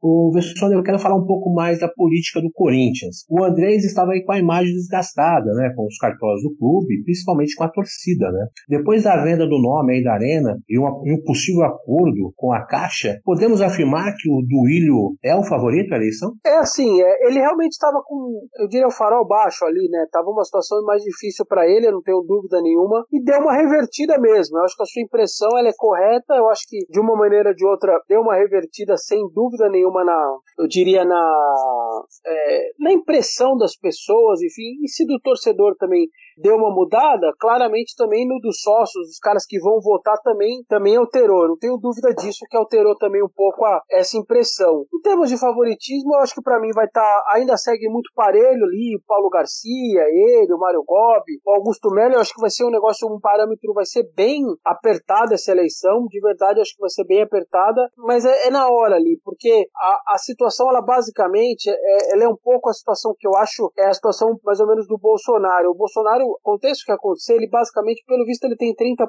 O 0.00 0.30
Vessone, 0.32 0.74
eu 0.74 0.82
quero 0.82 0.98
falar 0.98 1.16
um 1.16 1.26
pouco 1.26 1.52
mais 1.52 1.80
da 1.80 1.88
política 1.88 2.40
do 2.40 2.50
Corinthians. 2.52 3.24
O 3.28 3.42
Andrés 3.42 3.84
estava 3.84 4.12
aí 4.12 4.24
com 4.24 4.32
a 4.32 4.38
imagem 4.38 4.72
desgastada, 4.72 5.52
né, 5.54 5.72
com 5.74 5.86
os 5.86 5.98
cartões 5.98 6.42
do 6.42 6.56
clube, 6.56 7.02
principalmente 7.04 7.54
com 7.56 7.64
a 7.64 7.68
torcida, 7.68 8.30
né. 8.30 8.46
Depois 8.68 9.02
da 9.02 9.22
venda 9.22 9.46
do 9.46 9.60
nome 9.60 9.94
aí 9.94 10.04
da 10.04 10.12
Arena 10.12 10.56
e, 10.68 10.78
uma, 10.78 10.90
um 10.90 11.20
possível 11.24 11.64
acordo 11.64 12.32
com 12.36 12.52
a 12.52 12.64
Caixa, 12.64 13.18
podemos 13.24 13.60
afirmar 13.60 14.14
que 14.16 14.30
o 14.30 14.40
Duílio 14.42 15.16
é 15.22 15.34
o 15.34 15.42
favorito 15.42 15.92
à 15.92 15.96
eleição? 15.96 16.32
É 16.46 16.58
assim, 16.58 17.02
é, 17.02 17.26
ele 17.26 17.40
realmente 17.40 17.72
estava 17.72 18.00
com, 18.04 18.40
eu 18.60 18.68
diria, 18.68 18.86
o 18.86 18.92
farol 18.92 19.26
baixo 19.26 19.64
ali, 19.64 19.88
né, 19.90 20.06
tava 20.12 20.30
uma 20.30 20.44
situação 20.44 20.82
mais 20.84 21.02
difícil 21.02 21.44
para 21.44 21.66
ele, 21.66 21.88
eu 21.88 21.92
não 21.92 22.02
tenho 22.02 22.22
dúvida 22.22 22.62
nenhuma, 22.62 23.04
e 23.12 23.22
deu 23.22 23.40
uma 23.40 23.56
revertida 23.56 24.18
mesmo. 24.18 24.58
Eu 24.58 24.64
acho 24.64 24.76
que 24.76 24.82
a 24.82 24.86
sua 24.86 25.02
impressão 25.02 25.58
ela 25.58 25.68
é 25.68 25.72
correta, 25.76 26.34
eu 26.34 26.48
acho 26.48 26.62
que 26.68 26.78
de 26.88 27.00
uma 27.00 27.16
maneira 27.16 27.50
ou 27.50 27.54
de 27.54 27.66
outra 27.66 28.00
deu 28.08 28.20
uma 28.20 28.36
revertida 28.36 28.96
sem 28.96 29.18
dúvida 29.34 29.68
nenhuma 29.68 29.87
uma 29.88 30.04
na, 30.04 30.36
eu 30.58 30.66
diria 30.68 31.04
na, 31.04 32.02
é, 32.26 32.70
na 32.78 32.92
impressão 32.92 33.56
das 33.56 33.76
pessoas, 33.76 34.40
enfim, 34.42 34.82
e 34.82 34.88
se 34.88 35.06
do 35.06 35.18
torcedor 35.20 35.76
também 35.76 36.08
deu 36.40 36.56
uma 36.56 36.70
mudada, 36.70 37.32
claramente 37.38 37.94
também 37.96 38.26
no 38.26 38.38
dos 38.40 38.60
sócios, 38.60 39.08
os 39.08 39.18
caras 39.18 39.44
que 39.46 39.58
vão 39.58 39.80
votar 39.80 40.18
também, 40.22 40.62
também 40.68 40.96
alterou. 40.96 41.48
Não 41.48 41.58
tenho 41.58 41.76
dúvida 41.76 42.14
disso 42.14 42.46
que 42.48 42.56
alterou 42.56 42.96
também 42.96 43.22
um 43.22 43.28
pouco 43.28 43.64
a, 43.64 43.82
essa 43.90 44.16
impressão. 44.16 44.84
Em 44.94 45.00
termos 45.00 45.28
de 45.28 45.38
favoritismo, 45.38 46.14
eu 46.14 46.20
acho 46.20 46.34
que 46.34 46.42
para 46.42 46.60
mim 46.60 46.70
vai 46.72 46.86
estar, 46.86 47.00
tá, 47.00 47.32
ainda 47.34 47.56
segue 47.56 47.88
muito 47.88 48.10
parelho 48.14 48.64
ali, 48.64 48.96
o 48.96 49.02
Paulo 49.06 49.28
Garcia, 49.28 50.02
ele, 50.08 50.52
o 50.52 50.58
Mário 50.58 50.82
Gobi, 50.84 51.40
o 51.44 51.50
Augusto 51.50 51.90
Melo, 51.90 52.14
eu 52.14 52.20
acho 52.20 52.34
que 52.34 52.40
vai 52.40 52.50
ser 52.50 52.64
um 52.64 52.70
negócio, 52.70 53.08
um 53.08 53.20
parâmetro, 53.20 53.72
vai 53.74 53.84
ser 53.84 54.08
bem 54.14 54.42
apertado 54.64 55.34
essa 55.34 55.50
eleição, 55.50 56.06
de 56.08 56.20
verdade, 56.20 56.60
acho 56.60 56.74
que 56.74 56.80
vai 56.80 56.90
ser 56.90 57.04
bem 57.04 57.22
apertada, 57.22 57.88
mas 57.96 58.24
é, 58.24 58.46
é 58.46 58.50
na 58.50 58.68
hora 58.68 58.96
ali, 58.96 59.20
porque 59.24 59.68
a, 59.74 60.14
a 60.14 60.18
situação, 60.18 60.68
ela 60.68 60.82
basicamente, 60.82 61.68
é, 61.68 62.14
ela 62.14 62.24
é 62.24 62.28
um 62.28 62.36
pouco 62.36 62.68
a 62.68 62.72
situação 62.72 63.14
que 63.18 63.26
eu 63.26 63.34
acho, 63.36 63.72
é 63.76 63.88
a 63.88 63.94
situação 63.94 64.38
mais 64.44 64.60
ou 64.60 64.66
menos 64.66 64.86
do 64.86 64.98
Bolsonaro. 64.98 65.70
O 65.70 65.74
Bolsonaro 65.74 66.27
aconteça 66.40 66.82
o 66.82 66.84
que 66.86 66.92
acontecer, 66.92 67.34
ele 67.34 67.48
basicamente, 67.48 68.02
pelo 68.06 68.24
visto, 68.24 68.44
ele 68.44 68.56
tem 68.56 68.74
30% 68.74 69.06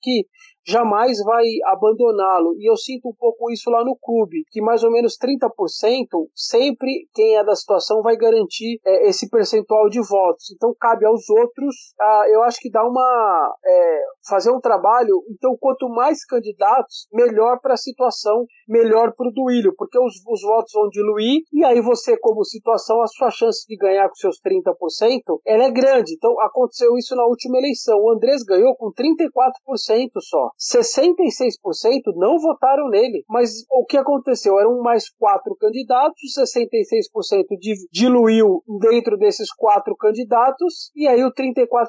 que 0.00 0.26
jamais 0.68 1.18
vai 1.24 1.44
abandoná-lo. 1.66 2.54
E 2.58 2.70
eu 2.70 2.76
sinto 2.76 3.08
um 3.08 3.14
pouco 3.18 3.50
isso 3.50 3.70
lá 3.70 3.82
no 3.82 3.96
clube, 3.96 4.44
que 4.50 4.60
mais 4.60 4.84
ou 4.84 4.90
menos 4.90 5.16
30% 5.16 5.48
sempre 6.34 7.08
quem 7.14 7.36
é 7.36 7.44
da 7.44 7.54
situação 7.54 8.02
vai 8.02 8.16
garantir 8.16 8.78
é, 8.84 9.08
esse 9.08 9.30
percentual 9.30 9.88
de 9.88 10.00
votos. 10.00 10.50
Então 10.54 10.74
cabe 10.78 11.06
aos 11.06 11.28
outros, 11.30 11.94
eu 12.30 12.42
acho 12.42 12.58
que 12.60 12.70
dá 12.70 12.84
uma 12.84 13.54
é, 13.64 14.00
fazer 14.28 14.50
um 14.50 14.60
trabalho. 14.60 15.22
Então 15.30 15.56
quanto 15.58 15.88
mais 15.88 16.24
candidatos, 16.24 17.08
melhor 17.12 17.58
para 17.60 17.74
a 17.74 17.78
situação, 17.78 18.44
melhor 18.68 19.14
para 19.16 19.28
o 19.28 19.32
Duílio, 19.32 19.74
porque 19.76 19.98
os, 19.98 20.14
os 20.26 20.42
votos 20.42 20.72
vão 20.74 20.88
diluir 20.88 21.42
e 21.52 21.64
aí 21.64 21.80
você 21.80 22.16
como 22.18 22.44
situação 22.44 23.00
a 23.00 23.06
sua 23.06 23.30
chance 23.30 23.66
de 23.66 23.76
ganhar 23.76 24.08
com 24.08 24.14
seus 24.14 24.36
30% 24.40 25.40
ela 25.46 25.64
é 25.64 25.70
grande. 25.70 26.14
Então 26.14 26.38
aconteceu 26.40 26.96
isso 26.96 27.16
na 27.16 27.24
última 27.24 27.58
eleição. 27.58 27.98
O 27.98 28.12
Andrés 28.12 28.42
ganhou 28.42 28.76
com 28.76 28.92
34% 28.92 30.10
só. 30.20 30.50
66% 30.58 32.14
não 32.16 32.38
votaram 32.38 32.88
nele. 32.88 33.24
Mas 33.28 33.64
o 33.70 33.84
que 33.84 33.96
aconteceu? 33.96 34.58
Eram 34.58 34.80
mais 34.82 35.08
quatro 35.10 35.54
candidatos, 35.56 36.20
66% 36.36 37.46
diluiu 37.92 38.62
dentro 38.80 39.16
desses 39.16 39.52
quatro 39.52 39.96
candidatos, 39.96 40.90
e 40.94 41.06
aí 41.06 41.22
o 41.24 41.32
34% 41.32 41.86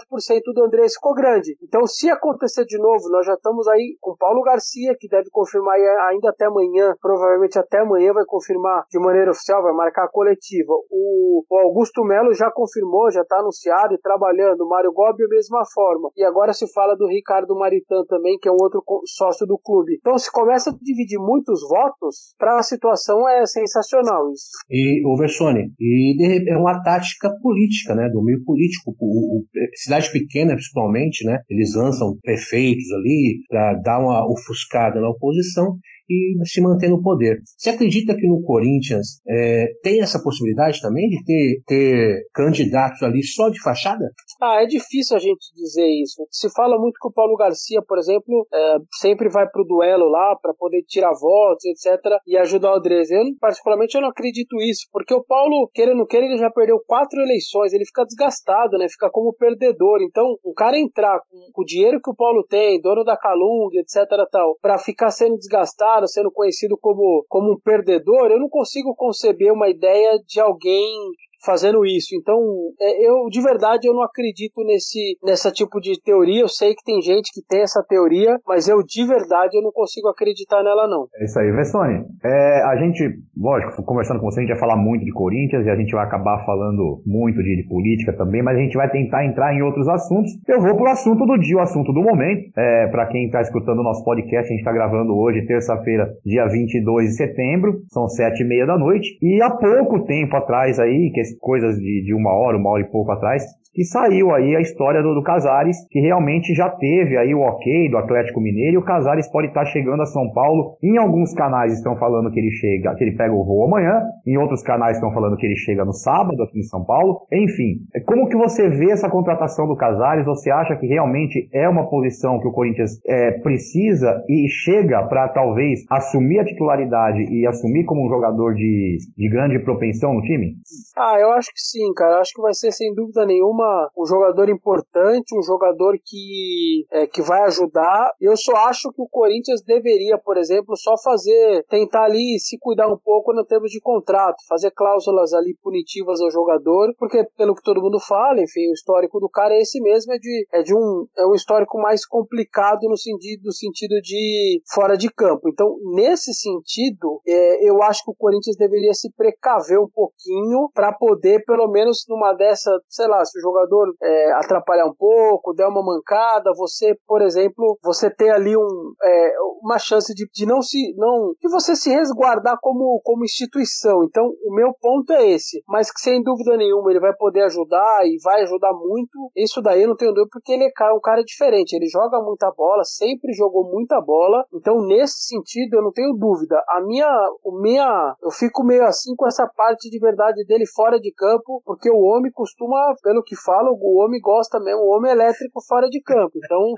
do 0.54 0.64
Andrés 0.64 0.94
ficou 0.94 1.14
grande. 1.14 1.58
Então, 1.64 1.86
se 1.88 2.10
acontecer 2.10 2.66
de 2.66 2.78
novo, 2.78 3.10
nós 3.10 3.26
já 3.26 3.34
estamos 3.34 3.68
aí 3.68 3.98
com 4.00 4.16
Paulo 4.16 4.42
Garcia, 4.44 4.96
que 5.00 5.08
deve 5.08 5.30
confirmar 5.32 5.78
ainda 6.10 6.30
até 6.30 6.46
amanhã, 6.46 6.94
provavelmente 7.02 7.58
até 7.58 7.80
amanhã 7.80 8.14
vai 8.14 8.26
confirmar 8.26 8.86
de 8.90 9.00
maneira 9.00 9.32
oficial, 9.32 9.64
vai 9.64 9.74
marcar 9.74 10.06
a 10.06 10.12
coletiva. 10.12 10.74
O, 10.92 11.44
Augusto 11.52 12.04
Melo 12.04 12.34
já 12.34 12.52
confirmou, 12.52 13.12
já 13.12 13.22
está 13.22 13.40
anunciado 13.40 13.94
e 13.94 13.98
trabalhando. 13.98 14.62
O 14.62 14.70
Mário 14.70 14.92
Gobi, 14.92 15.28
mesma 15.28 15.64
forma. 15.74 16.10
E 16.16 16.24
agora 16.24 16.54
se 16.54 16.72
fala 16.72 16.96
do 16.96 17.08
Ricardo 17.08 17.56
Maritan 17.56 18.04
também, 18.08 18.38
que 18.38 18.48
é 18.48 18.52
um 18.52 18.59
outro 18.62 18.84
sócio 19.06 19.46
do 19.46 19.58
clube. 19.58 19.98
Então 20.00 20.18
se 20.18 20.32
começa 20.32 20.70
a 20.70 20.78
dividir 20.82 21.20
muitos 21.20 21.62
votos, 21.68 22.34
para 22.38 22.60
a 22.60 22.64
situação 22.64 23.28
é 23.28 23.46
sensacional 23.46 24.32
isso. 24.32 24.50
E 24.70 25.02
o 25.06 25.18
Versone, 25.18 25.72
e 25.80 26.52
é 26.52 26.58
uma 26.58 26.82
tática 26.82 27.30
política, 27.42 27.96
né, 27.96 28.10
do 28.10 28.24
meio 28.24 28.44
político. 28.44 28.96
O, 29.00 29.40
o, 29.40 29.46
cidade 29.76 30.12
pequena, 30.12 30.54
principalmente, 30.54 31.26
né, 31.26 31.40
eles 31.50 31.76
lançam 31.76 32.18
prefeitos 32.22 32.92
ali 32.94 33.40
para 33.48 33.74
dar 33.82 34.00
uma 34.00 34.26
ofuscada 34.32 35.00
na 35.00 35.10
oposição 35.10 35.78
e 36.10 36.36
se 36.46 36.62
manter 36.62 36.90
no 36.90 37.02
poder. 37.02 37.40
Você 37.58 37.70
acredita 37.70 38.16
que 38.16 38.28
no 38.28 38.42
Corinthians 38.42 39.22
é, 39.28 39.68
tem 39.84 40.02
essa 40.02 40.22
possibilidade 40.22 40.82
também 40.82 41.08
de 41.08 41.24
ter, 41.24 41.62
ter 41.68 42.24
candidatos 42.34 43.04
ali 43.04 43.24
só 43.24 43.50
de 43.50 43.62
fachada? 43.62 44.06
Ah, 44.42 44.64
é 44.64 44.66
difícil 44.66 45.16
a 45.16 45.20
gente 45.20 45.54
dizer 45.56 45.88
isso. 46.02 46.26
Se 46.32 46.50
fala 46.54 46.80
muito 46.80 46.98
que 47.00 47.08
o 47.08 47.12
Paulo 47.12 47.36
Garcia, 47.36 47.82
por 47.88 47.98
exemplo, 47.98 48.48
é, 48.54 48.78
sempre 49.00 49.30
vai 49.30 49.48
pro 49.48 49.66
duelo 49.66 50.10
lá 50.10 50.36
para 50.42 50.54
poder 50.54 50.82
tirar 50.88 51.12
votos, 51.14 51.66
etc. 51.66 52.00
e 52.26 52.38
ajudar 52.38 52.74
o 52.74 52.78
Andrés. 52.78 53.12
Eu, 53.12 53.22
particularmente, 53.40 53.96
eu 53.96 54.02
não 54.02 54.10
acredito 54.10 54.60
isso, 54.62 54.88
porque 54.92 55.14
o 55.14 55.24
Paulo, 55.24 55.70
querendo 55.74 55.94
ou 55.94 56.00
não 56.00 56.08
queira, 56.08 56.26
ele 56.26 56.38
já 56.38 56.50
perdeu 56.50 56.80
quatro 56.88 57.20
eleições, 57.22 57.74
ele 57.74 57.86
fica 57.86 58.06
desgastado, 58.06 58.78
né? 58.78 58.88
Fica 58.90 59.10
como 59.12 59.34
perdedor. 59.34 60.02
Então, 60.02 60.26
o 60.44 60.54
cara 60.54 60.80
entrar 60.80 61.20
com, 61.30 61.38
com 61.54 61.62
o 61.62 61.66
dinheiro 61.66 62.00
que 62.02 62.10
o 62.10 62.16
Paulo 62.16 62.44
tem, 62.44 62.82
dono 62.82 63.04
da 63.04 63.18
Calung, 63.18 63.70
etc. 63.74 64.08
tal, 64.32 64.58
para 64.62 64.78
ficar 64.78 65.12
sendo 65.12 65.36
desgastado 65.36 65.99
sendo 66.08 66.32
conhecido 66.32 66.78
como, 66.78 67.26
como 67.28 67.54
um 67.54 67.60
perdedor, 67.60 68.32
eu 68.32 68.40
não 68.40 68.50
consigo 68.50 68.96
conceber 68.96 69.52
uma 69.52 69.70
ideia 69.70 70.18
de 70.26 70.40
alguém 70.40 71.12
fazendo 71.44 71.86
isso. 71.86 72.16
Então, 72.16 72.38
é, 72.80 73.08
eu 73.08 73.28
de 73.30 73.42
verdade 73.42 73.88
eu 73.88 73.94
não 73.94 74.04
acredito 74.04 74.64
nesse 74.64 75.18
nessa 75.24 75.52
tipo 75.52 75.80
de 75.80 76.00
teoria. 76.02 76.42
Eu 76.42 76.48
sei 76.48 76.74
que 76.76 76.84
tem 76.84 77.02
gente 77.02 77.32
que 77.34 77.46
tem 77.48 77.62
essa 77.62 77.84
teoria, 77.88 78.38
mas 78.48 78.68
eu 78.68 78.84
de 78.84 79.06
verdade 79.06 79.58
eu 79.58 79.62
não 79.62 79.72
consigo 79.72 80.08
acreditar 80.08 80.64
nela 80.64 80.88
não. 80.88 81.08
É 81.16 81.26
isso 81.26 81.40
aí, 81.40 81.52
Vessone. 81.52 82.06
É, 82.24 82.64
a 82.64 82.76
gente, 82.78 83.04
lógico, 83.38 83.84
conversando 83.84 84.20
com 84.20 84.30
você, 84.30 84.40
a 84.40 84.44
gente 84.44 84.52
vai 84.52 84.60
falar 84.60 84.78
muito 84.78 85.06
de 85.06 85.12
Corinthians 85.12 85.66
e 85.66 85.70
a 85.70 85.76
gente 85.76 85.92
vai 85.92 86.06
acabar 86.06 86.46
falando 86.46 87.02
muito 87.06 87.42
de, 87.42 87.56
de 87.56 87.68
política 87.68 88.14
também, 88.14 88.42
mas 88.44 88.58
a 88.58 88.62
gente 88.62 88.76
vai 88.76 88.90
tentar 88.90 89.26
entrar 89.26 89.54
em 89.54 89.62
outros 89.62 89.88
assuntos. 89.88 90.32
Eu 90.48 90.62
vou 90.62 90.76
pro 90.76 90.90
assunto 90.90 91.26
do 91.26 91.38
dia, 91.38 91.58
o 91.58 91.62
assunto 91.62 91.94
do 91.94 92.02
momento. 92.02 92.52
É, 92.58 92.88
para 92.88 93.08
quem 93.08 93.26
está 93.26 93.42
escutando 93.42 93.80
o 93.80 93.84
nosso 93.84 94.04
podcast, 94.04 94.48
a 94.48 94.52
gente 94.52 94.60
está 94.60 94.72
gravando 94.72 95.18
hoje, 95.18 95.46
terça-feira, 95.46 96.10
dia 96.26 96.46
22 96.48 97.10
de 97.10 97.16
setembro, 97.16 97.82
são 97.90 98.08
sete 98.08 98.44
e 98.44 98.48
meia 98.48 98.66
da 98.66 98.78
noite. 98.78 99.18
E 99.22 99.42
há 99.42 99.50
pouco 99.50 100.06
tempo 100.06 100.36
atrás 100.36 100.80
aí, 100.80 101.12
que 101.14 101.22
coisas 101.40 101.78
de, 101.78 102.04
de 102.06 102.14
uma 102.14 102.32
hora, 102.32 102.58
uma 102.58 102.70
hora 102.72 102.84
e 102.84 102.92
pouco 102.92 103.12
atrás, 103.12 103.44
que 103.74 103.84
saiu 103.84 104.34
aí 104.34 104.56
a 104.56 104.62
história 104.62 105.02
do, 105.02 105.14
do 105.14 105.24
Casares, 105.24 105.78
que 105.90 106.00
realmente 106.00 106.54
já 106.54 106.70
teve 106.70 107.18
aí 107.18 107.34
o 107.34 107.42
ok 107.42 107.90
do 107.90 107.98
Atlético 107.98 108.42
Mineiro, 108.42 108.76
e 108.76 108.78
o 108.78 108.84
Casares 108.84 109.32
pode 109.32 109.48
estar 109.48 109.66
chegando 109.66 110.02
a 110.02 110.06
São 110.06 110.32
Paulo. 110.34 110.78
Em 110.84 110.98
alguns 110.98 111.34
canais 111.34 111.74
estão 111.74 111.96
falando 111.98 112.32
que 112.32 112.40
ele 112.40 112.52
chega, 112.52 112.96
que 112.96 113.04
ele 113.04 113.16
pega 113.16 113.34
o 113.34 113.46
voo 113.46 113.66
amanhã, 113.66 114.02
em 114.26 114.38
outros 114.38 114.64
canais 114.64 114.98
estão 114.98 115.14
falando 115.14 115.38
que 115.38 115.46
ele 115.46 115.56
chega 115.56 115.86
no 115.86 115.94
sábado 115.94 116.42
aqui 116.44 116.60
em 116.60 116.64
São 116.64 116.84
Paulo. 116.84 117.22
Enfim, 117.32 117.78
como 118.06 118.28
que 118.28 118.36
você 118.36 118.70
vê 118.70 118.92
essa 118.92 119.10
contratação 119.10 119.68
do 119.68 119.76
Casares? 119.76 120.26
Você 120.26 120.52
acha 120.52 120.76
que 120.76 120.88
realmente 120.88 121.48
é 121.54 121.68
uma 121.70 121.90
posição 121.90 122.40
que 122.40 122.48
o 122.48 122.52
Corinthians 122.52 123.00
é, 123.08 123.32
precisa 123.40 124.24
e 124.28 124.48
chega 124.50 125.04
para 125.08 125.28
talvez 125.30 125.82
assumir 125.90 126.40
a 126.40 126.46
titularidade 126.46 127.22
e 127.32 127.46
assumir 127.46 127.86
como 127.86 128.06
um 128.06 128.10
jogador 128.10 128.56
de, 128.56 128.98
de 129.16 129.30
grande 129.30 129.60
propensão 129.60 130.14
no 130.14 130.22
time? 130.22 130.56
Ah, 130.98 131.19
eu 131.22 131.32
acho 131.32 131.50
que 131.50 131.62
sim, 131.62 131.94
cara. 131.94 132.20
Acho 132.20 132.34
que 132.34 132.42
vai 132.42 132.54
ser 132.54 132.72
sem 132.72 132.94
dúvida 132.94 133.26
nenhuma 133.26 133.50
uma, 133.50 133.90
um 133.98 134.06
jogador 134.06 134.50
importante, 134.50 135.38
um 135.38 135.42
jogador 135.42 135.98
que, 136.04 136.86
é, 136.92 137.08
que 137.08 137.22
vai 137.22 137.42
ajudar. 137.44 138.12
Eu 138.22 138.38
só 138.38 138.56
acho 138.68 138.92
que 138.92 139.02
o 139.02 139.10
Corinthians 139.10 139.62
deveria, 139.64 140.18
por 140.18 140.38
exemplo, 140.38 140.78
só 140.78 140.96
fazer, 141.04 141.66
tentar 141.70 142.06
ali 142.06 142.40
se 142.40 142.58
cuidar 142.60 142.88
um 142.88 142.98
pouco 142.98 143.34
no 143.34 143.46
termos 143.46 143.72
de 143.72 143.82
contrato, 143.82 144.38
fazer 144.48 144.72
cláusulas 144.72 145.34
ali 145.34 145.56
punitivas 145.62 146.22
ao 146.22 146.32
jogador, 146.32 146.94
porque 146.98 147.26
pelo 147.38 147.56
que 147.56 147.64
todo 147.64 147.82
mundo 147.82 148.00
fala, 148.00 148.42
enfim, 148.42 148.70
o 148.70 148.74
histórico 148.74 149.20
do 149.20 149.30
cara 149.30 149.56
é 149.56 149.62
esse 149.62 149.82
mesmo, 149.82 150.14
é 150.14 150.18
de, 150.18 150.48
é 150.54 150.62
de 150.62 150.76
um, 150.76 151.06
é 151.18 151.26
um 151.26 151.34
histórico 151.34 151.78
mais 151.80 152.06
complicado 152.06 152.88
no 152.88 152.98
sentido, 152.98 153.44
no 153.46 153.52
sentido 153.52 154.00
de 154.02 154.62
fora 154.74 154.98
de 154.98 155.10
campo. 155.10 155.50
Então, 155.50 155.76
nesse 155.96 156.34
sentido, 156.34 157.22
é, 157.28 157.68
eu 157.68 157.82
acho 157.84 158.04
que 158.04 158.12
o 158.12 158.16
Corinthians 158.16 158.56
deveria 158.56 158.94
se 158.94 159.12
precaver 159.14 159.80
um 159.80 159.90
pouquinho 159.90 160.70
para 160.74 160.94
poder, 160.94 161.09
pelo 161.46 161.68
menos 161.70 162.06
numa 162.08 162.34
dessa, 162.34 162.72
sei 162.88 163.08
lá, 163.08 163.24
se 163.24 163.38
o 163.40 163.42
jogador 163.42 163.94
é, 164.02 164.32
atrapalhar 164.34 164.86
um 164.86 164.94
pouco, 164.94 165.54
der 165.54 165.68
uma 165.68 165.84
mancada, 165.84 166.52
você, 166.56 166.96
por 167.08 167.22
exemplo, 167.22 167.78
você 167.84 168.10
ter 168.10 168.30
ali 168.30 168.56
um, 168.56 168.94
é, 169.04 169.34
uma 169.62 169.78
chance 169.78 170.14
de, 170.14 170.28
de 170.32 170.46
não 170.46 170.62
se. 170.62 170.94
não 170.98 171.34
de 171.40 171.50
você 171.50 171.76
se 171.76 171.90
resguardar 171.90 172.58
como, 172.62 173.00
como 173.04 173.24
instituição. 173.24 174.04
Então, 174.04 174.26
o 174.44 174.54
meu 174.54 174.74
ponto 174.80 175.12
é 175.14 175.30
esse. 175.30 175.62
Mas 175.68 175.92
que 175.92 176.00
sem 176.00 176.22
dúvida 176.24 176.58
nenhuma 176.58 176.92
ele 176.92 177.00
vai 177.00 177.14
poder 177.14 177.44
ajudar 177.44 178.06
e 178.06 178.18
vai 178.24 178.42
ajudar 178.44 178.74
muito. 178.74 179.32
Isso 179.36 179.62
daí 179.62 179.84
eu 179.84 179.90
não 179.90 179.96
tenho 179.96 180.14
dúvida, 180.14 180.30
porque 180.32 180.54
ele 180.54 180.66
é 180.66 180.94
um 180.94 181.00
cara 181.00 181.24
diferente. 181.24 181.74
Ele 181.74 181.88
joga 181.88 182.22
muita 182.22 182.52
bola, 182.52 182.84
sempre 182.84 183.34
jogou 183.34 183.64
muita 183.64 184.02
bola. 184.02 184.44
Então, 184.54 184.82
nesse 184.86 185.28
sentido, 185.28 185.76
eu 185.78 185.84
não 185.84 185.92
tenho 185.92 186.14
dúvida. 186.14 186.62
A 186.68 186.82
minha. 186.82 187.10
O 187.44 187.60
minha 187.62 188.16
eu 188.22 188.32
fico 188.32 188.64
meio 188.64 188.84
assim 188.84 189.16
com 189.16 189.28
essa 189.28 189.48
parte 189.48 189.90
de 189.90 190.00
verdade 190.00 190.44
dele 190.46 190.66
fora 190.66 190.99
de 191.00 191.12
campo, 191.14 191.62
porque 191.66 191.90
o 191.90 192.00
homem 192.00 192.32
costuma, 192.32 192.94
pelo 193.04 193.24
que 193.24 193.36
fala, 193.36 193.70
o 193.72 194.04
homem 194.04 194.20
gosta 194.22 194.60
mesmo, 194.60 194.82
o 194.82 194.96
homem 194.96 195.12
é 195.12 195.14
elétrico 195.16 195.62
fora 195.68 195.88
de 195.90 196.02
campo. 196.02 196.32
Então, 196.36 196.74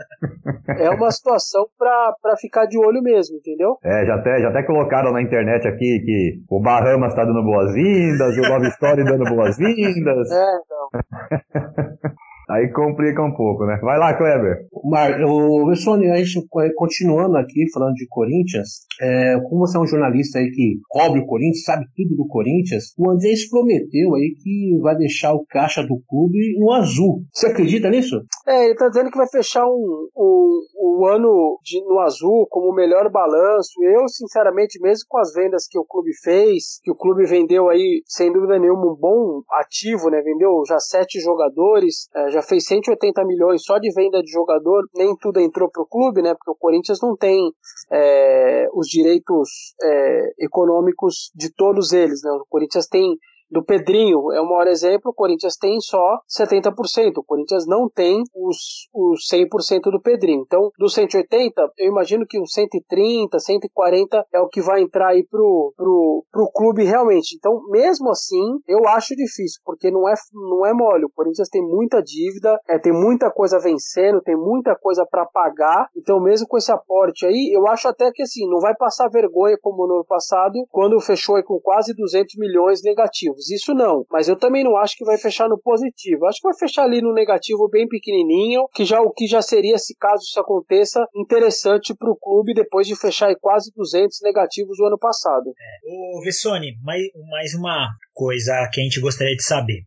é 0.78 0.90
uma 0.90 1.12
situação 1.12 1.66
para 1.78 2.36
ficar 2.40 2.66
de 2.66 2.78
olho 2.78 3.02
mesmo, 3.02 3.38
entendeu? 3.38 3.78
É, 3.84 4.06
já 4.06 4.16
até, 4.16 4.40
já 4.42 4.50
até 4.50 4.64
colocaram 4.64 5.12
na 5.12 5.22
internet 5.22 5.68
aqui 5.68 6.02
que 6.06 6.44
o 6.50 6.62
Bahamas 6.62 7.14
tá 7.14 7.26
dando 7.26 7.44
boas-vindas, 7.44 8.38
o 8.38 8.42
Love 8.42 8.68
Story 8.68 9.04
dando 9.04 9.26
boas-vindas. 9.26 10.32
É, 10.32 10.46
então. 10.64 12.12
Aí 12.52 12.70
complica 12.70 13.24
um 13.24 13.34
pouco, 13.34 13.66
né? 13.66 13.80
Vai 13.82 13.98
lá, 13.98 14.14
Kleber. 14.14 14.66
Mar, 14.84 15.24
o 15.24 15.74
Sônia, 15.74 16.14
a 16.14 16.18
gente 16.18 16.46
continuando 16.76 17.38
aqui 17.38 17.64
falando 17.74 17.94
de 17.94 18.06
Corinthians, 18.10 18.82
é, 19.02 19.40
como 19.48 19.60
você 19.60 19.78
é 19.78 19.80
um 19.80 19.88
jornalista 19.88 20.38
aí 20.38 20.52
que 20.52 20.74
cobre 20.90 21.22
o 21.22 21.26
Corinthians, 21.26 21.64
sabe 21.64 21.86
tudo 21.96 22.16
do 22.16 22.28
Corinthians, 22.28 22.94
o 22.98 23.10
Andrés 23.10 23.50
prometeu 23.50 24.16
aí 24.16 24.36
que 24.38 24.78
vai 24.82 24.98
deixar 24.98 25.34
o 25.34 25.46
caixa 25.50 25.82
do 25.82 26.02
clube 26.10 26.60
no 26.60 26.74
azul. 26.74 27.24
Você 27.34 27.48
acredita 27.48 27.90
nisso? 27.90 28.22
É, 28.46 28.66
ele 28.66 28.76
tá 28.76 28.90
dizendo 28.90 29.10
que 29.10 29.18
vai 29.18 29.28
fechar 29.30 29.66
um, 29.66 30.10
um, 30.18 30.62
um 30.82 31.06
ano 31.06 31.60
de, 31.64 31.84
no 31.86 32.00
azul 32.00 32.48
como 32.50 32.72
o 32.72 32.76
melhor 32.76 33.10
balanço. 33.10 33.72
Eu, 33.84 34.08
sinceramente, 34.08 34.82
mesmo 34.82 35.06
com 35.08 35.20
as 35.20 35.34
vendas 35.34 35.68
que 35.68 35.78
o 35.78 35.86
clube 35.86 36.12
fez, 36.24 36.80
que 36.84 36.92
o 36.92 36.96
clube 36.96 37.26
vendeu 37.26 37.70
aí, 37.70 38.02
sem 38.08 38.34
dúvida 38.34 38.58
nenhuma, 38.58 38.92
um 38.92 38.96
bom 38.96 39.42
ativo, 39.52 40.10
né? 40.10 40.22
Vendeu 40.22 40.64
já 40.68 40.80
sete 40.80 41.20
jogadores, 41.20 42.10
é, 42.16 42.32
já 42.32 42.42
fez 42.42 42.66
180 42.66 43.24
milhões 43.26 43.64
só 43.64 43.78
de 43.78 43.94
venda 43.94 44.22
de 44.22 44.32
jogador, 44.32 44.84
nem 44.96 45.16
tudo 45.18 45.40
entrou 45.40 45.70
pro 45.70 45.86
clube, 45.86 46.22
né? 46.22 46.34
Porque 46.34 46.52
o 46.52 46.56
Corinthians 46.56 47.00
não 47.02 47.16
tem 47.16 47.52
é, 47.92 48.68
os 48.74 48.88
direitos 48.88 49.76
é, 49.82 50.34
econômicos 50.40 51.32
de 51.36 51.54
todos 51.54 51.94
eles, 51.94 52.22
né? 52.24 52.32
O 52.32 52.46
Corinthians 52.50 52.88
tem 52.88 53.18
do 53.52 53.64
Pedrinho 53.64 54.32
é 54.32 54.40
o 54.40 54.48
maior 54.48 54.68
exemplo, 54.68 55.12
o 55.12 55.14
Corinthians 55.14 55.58
tem 55.58 55.80
só 55.82 56.20
70%, 56.30 57.18
o 57.18 57.24
Corinthians 57.24 57.68
não 57.68 57.90
tem 57.90 58.24
os, 58.34 58.88
os 58.94 59.28
100% 59.30 59.92
do 59.92 60.02
Pedrinho. 60.02 60.44
Então, 60.46 60.72
dos 60.80 60.94
180, 60.94 61.62
eu 61.78 61.92
imagino 61.92 62.26
que 62.26 62.40
uns 62.40 62.54
130, 62.54 63.38
140 63.38 64.26
é 64.34 64.40
o 64.40 64.48
que 64.48 64.62
vai 64.62 64.82
entrar 64.82 65.10
aí 65.10 65.28
pro, 65.28 65.74
pro, 65.76 66.24
pro 66.32 66.52
clube 66.54 66.86
realmente. 66.86 67.36
Então, 67.36 67.62
mesmo 67.70 68.10
assim, 68.10 68.60
eu 68.68 68.88
acho 68.88 69.16
difícil, 69.16 69.62
porque 69.66 69.92
não 69.92 70.08
é, 70.08 70.14
não 70.34 70.66
é 70.66 70.74
mole. 70.74 71.06
O 71.06 71.12
Corinthians 71.14 71.50
tem 71.50 71.62
muita 71.62 72.02
dívida, 72.02 72.58
é, 72.70 72.80
tem 72.80 72.94
muita 72.94 73.30
coisa 73.30 73.60
vencendo, 73.60 74.22
tem 74.22 74.36
muita 74.36 74.76
coisa 74.76 75.06
para 75.06 75.26
pagar. 75.26 75.90
Então, 75.98 76.22
mesmo 76.22 76.48
com 76.48 76.58
esse 76.58 76.72
aporte 76.72 77.26
aí, 77.26 77.52
eu 77.54 77.68
acho 77.68 77.90
até 77.90 78.12
que 78.12 78.24
assim, 78.24 78.50
não 78.50 78.60
vai 78.60 78.76
passar 78.76 79.10
vergonha 79.10 79.58
como 79.62 79.86
no 79.86 79.96
ano 79.96 80.06
passado, 80.06 80.54
quando 80.70 81.00
fechou 81.02 81.36
aí 81.36 81.44
com 81.44 81.60
quase 81.60 81.94
200 81.94 82.38
milhões 82.38 82.82
negativos 82.82 83.41
isso 83.50 83.74
não. 83.74 84.06
Mas 84.12 84.28
eu 84.28 84.36
também 84.36 84.64
não 84.64 84.78
acho 84.78 84.96
que 84.96 85.06
vai 85.06 85.18
fechar 85.18 85.48
no 85.48 85.60
positivo. 85.60 86.26
Acho 86.26 86.40
que 86.42 86.48
vai 86.48 86.58
fechar 86.58 86.84
ali 86.84 87.02
no 87.02 87.14
negativo 87.14 87.70
bem 87.70 87.88
pequenininho, 87.88 88.68
que 88.74 88.86
já 88.86 89.02
o 89.02 89.12
que 89.12 89.28
já 89.28 89.42
seria, 89.42 89.78
se 89.78 89.96
caso 89.98 90.24
isso 90.24 90.40
aconteça, 90.40 91.06
interessante 91.16 91.94
para 91.96 92.12
o 92.12 92.16
clube 92.16 92.54
depois 92.54 92.88
de 92.88 92.96
fechar 92.96 93.34
quase 93.40 93.72
200 93.76 94.20
negativos 94.22 94.80
o 94.80 94.86
ano 94.86 94.98
passado. 94.98 95.50
É. 95.50 96.18
Ô, 96.18 96.22
Vessone, 96.24 96.78
mais, 96.84 97.04
mais 97.30 97.54
uma 97.54 97.90
coisa 98.14 98.70
que 98.72 98.82
a 98.82 98.84
gente 98.84 99.00
gostaria 99.00 99.36
de 99.36 99.44
saber. 99.44 99.84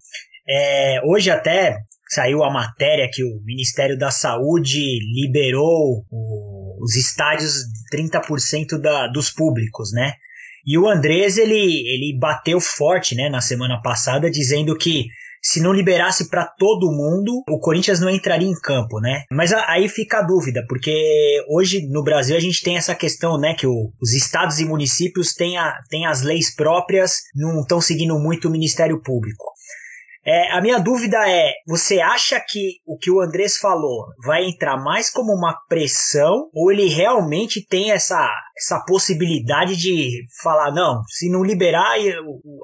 É, 0.48 1.00
hoje 1.04 1.30
até 1.30 1.78
saiu 2.08 2.44
a 2.44 2.52
matéria 2.52 3.08
que 3.10 3.24
o 3.24 3.40
Ministério 3.44 3.98
da 3.98 4.10
Saúde 4.10 4.98
liberou 5.14 6.04
o, 6.10 6.82
os 6.82 6.96
estádios 6.96 7.54
30% 7.92 8.78
da, 8.78 9.08
dos 9.08 9.30
públicos, 9.30 9.90
né? 9.92 10.12
E 10.66 10.78
o 10.78 10.88
Andrés, 10.88 11.36
ele, 11.36 11.54
ele 11.54 12.18
bateu 12.18 12.60
forte, 12.60 13.14
né, 13.14 13.28
na 13.28 13.40
semana 13.40 13.80
passada, 13.82 14.30
dizendo 14.30 14.76
que 14.76 15.06
se 15.44 15.60
não 15.60 15.74
liberasse 15.74 16.30
para 16.30 16.46
todo 16.46 16.90
mundo, 16.90 17.42
o 17.46 17.60
Corinthians 17.60 18.00
não 18.00 18.08
entraria 18.08 18.48
em 18.48 18.58
campo, 18.58 18.98
né? 18.98 19.24
Mas 19.30 19.52
aí 19.52 19.90
fica 19.90 20.20
a 20.20 20.22
dúvida, 20.22 20.64
porque 20.66 21.44
hoje 21.50 21.86
no 21.90 22.02
Brasil 22.02 22.34
a 22.34 22.40
gente 22.40 22.62
tem 22.62 22.78
essa 22.78 22.94
questão, 22.94 23.38
né, 23.38 23.52
que 23.52 23.66
o, 23.66 23.92
os 24.00 24.14
estados 24.14 24.58
e 24.58 24.64
municípios 24.64 25.34
têm, 25.34 25.58
a, 25.58 25.74
têm 25.90 26.06
as 26.06 26.22
leis 26.22 26.54
próprias, 26.54 27.16
não 27.34 27.60
estão 27.60 27.78
seguindo 27.78 28.18
muito 28.18 28.48
o 28.48 28.50
Ministério 28.50 29.02
Público. 29.02 29.44
É, 30.26 30.52
a 30.52 30.60
minha 30.60 30.78
dúvida 30.78 31.18
é: 31.28 31.52
você 31.66 32.00
acha 32.00 32.40
que 32.40 32.80
o 32.86 32.96
que 32.96 33.10
o 33.10 33.20
Andrés 33.20 33.58
falou 33.58 34.06
vai 34.24 34.44
entrar 34.44 34.76
mais 34.76 35.10
como 35.10 35.32
uma 35.32 35.54
pressão 35.68 36.48
ou 36.54 36.72
ele 36.72 36.88
realmente 36.88 37.64
tem 37.66 37.90
essa, 37.90 38.30
essa 38.56 38.80
possibilidade 38.86 39.76
de 39.76 40.24
falar, 40.42 40.72
não, 40.72 41.02
se 41.08 41.30
não 41.30 41.44
liberar 41.44 41.96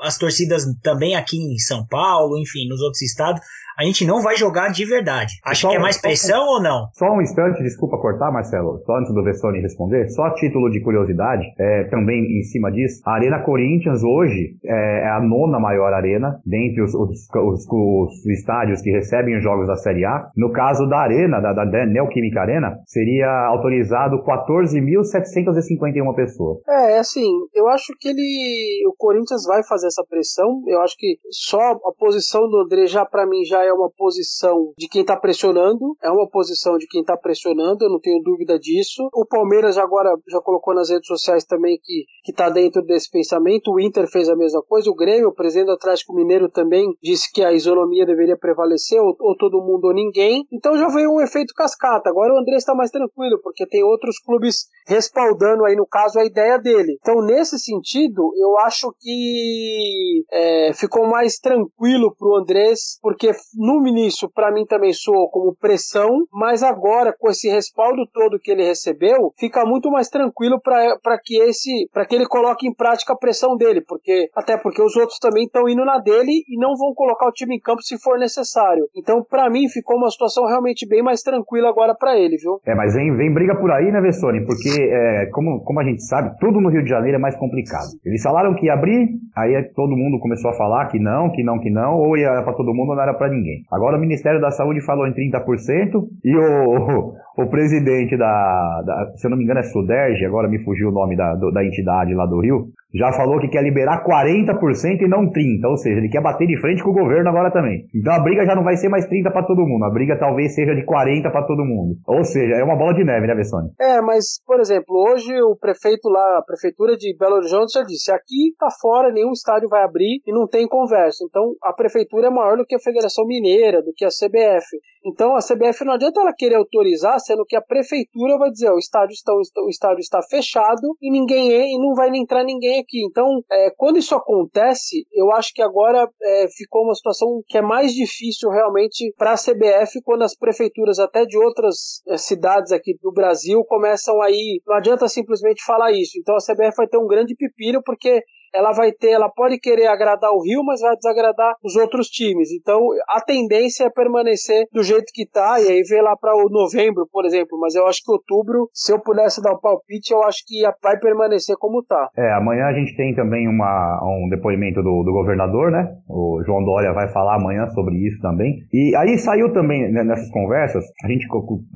as 0.03 0.16
torcidas 0.16 0.64
também 0.83 1.14
aqui 1.14 1.37
em 1.37 1.59
São 1.59 1.87
Paulo, 1.87 2.38
enfim, 2.38 2.66
nos 2.66 2.81
outros 2.81 3.03
estados, 3.03 3.42
a 3.80 3.84
gente 3.84 4.06
não 4.06 4.20
vai 4.20 4.36
jogar 4.36 4.68
de 4.68 4.84
verdade. 4.84 5.32
Acho 5.44 5.68
que 5.68 5.76
é 5.76 5.78
mais 5.78 6.00
pressão 6.00 6.40
só, 6.40 6.52
ou 6.54 6.62
não? 6.62 6.88
Só 6.92 7.06
um 7.12 7.22
instante, 7.22 7.62
desculpa 7.62 7.96
cortar, 7.98 8.30
Marcelo, 8.30 8.78
só 8.84 8.98
antes 8.98 9.12
do 9.14 9.24
Vessone 9.24 9.60
responder, 9.60 10.08
só 10.10 10.24
a 10.24 10.34
título 10.34 10.70
de 10.70 10.80
curiosidade, 10.80 11.44
é, 11.58 11.84
também 11.84 12.20
em 12.38 12.42
cima 12.42 12.70
disso, 12.70 13.00
a 13.06 13.14
Arena 13.14 13.40
Corinthians 13.42 14.02
hoje 14.02 14.56
é, 14.64 15.06
é 15.06 15.10
a 15.10 15.20
nona 15.20 15.58
maior 15.58 15.92
arena 15.92 16.38
dentre 16.44 16.82
os, 16.82 16.94
os, 16.94 17.28
os, 17.34 17.66
os, 17.66 18.26
estádios 18.26 18.82
que 18.82 18.90
recebem 18.90 19.36
os 19.38 19.42
jogos 19.42 19.66
da 19.66 19.76
Série 19.76 20.04
A. 20.04 20.28
No 20.36 20.52
caso 20.52 20.86
da 20.86 20.98
Arena, 20.98 21.40
da, 21.40 21.52
da 21.52 21.86
Neoquímica 21.86 22.40
Arena, 22.42 22.76
seria 22.86 23.28
autorizado 23.46 24.22
14.750 24.22 25.70
51 25.70 26.14
pessoas. 26.14 26.58
É, 26.68 26.98
assim, 26.98 27.28
eu 27.54 27.68
acho 27.68 27.94
que 27.98 28.08
ele. 28.08 28.84
O 28.88 28.94
Corinthians 28.96 29.44
vai 29.46 29.62
fazer 29.64 29.86
essa 29.86 30.04
pressão. 30.08 30.62
Eu 30.66 30.80
acho 30.80 30.96
que 30.96 31.18
só 31.30 31.58
a 31.58 31.92
posição 31.98 32.48
do 32.48 32.58
André 32.58 32.86
já, 32.86 33.04
para 33.04 33.26
mim, 33.26 33.44
já 33.44 33.64
é 33.64 33.69
uma 33.72 33.90
posição 33.90 34.72
de 34.76 34.88
quem 34.88 35.04
tá 35.04 35.16
pressionando. 35.16 35.96
É 36.02 36.11
uma 36.11 36.28
posição 36.28 36.76
de 36.78 36.87
quem 36.87 37.04
tá 37.04 37.16
pressionando, 37.16 37.85
eu 37.85 37.90
não 37.90 38.00
tenho 38.00 38.22
dúvida 38.22 38.59
disso. 38.59 39.09
O 39.14 39.24
Palmeiras 39.24 39.78
agora 39.78 40.11
já 40.28 40.40
colocou 40.40 40.74
nas 40.74 40.90
redes 40.90 41.06
sociais 41.06 41.44
também 41.44 41.78
que, 41.83 42.04
que 42.24 42.33
tá 42.33 42.48
dentro 42.48 42.83
desse 42.83 43.11
pensamento. 43.11 43.72
O 43.72 43.80
Inter 43.80 44.09
fez 44.11 44.28
a 44.28 44.37
mesma 44.37 44.62
coisa. 44.62 44.90
O 44.90 44.94
Grêmio, 44.94 45.28
o 45.28 45.35
presidente 45.35 45.66
do 45.66 45.74
Atlético 45.74 46.14
Mineiro 46.14 46.48
também 46.50 46.87
disse 47.02 47.30
que 47.33 47.44
a 47.44 47.52
isonomia 47.52 48.06
deveria 48.06 48.37
prevalecer, 48.37 49.00
ou, 49.00 49.16
ou 49.18 49.37
todo 49.37 49.62
mundo 49.62 49.87
ou 49.87 49.94
ninguém. 49.94 50.44
Então 50.52 50.76
já 50.76 50.88
veio 50.88 51.12
um 51.12 51.20
efeito 51.20 51.54
cascata. 51.54 52.11
Agora 52.11 52.35
o 52.35 52.38
André 52.38 52.56
está 52.56 52.74
mais 52.74 52.90
tranquilo, 52.90 53.40
porque 53.42 53.66
tem 53.66 53.83
outros 53.83 54.18
clubes 54.18 54.66
respaldando 54.87 55.64
aí, 55.64 55.76
no 55.76 55.87
caso, 55.87 56.18
a 56.18 56.24
ideia 56.24 56.59
dele. 56.59 56.98
Então, 57.00 57.22
nesse 57.24 57.59
sentido, 57.59 58.33
eu 58.37 58.59
acho 58.59 58.92
que 58.98 60.24
é, 60.33 60.72
ficou 60.74 61.06
mais 61.06 61.38
tranquilo 61.38 62.14
pro 62.18 62.37
Andrés, 62.37 62.98
porque 63.00 63.33
no 63.56 63.86
início, 63.86 64.28
para 64.32 64.52
mim 64.52 64.64
também 64.66 64.92
soou 64.92 65.28
como 65.30 65.54
pressão, 65.54 66.08
mas 66.32 66.62
agora, 66.62 67.14
com 67.18 67.28
esse 67.30 67.48
respaldo 67.48 68.06
todo 68.12 68.38
que 68.38 68.50
ele 68.50 68.64
recebeu, 68.64 69.32
fica 69.38 69.64
muito 69.64 69.90
mais 69.90 70.08
tranquilo 70.08 70.60
para 70.60 71.18
que 71.22 71.40
esse, 71.40 71.88
para 71.92 72.04
que 72.06 72.14
ele 72.14 72.26
coloque 72.26 72.66
em 72.66 72.74
prática 72.74 73.12
a 73.12 73.16
pressão 73.16 73.56
dele, 73.56 73.82
porque 73.86 74.28
até 74.34 74.56
porque 74.56 74.82
os 74.82 74.96
outros 74.96 75.18
também 75.18 75.44
estão 75.44 75.68
indo 75.68 75.84
na 75.84 75.98
dele 75.98 76.42
e 76.48 76.58
não 76.58 76.76
vão 76.76 76.94
colocar 76.94 77.28
o 77.28 77.32
time 77.32 77.56
em 77.56 77.60
campo 77.60 77.82
se 77.82 77.98
for 77.98 78.18
necessário. 78.18 78.84
Então, 78.96 79.24
para 79.28 79.48
mim, 79.50 79.68
ficou 79.68 79.96
uma 79.96 80.10
situação 80.10 80.46
realmente 80.46 80.86
bem 80.86 81.02
mais 81.02 81.22
tranquila 81.22 81.68
agora 81.68 81.94
para 81.94 82.18
ele, 82.18 82.36
viu? 82.36 82.60
É, 82.66 82.74
mas 82.74 82.94
vem, 82.94 83.14
vem 83.16 83.32
briga 83.32 83.56
por 83.56 83.70
aí, 83.70 83.90
né, 83.90 84.00
Vessone? 84.00 84.44
Porque, 84.44 84.70
é, 84.80 85.26
como, 85.32 85.62
como 85.64 85.80
a 85.80 85.84
gente 85.84 86.02
sabe, 86.04 86.36
tudo 86.38 86.60
no 86.60 86.68
Rio 86.68 86.82
de 86.82 86.90
Janeiro 86.90 87.16
é 87.16 87.20
mais 87.20 87.36
complicado. 87.36 87.88
Eles 88.04 88.22
falaram 88.22 88.54
que 88.54 88.66
ia 88.66 88.74
abrir, 88.74 89.08
aí 89.36 89.62
todo 89.74 89.96
mundo 89.96 90.20
começou 90.20 90.50
a 90.50 90.54
falar 90.54 90.86
que 90.88 90.98
não, 90.98 91.30
que 91.30 91.42
não, 91.42 91.58
que 91.58 91.70
não, 91.70 91.94
ou 91.94 92.16
ia 92.16 92.42
para 92.42 92.54
todo 92.54 92.74
mundo 92.74 92.90
ou 92.90 92.96
não 92.96 93.02
era 93.02 93.14
para 93.14 93.28
ninguém. 93.28 93.39
Agora 93.70 93.96
o 93.96 94.00
Ministério 94.00 94.40
da 94.40 94.50
Saúde 94.50 94.81
falou 94.81 95.07
em 95.07 95.12
30% 95.12 96.09
e 96.24 96.37
o, 96.37 96.40
o, 96.40 97.14
o 97.44 97.46
presidente 97.48 98.16
da, 98.16 98.83
da, 98.83 99.12
se 99.16 99.26
eu 99.26 99.31
não 99.31 99.37
me 99.37 99.44
engano 99.44 99.61
é 99.61 99.64
Suderge, 99.64 100.24
agora 100.24 100.48
me 100.48 100.59
fugiu 100.64 100.88
o 100.88 100.92
nome 100.92 101.16
da, 101.16 101.35
do, 101.35 101.50
da 101.50 101.64
entidade 101.64 102.14
lá 102.14 102.26
do 102.26 102.40
Rio, 102.40 102.68
já 102.94 103.12
falou 103.12 103.40
que 103.40 103.48
quer 103.48 103.62
liberar 103.62 104.05
40% 104.05 105.03
e 105.03 105.09
não 105.09 105.31
30%, 105.31 105.64
ou 105.68 105.76
seja, 105.76 105.98
ele 105.98 106.09
quer 106.09 106.22
bater 106.22 106.46
de 106.46 106.61
frente 106.61 106.83
com 106.83 106.90
o 106.90 106.94
governo 106.94 107.29
agora 107.29 107.50
também. 107.50 107.87
Então 107.94 108.12
a 108.12 108.20
briga 108.20 108.44
já 108.44 108.55
não 108.55 108.64
vai 108.64 108.76
ser 108.76 108.88
mais 108.88 109.07
30 109.07 109.31
para 109.31 109.46
todo 109.46 109.66
mundo, 109.66 109.85
a 109.85 109.90
briga 109.90 110.18
talvez 110.18 110.55
seja 110.55 110.74
de 110.74 110.85
40 110.85 111.31
para 111.31 111.46
todo 111.46 111.64
mundo. 111.64 111.96
Ou 112.07 112.24
seja, 112.24 112.55
é 112.55 112.64
uma 112.64 112.76
bola 112.76 112.94
de 112.94 113.05
neve, 113.05 113.26
né, 113.26 113.35
Bessone? 113.35 113.70
É, 113.81 114.00
mas, 114.00 114.40
por 114.46 114.61
exemplo, 114.61 114.94
hoje 114.96 115.33
o 115.42 115.57
prefeito 115.57 116.09
lá, 116.09 116.38
a 116.38 116.42
prefeitura 116.42 116.96
de 116.96 117.16
Belo 117.16 117.37
Horizonte 117.37 117.74
já 117.74 117.83
disse, 117.83 118.11
aqui 118.12 118.55
tá 118.59 118.68
fora, 118.81 119.12
nenhum 119.12 119.33
estádio 119.33 119.68
vai 119.68 119.83
abrir 119.83 120.20
e 120.26 120.33
não 120.33 120.46
tem 120.46 120.66
conversa. 120.66 121.24
Então 121.29 121.55
a 121.62 121.72
prefeitura 121.72 122.26
é 122.26 122.31
maior 122.31 122.57
do 122.57 122.64
que 122.64 122.74
a 122.74 122.81
Federação 122.81 123.26
Mineira, 123.26 123.83
do 123.83 123.92
que 123.94 124.05
a 124.05 124.09
CBF. 124.09 124.66
Então 125.04 125.34
a 125.34 125.40
CBF 125.40 125.84
não 125.84 125.94
adianta 125.94 126.20
ela 126.20 126.32
querer 126.36 126.56
autorizar, 126.56 127.18
sendo 127.20 127.44
que 127.44 127.56
a 127.56 127.62
prefeitura 127.62 128.38
vai 128.38 128.50
dizer, 128.50 128.70
o 128.70 128.78
estádio 128.78 129.14
está, 129.14 129.32
o 129.32 129.68
estádio 129.68 130.00
está 130.00 130.20
fechado 130.22 130.96
e 131.00 131.10
ninguém 131.10 131.52
é, 131.52 131.66
e 131.66 131.78
não 131.78 131.94
vai 131.94 132.08
entrar 132.14 132.44
ninguém 132.44 132.80
aqui. 132.80 133.04
Então, 133.04 133.42
é, 133.50 133.70
quando 133.76 133.98
isso 133.98 134.14
acontece, 134.14 135.06
eu 135.12 135.30
acho 135.32 135.52
que 135.54 135.62
agora 135.62 136.08
é, 136.22 136.46
ficou 136.56 136.84
uma 136.84 136.94
situação 136.94 137.42
que 137.46 137.56
é 137.56 137.62
mais 137.62 137.94
difícil 137.94 138.50
realmente 138.50 139.12
para 139.16 139.32
a 139.32 139.36
CBF 139.36 140.02
quando 140.04 140.22
as 140.22 140.36
prefeituras 140.36 140.98
até 140.98 141.24
de 141.24 141.38
outras 141.38 142.02
é, 142.08 142.16
cidades 142.16 142.72
aqui 142.72 142.96
do 143.02 143.12
Brasil 143.12 143.64
começam 143.64 144.20
aí. 144.20 144.60
Não 144.66 144.76
adianta 144.76 145.08
simplesmente 145.08 145.64
falar 145.64 145.92
isso. 145.92 146.18
Então 146.18 146.36
a 146.36 146.38
CBF 146.38 146.76
vai 146.76 146.86
ter 146.86 146.98
um 146.98 147.06
grande 147.06 147.34
pepino 147.34 147.82
porque 147.84 148.22
ela 148.54 148.72
vai 148.72 148.92
ter, 148.92 149.10
ela 149.10 149.28
pode 149.28 149.58
querer 149.58 149.86
agradar 149.86 150.30
o 150.30 150.42
Rio, 150.42 150.62
mas 150.64 150.80
vai 150.80 150.94
desagradar 150.96 151.54
os 151.64 151.76
outros 151.76 152.08
times. 152.08 152.50
Então, 152.52 152.80
a 153.08 153.20
tendência 153.20 153.84
é 153.84 153.90
permanecer 153.90 154.66
do 154.72 154.82
jeito 154.82 155.12
que 155.12 155.26
tá, 155.26 155.60
e 155.60 155.68
aí 155.68 155.82
ver 155.82 156.02
lá 156.02 156.16
para 156.16 156.34
o 156.34 156.48
novembro, 156.48 157.06
por 157.10 157.24
exemplo. 157.24 157.58
Mas 157.58 157.74
eu 157.74 157.86
acho 157.86 158.02
que 158.04 158.10
outubro, 158.10 158.68
se 158.72 158.92
eu 158.92 159.00
pudesse 159.00 159.42
dar 159.42 159.52
um 159.52 159.60
palpite, 159.60 160.12
eu 160.12 160.22
acho 160.24 160.38
que 160.46 160.62
vai 160.82 160.98
permanecer 160.98 161.56
como 161.58 161.82
tá. 161.82 162.08
É, 162.16 162.32
amanhã 162.32 162.66
a 162.66 162.72
gente 162.72 162.96
tem 162.96 163.14
também 163.14 163.48
uma, 163.48 164.00
um 164.02 164.28
depoimento 164.28 164.82
do, 164.82 165.02
do 165.02 165.12
governador, 165.12 165.70
né? 165.70 165.96
O 166.08 166.42
João 166.44 166.64
Dória 166.64 166.92
vai 166.92 167.08
falar 167.12 167.36
amanhã 167.36 167.68
sobre 167.70 167.96
isso 167.96 168.20
também. 168.20 168.66
E 168.72 168.94
aí 168.96 169.18
saiu 169.18 169.52
também 169.52 169.90
né, 169.92 170.02
nessas 170.02 170.30
conversas, 170.30 170.84
a 171.04 171.08
gente, 171.08 171.26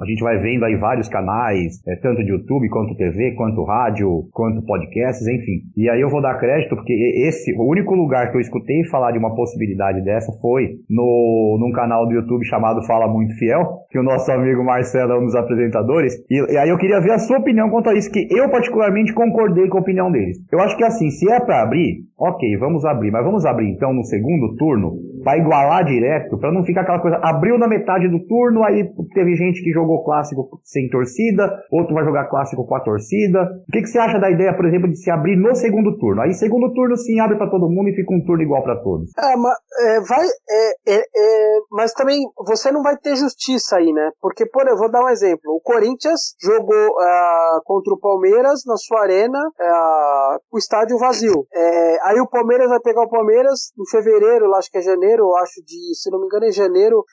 a 0.00 0.06
gente 0.06 0.22
vai 0.22 0.38
vendo 0.38 0.64
aí 0.64 0.76
vários 0.76 1.08
canais, 1.08 1.80
é, 1.86 1.96
tanto 1.96 2.24
de 2.24 2.30
YouTube 2.30 2.68
quanto 2.68 2.96
TV, 2.96 3.32
quanto 3.32 3.64
rádio, 3.64 4.28
quanto 4.32 4.64
podcasts, 4.64 5.26
enfim. 5.26 5.62
E 5.76 5.88
aí 5.88 6.00
eu 6.00 6.08
vou 6.08 6.22
dar 6.22 6.38
crédito 6.38 6.63
crédito, 6.64 6.76
porque 6.76 6.92
esse, 7.26 7.54
o 7.56 7.68
único 7.68 7.94
lugar 7.94 8.30
que 8.30 8.36
eu 8.36 8.40
escutei 8.40 8.84
falar 8.84 9.12
de 9.12 9.18
uma 9.18 9.34
possibilidade 9.34 10.02
dessa 10.02 10.32
foi 10.40 10.76
no, 10.88 11.58
num 11.60 11.72
canal 11.72 12.06
do 12.06 12.14
YouTube 12.14 12.44
chamado 12.44 12.84
Fala 12.86 13.06
Muito 13.06 13.34
Fiel, 13.38 13.62
que 13.90 13.98
o 13.98 14.02
nosso 14.02 14.30
amigo 14.32 14.64
Marcelo 14.64 15.12
é 15.12 15.18
um 15.18 15.24
dos 15.24 15.34
apresentadores. 15.34 16.14
E, 16.30 16.52
e 16.52 16.56
aí 16.56 16.68
eu 16.68 16.78
queria 16.78 17.00
ver 17.00 17.12
a 17.12 17.18
sua 17.18 17.38
opinião 17.38 17.70
quanto 17.70 17.90
a 17.90 17.94
isso, 17.94 18.10
que 18.10 18.26
eu 18.30 18.50
particularmente 18.50 19.12
concordei 19.12 19.68
com 19.68 19.78
a 19.78 19.80
opinião 19.80 20.10
deles. 20.10 20.38
Eu 20.52 20.60
acho 20.60 20.76
que 20.76 20.84
assim, 20.84 21.10
se 21.10 21.30
é 21.30 21.40
para 21.40 21.62
abrir, 21.62 22.04
ok, 22.18 22.56
vamos 22.58 22.84
abrir, 22.84 23.10
mas 23.10 23.24
vamos 23.24 23.44
abrir 23.44 23.70
então 23.70 23.92
no 23.92 24.04
segundo 24.04 24.56
turno 24.56 24.92
para 25.24 25.38
igualar 25.38 25.84
direto, 25.84 26.38
para 26.38 26.52
não 26.52 26.62
ficar 26.62 26.82
aquela 26.82 27.00
coisa, 27.00 27.18
abriu 27.22 27.58
na 27.58 27.66
metade 27.66 28.08
do 28.08 28.24
turno, 28.26 28.62
aí 28.62 28.88
teve 29.14 29.34
gente 29.34 29.62
que 29.62 29.72
jogou 29.72 30.04
clássico 30.04 30.60
sem 30.62 30.88
torcida, 30.90 31.50
outro 31.72 31.94
vai 31.94 32.04
jogar 32.04 32.28
clássico 32.28 32.66
com 32.66 32.74
a 32.74 32.80
torcida. 32.80 33.42
O 33.68 33.72
que, 33.72 33.80
que 33.80 33.88
você 33.88 33.98
acha 33.98 34.18
da 34.18 34.30
ideia, 34.30 34.54
por 34.54 34.66
exemplo, 34.66 34.88
de 34.88 34.96
se 34.96 35.10
abrir 35.10 35.36
no 35.36 35.54
segundo 35.54 35.96
turno? 35.98 36.20
Aí 36.20 36.34
segundo 36.34 36.72
turno 36.74 36.96
sim 36.96 37.18
abre 37.20 37.36
para 37.36 37.50
todo 37.50 37.70
mundo 37.70 37.88
e 37.88 37.94
fica 37.94 38.12
um 38.12 38.24
turno 38.24 38.42
igual 38.42 38.62
para 38.62 38.76
todos. 38.76 39.10
É, 39.18 39.36
mas, 39.36 39.56
é, 39.80 40.00
vai, 40.00 40.26
é, 40.26 40.94
é, 40.94 40.98
é, 40.98 41.58
mas 41.70 41.92
também 41.92 42.20
você 42.46 42.70
não 42.70 42.82
vai 42.82 42.96
ter 42.96 43.16
justiça 43.16 43.76
aí, 43.76 43.92
né? 43.92 44.10
Porque, 44.20 44.44
por 44.46 44.66
eu 44.66 44.76
vou 44.76 44.90
dar 44.90 45.04
um 45.04 45.08
exemplo. 45.08 45.52
O 45.54 45.60
Corinthians 45.60 46.34
jogou 46.42 46.88
uh, 46.88 47.60
contra 47.64 47.94
o 47.94 48.00
Palmeiras 48.00 48.62
na 48.66 48.76
sua 48.76 49.02
arena, 49.02 49.38
uh, 49.38 50.38
o 50.52 50.58
estádio 50.58 50.98
vazio. 50.98 51.46
É, 51.54 51.96
aí 52.08 52.20
o 52.20 52.28
Palmeiras 52.28 52.68
vai 52.68 52.80
pegar 52.80 53.02
o 53.02 53.10
Palmeiras 53.10 53.70
em 53.78 53.88
fevereiro, 53.90 54.48
lá 54.48 54.58
acho 54.58 54.70
que 54.70 54.78
é 54.78 54.82
janeiro, 54.82 55.13
janeiro, 55.14 55.22
eu 55.24 55.36
acho, 55.36 55.62
de, 55.64 55.94
se 55.94 56.10
não 56.10 56.20
me 56.20 56.26
engano, 56.26 56.46
em 56.46 56.52
janeiro 56.52 57.04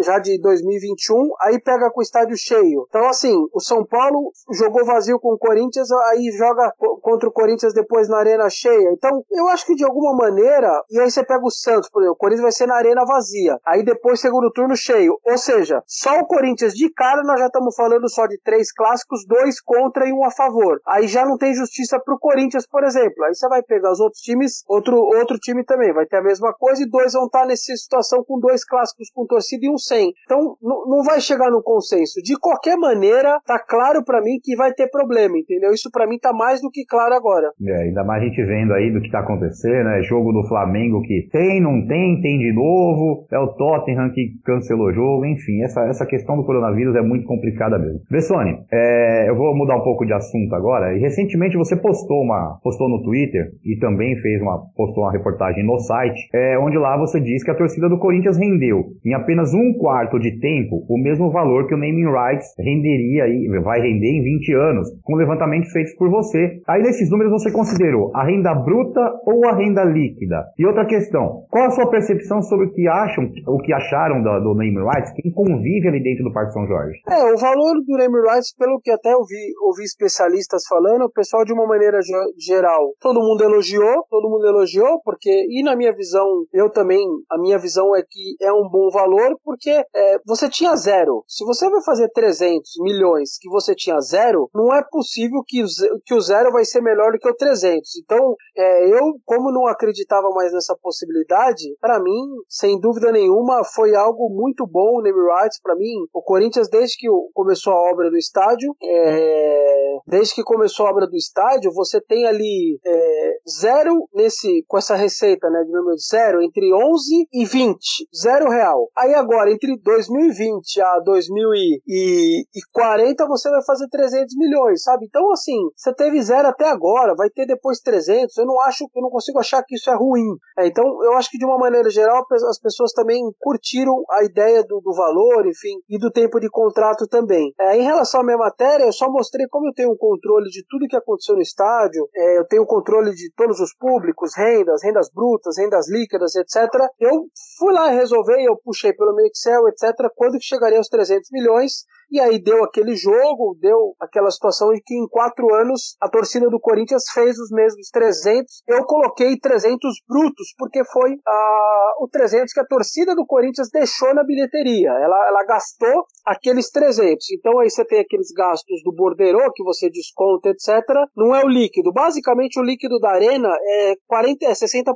já 0.00 0.18
de 0.18 0.40
2021, 0.40 1.30
aí 1.42 1.60
pega 1.60 1.90
com 1.90 2.00
o 2.00 2.02
estádio 2.02 2.36
cheio. 2.36 2.86
Então, 2.88 3.08
assim, 3.08 3.34
o 3.52 3.60
São 3.60 3.84
Paulo 3.84 4.30
jogou 4.52 4.84
vazio 4.84 5.18
com 5.18 5.32
o 5.34 5.38
Corinthians, 5.38 5.90
aí 5.90 6.30
joga 6.36 6.72
contra 7.02 7.28
o 7.28 7.32
Corinthians 7.32 7.72
depois 7.72 8.08
na 8.08 8.18
arena 8.18 8.48
cheia. 8.48 8.90
Então, 8.92 9.22
eu 9.30 9.48
acho 9.48 9.66
que 9.66 9.74
de 9.74 9.84
alguma 9.84 10.14
maneira, 10.16 10.82
e 10.90 11.00
aí 11.00 11.10
você 11.10 11.24
pega 11.24 11.44
o 11.44 11.50
Santos, 11.50 11.88
por 11.90 12.02
exemplo, 12.02 12.14
o 12.14 12.18
Corinthians 12.18 12.42
vai 12.42 12.52
ser 12.52 12.66
na 12.66 12.76
arena 12.76 13.04
vazia, 13.04 13.58
aí 13.66 13.84
depois 13.84 14.20
segundo 14.20 14.50
turno 14.50 14.76
cheio. 14.76 15.18
Ou 15.24 15.38
seja, 15.38 15.82
só 15.86 16.18
o 16.18 16.26
Corinthians 16.26 16.74
de 16.74 16.90
cara 16.92 17.22
nós 17.22 17.40
já 17.40 17.46
estamos 17.46 17.74
falando 17.74 18.08
só 18.08 18.26
de 18.26 18.38
três 18.42 18.72
clássicos, 18.72 19.26
dois 19.26 19.60
contra 19.60 20.08
e 20.08 20.12
um 20.12 20.24
a 20.24 20.30
favor. 20.30 20.80
Aí 20.86 21.06
já 21.08 21.24
não 21.24 21.36
tem 21.36 21.54
justiça 21.54 21.98
pro 21.98 22.18
Corinthians, 22.18 22.66
por 22.66 22.84
exemplo. 22.84 23.24
Aí 23.24 23.34
você 23.34 23.48
vai 23.48 23.62
pegar 23.62 23.90
os 23.92 24.00
outros 24.00 24.22
times, 24.22 24.62
outro, 24.68 24.96
outro 24.96 25.38
time 25.38 25.64
também 25.64 25.92
vai 25.92 26.06
ter 26.06 26.16
a 26.16 26.22
mesma 26.22 26.52
coisa 26.52 26.82
e 26.82 26.88
dois 26.88 27.12
vão 27.12 27.26
estar 27.26 27.43
nessa 27.46 27.74
situação 27.76 28.24
com 28.24 28.38
dois 28.38 28.64
clássicos 28.64 29.10
com 29.14 29.26
torcida 29.26 29.66
e 29.66 29.70
um 29.70 29.78
sem. 29.78 30.12
Então 30.24 30.56
não 30.62 31.02
vai 31.02 31.20
chegar 31.20 31.50
no 31.50 31.62
consenso. 31.62 32.20
De 32.22 32.38
qualquer 32.38 32.76
maneira, 32.76 33.40
tá 33.46 33.58
claro 33.58 34.04
para 34.04 34.20
mim 34.20 34.38
que 34.42 34.56
vai 34.56 34.72
ter 34.72 34.88
problema, 34.88 35.38
entendeu? 35.38 35.72
Isso 35.72 35.90
para 35.90 36.06
mim 36.06 36.18
tá 36.18 36.32
mais 36.32 36.60
do 36.60 36.70
que 36.70 36.84
claro 36.84 37.14
agora. 37.14 37.50
É, 37.66 37.82
ainda 37.82 38.04
mais 38.04 38.22
a 38.22 38.26
gente 38.26 38.42
vendo 38.44 38.72
aí 38.72 38.92
do 38.92 39.00
que 39.00 39.10
tá 39.10 39.20
acontecendo, 39.20 39.84
né? 39.84 40.02
Jogo 40.02 40.32
do 40.32 40.46
Flamengo 40.48 41.02
que 41.02 41.28
tem, 41.30 41.60
não 41.60 41.86
tem, 41.86 42.20
tem 42.20 42.38
de 42.38 42.52
novo. 42.52 43.26
É 43.32 43.38
o 43.38 43.48
Tottenham 43.54 44.10
que 44.12 44.34
cancelou 44.44 44.88
o 44.88 44.92
jogo, 44.92 45.24
enfim, 45.24 45.62
essa, 45.62 45.82
essa 45.86 46.06
questão 46.06 46.36
do 46.36 46.44
coronavírus 46.44 46.94
é 46.96 47.02
muito 47.02 47.26
complicada 47.26 47.78
mesmo. 47.78 48.00
Bessone, 48.10 48.64
é, 48.72 49.28
eu 49.28 49.36
vou 49.36 49.54
mudar 49.56 49.76
um 49.76 49.82
pouco 49.82 50.04
de 50.04 50.12
assunto 50.12 50.54
agora. 50.54 50.96
E 50.96 51.00
recentemente 51.00 51.56
você 51.56 51.76
postou 51.76 52.22
uma 52.22 52.58
postou 52.62 52.88
no 52.88 53.02
Twitter 53.02 53.52
e 53.64 53.76
também 53.78 54.16
fez 54.16 54.40
uma 54.40 54.58
postou 54.76 55.04
uma 55.04 55.12
reportagem 55.12 55.64
no 55.64 55.78
site, 55.78 56.28
é, 56.34 56.58
onde 56.58 56.76
lá 56.78 56.96
você 56.96 57.20
diz 57.20 57.33
que 57.42 57.50
a 57.50 57.56
torcida 57.56 57.88
do 57.88 57.98
Corinthians 57.98 58.36
rendeu 58.36 58.84
em 59.04 59.14
apenas 59.14 59.52
um 59.54 59.72
quarto 59.78 60.18
de 60.18 60.38
tempo 60.38 60.84
o 60.88 60.98
mesmo 60.98 61.30
valor 61.30 61.66
que 61.66 61.74
o 61.74 61.78
naming 61.78 62.10
rights 62.10 62.54
renderia 62.58 63.24
aí, 63.24 63.48
vai 63.62 63.80
render 63.80 64.10
em 64.10 64.22
20 64.22 64.54
anos, 64.54 64.88
com 65.02 65.16
levantamentos 65.16 65.72
feitos 65.72 65.94
por 65.94 66.10
você. 66.10 66.60
Aí 66.68 66.82
nesses 66.82 67.10
números 67.10 67.32
você 67.32 67.50
considerou 67.50 68.10
a 68.14 68.24
renda 68.24 68.54
bruta 68.54 69.00
ou 69.26 69.46
a 69.48 69.56
renda 69.56 69.84
líquida? 69.84 70.44
E 70.58 70.66
outra 70.66 70.84
questão, 70.86 71.44
qual 71.50 71.66
a 71.66 71.70
sua 71.70 71.88
percepção 71.90 72.42
sobre 72.42 72.66
o 72.66 72.72
que 72.72 72.86
acham, 72.86 73.30
o 73.46 73.58
que 73.58 73.72
acharam 73.72 74.22
do, 74.22 74.40
do 74.40 74.54
name 74.54 74.78
rights, 74.78 75.12
quem 75.14 75.32
convive 75.32 75.88
ali 75.88 76.02
dentro 76.02 76.24
do 76.24 76.32
Parque 76.32 76.52
São 76.52 76.66
Jorge? 76.66 76.98
É, 77.08 77.32
o 77.32 77.38
valor 77.38 77.74
do 77.86 77.96
name 77.96 78.20
rights, 78.28 78.54
pelo 78.56 78.80
que 78.80 78.90
até 78.90 79.14
ouvi, 79.16 79.52
ouvi 79.62 79.82
especialistas 79.82 80.62
falando, 80.68 81.04
o 81.04 81.10
pessoal 81.12 81.44
de 81.44 81.52
uma 81.52 81.66
maneira 81.66 81.98
geral, 82.38 82.92
todo 83.00 83.20
mundo 83.20 83.42
elogiou, 83.42 84.04
todo 84.10 84.30
mundo 84.30 84.46
elogiou, 84.46 85.00
porque, 85.04 85.30
e 85.48 85.62
na 85.62 85.76
minha 85.76 85.92
visão, 85.94 86.26
eu 86.52 86.70
também, 86.70 87.00
a 87.30 87.38
minha 87.38 87.58
visão 87.58 87.94
é 87.94 88.02
que 88.02 88.36
é 88.40 88.52
um 88.52 88.68
bom 88.68 88.90
valor, 88.90 89.38
porque 89.44 89.70
é, 89.70 90.18
você 90.26 90.48
tinha 90.48 90.76
zero. 90.76 91.24
Se 91.26 91.44
você 91.44 91.68
vai 91.68 91.82
fazer 91.82 92.08
300 92.10 92.70
milhões 92.80 93.38
que 93.40 93.48
você 93.48 93.74
tinha 93.74 94.00
zero, 94.00 94.48
não 94.54 94.74
é 94.74 94.82
possível 94.90 95.42
que 95.46 95.64
que 96.04 96.14
o 96.14 96.20
zero 96.20 96.52
vai 96.52 96.64
ser 96.64 96.80
melhor 96.80 97.12
do 97.12 97.18
que 97.18 97.28
o 97.28 97.34
300. 97.34 97.96
Então, 98.02 98.34
é, 98.56 98.88
eu, 98.88 99.14
como 99.24 99.52
não 99.52 99.66
acreditava 99.66 100.28
mais 100.30 100.52
nessa 100.52 100.76
possibilidade, 100.80 101.76
para 101.80 102.00
mim, 102.00 102.20
sem 102.48 102.78
dúvida 102.78 103.10
nenhuma, 103.12 103.64
foi 103.64 103.94
algo 103.94 104.28
muito 104.28 104.66
bom 104.66 104.98
o 104.98 105.02
name 105.02 105.18
rights 105.40 105.60
para 105.60 105.74
mim. 105.74 105.94
O 106.12 106.22
Corinthians, 106.22 106.68
desde 106.68 106.96
que 106.96 107.06
começou 107.32 107.72
a 107.72 107.90
obra 107.90 108.10
do 108.10 108.16
estádio, 108.16 108.74
é, 108.82 109.98
desde 110.06 110.34
que 110.34 110.42
começou 110.42 110.86
a 110.86 110.90
obra 110.90 111.06
do 111.06 111.16
estádio, 111.16 111.72
você 111.72 112.00
tem 112.00 112.26
ali 112.26 112.78
é, 112.86 113.36
zero 113.48 114.08
nesse, 114.14 114.64
com 114.66 114.78
essa 114.78 114.94
receita, 114.94 115.48
né, 115.50 115.62
de 115.64 115.72
número 115.72 115.96
zero, 115.98 116.42
entre 116.42 116.72
11 116.72 117.03
e 117.32 117.44
20, 117.44 117.78
zero 118.14 118.50
real. 118.50 118.88
Aí 118.96 119.14
agora, 119.14 119.50
entre 119.50 119.76
2020 119.80 120.80
a 120.80 121.00
2040, 121.00 123.26
você 123.26 123.50
vai 123.50 123.64
fazer 123.64 123.88
300 123.88 124.36
milhões, 124.36 124.82
sabe? 124.82 125.06
Então, 125.06 125.32
assim, 125.32 125.58
você 125.76 125.94
teve 125.94 126.20
zero 126.22 126.48
até 126.48 126.68
agora, 126.68 127.14
vai 127.14 127.30
ter 127.30 127.46
depois 127.46 127.80
300, 127.80 128.36
eu 128.36 128.46
não 128.46 128.60
acho, 128.60 128.88
eu 128.94 129.02
não 129.02 129.10
consigo 129.10 129.38
achar 129.38 129.62
que 129.62 129.76
isso 129.76 129.90
é 129.90 129.94
ruim. 129.94 130.36
É, 130.58 130.66
então, 130.66 130.84
eu 131.04 131.14
acho 131.14 131.30
que 131.30 131.38
de 131.38 131.44
uma 131.44 131.58
maneira 131.58 131.90
geral, 131.90 132.24
as 132.48 132.58
pessoas 132.58 132.92
também 132.92 133.22
curtiram 133.38 134.02
a 134.10 134.24
ideia 134.24 134.62
do, 134.62 134.80
do 134.80 134.94
valor, 134.94 135.46
enfim, 135.46 135.76
e 135.88 135.98
do 135.98 136.10
tempo 136.10 136.40
de 136.40 136.48
contrato 136.48 137.06
também. 137.06 137.52
É, 137.60 137.76
em 137.76 137.82
relação 137.82 138.20
à 138.20 138.24
minha 138.24 138.38
matéria, 138.38 138.84
eu 138.84 138.92
só 138.92 139.10
mostrei 139.10 139.46
como 139.48 139.68
eu 139.68 139.74
tenho 139.74 139.92
um 139.92 139.96
controle 139.96 140.48
de 140.50 140.64
tudo 140.68 140.88
que 140.88 140.96
aconteceu 140.96 141.34
no 141.34 141.42
estádio, 141.42 142.08
é, 142.14 142.38
eu 142.38 142.46
tenho 142.46 142.66
controle 142.66 143.12
de 143.12 143.30
todos 143.36 143.60
os 143.60 143.74
públicos, 143.74 144.32
rendas, 144.36 144.82
rendas 144.82 145.10
brutas, 145.12 145.58
rendas 145.58 145.90
líquidas, 145.90 146.34
etc. 146.34 146.70
Eu 147.00 147.26
fui 147.58 147.72
lá 147.72 147.90
resolvi, 147.90 148.44
eu 148.44 148.56
puxei 148.56 148.92
pelo 148.92 149.14
meu 149.14 149.26
Excel, 149.26 149.68
etc. 149.68 149.92
Quando 150.14 150.38
que 150.38 150.44
chegaria 150.44 150.78
aos 150.78 150.88
300 150.88 151.30
milhões? 151.32 151.84
E 152.14 152.20
aí 152.20 152.40
deu 152.40 152.62
aquele 152.62 152.94
jogo, 152.94 153.58
deu 153.60 153.92
aquela 153.98 154.30
situação 154.30 154.72
em 154.72 154.80
que 154.80 154.94
em 154.94 155.04
quatro 155.08 155.52
anos 155.52 155.96
a 156.00 156.08
torcida 156.08 156.48
do 156.48 156.60
Corinthians 156.60 157.02
fez 157.12 157.36
os 157.40 157.50
mesmos 157.50 157.88
300. 157.90 158.62
Eu 158.68 158.84
coloquei 158.84 159.36
300 159.36 159.92
brutos, 160.08 160.54
porque 160.56 160.84
foi 160.84 161.14
uh, 161.14 162.04
o 162.04 162.08
300 162.08 162.52
que 162.52 162.60
a 162.60 162.66
torcida 162.66 163.16
do 163.16 163.26
Corinthians 163.26 163.68
deixou 163.68 164.14
na 164.14 164.22
bilheteria. 164.22 164.90
Ela, 164.90 165.26
ela 165.26 165.44
gastou 165.44 166.04
aqueles 166.24 166.70
300. 166.70 167.32
Então 167.32 167.58
aí 167.58 167.68
você 167.68 167.84
tem 167.84 167.98
aqueles 167.98 168.28
gastos 168.30 168.80
do 168.84 168.94
borderô 168.94 169.52
que 169.52 169.64
você 169.64 169.90
desconta, 169.90 170.50
etc. 170.50 170.84
Não 171.16 171.34
é 171.34 171.44
o 171.44 171.48
líquido. 171.48 171.92
Basicamente 171.92 172.60
o 172.60 172.62
líquido 172.62 173.00
da 173.00 173.10
arena 173.10 173.48
é 173.60 173.94
40, 174.06 174.46
é 174.46 174.52
60%, 174.52 174.92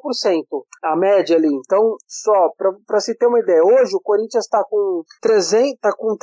a 0.85 0.97
média 0.97 1.35
ali. 1.35 1.49
Então, 1.49 1.97
só 2.07 2.51
para 2.87 3.01
se 3.01 3.17
ter 3.17 3.27
uma 3.27 3.41
ideia, 3.41 3.61
hoje 3.65 3.97
o 3.97 4.01
Corinthians 4.01 4.45
está 4.45 4.63
com 4.63 5.03
300, 5.21 5.81
tá 5.81 5.93
com 5.97 6.17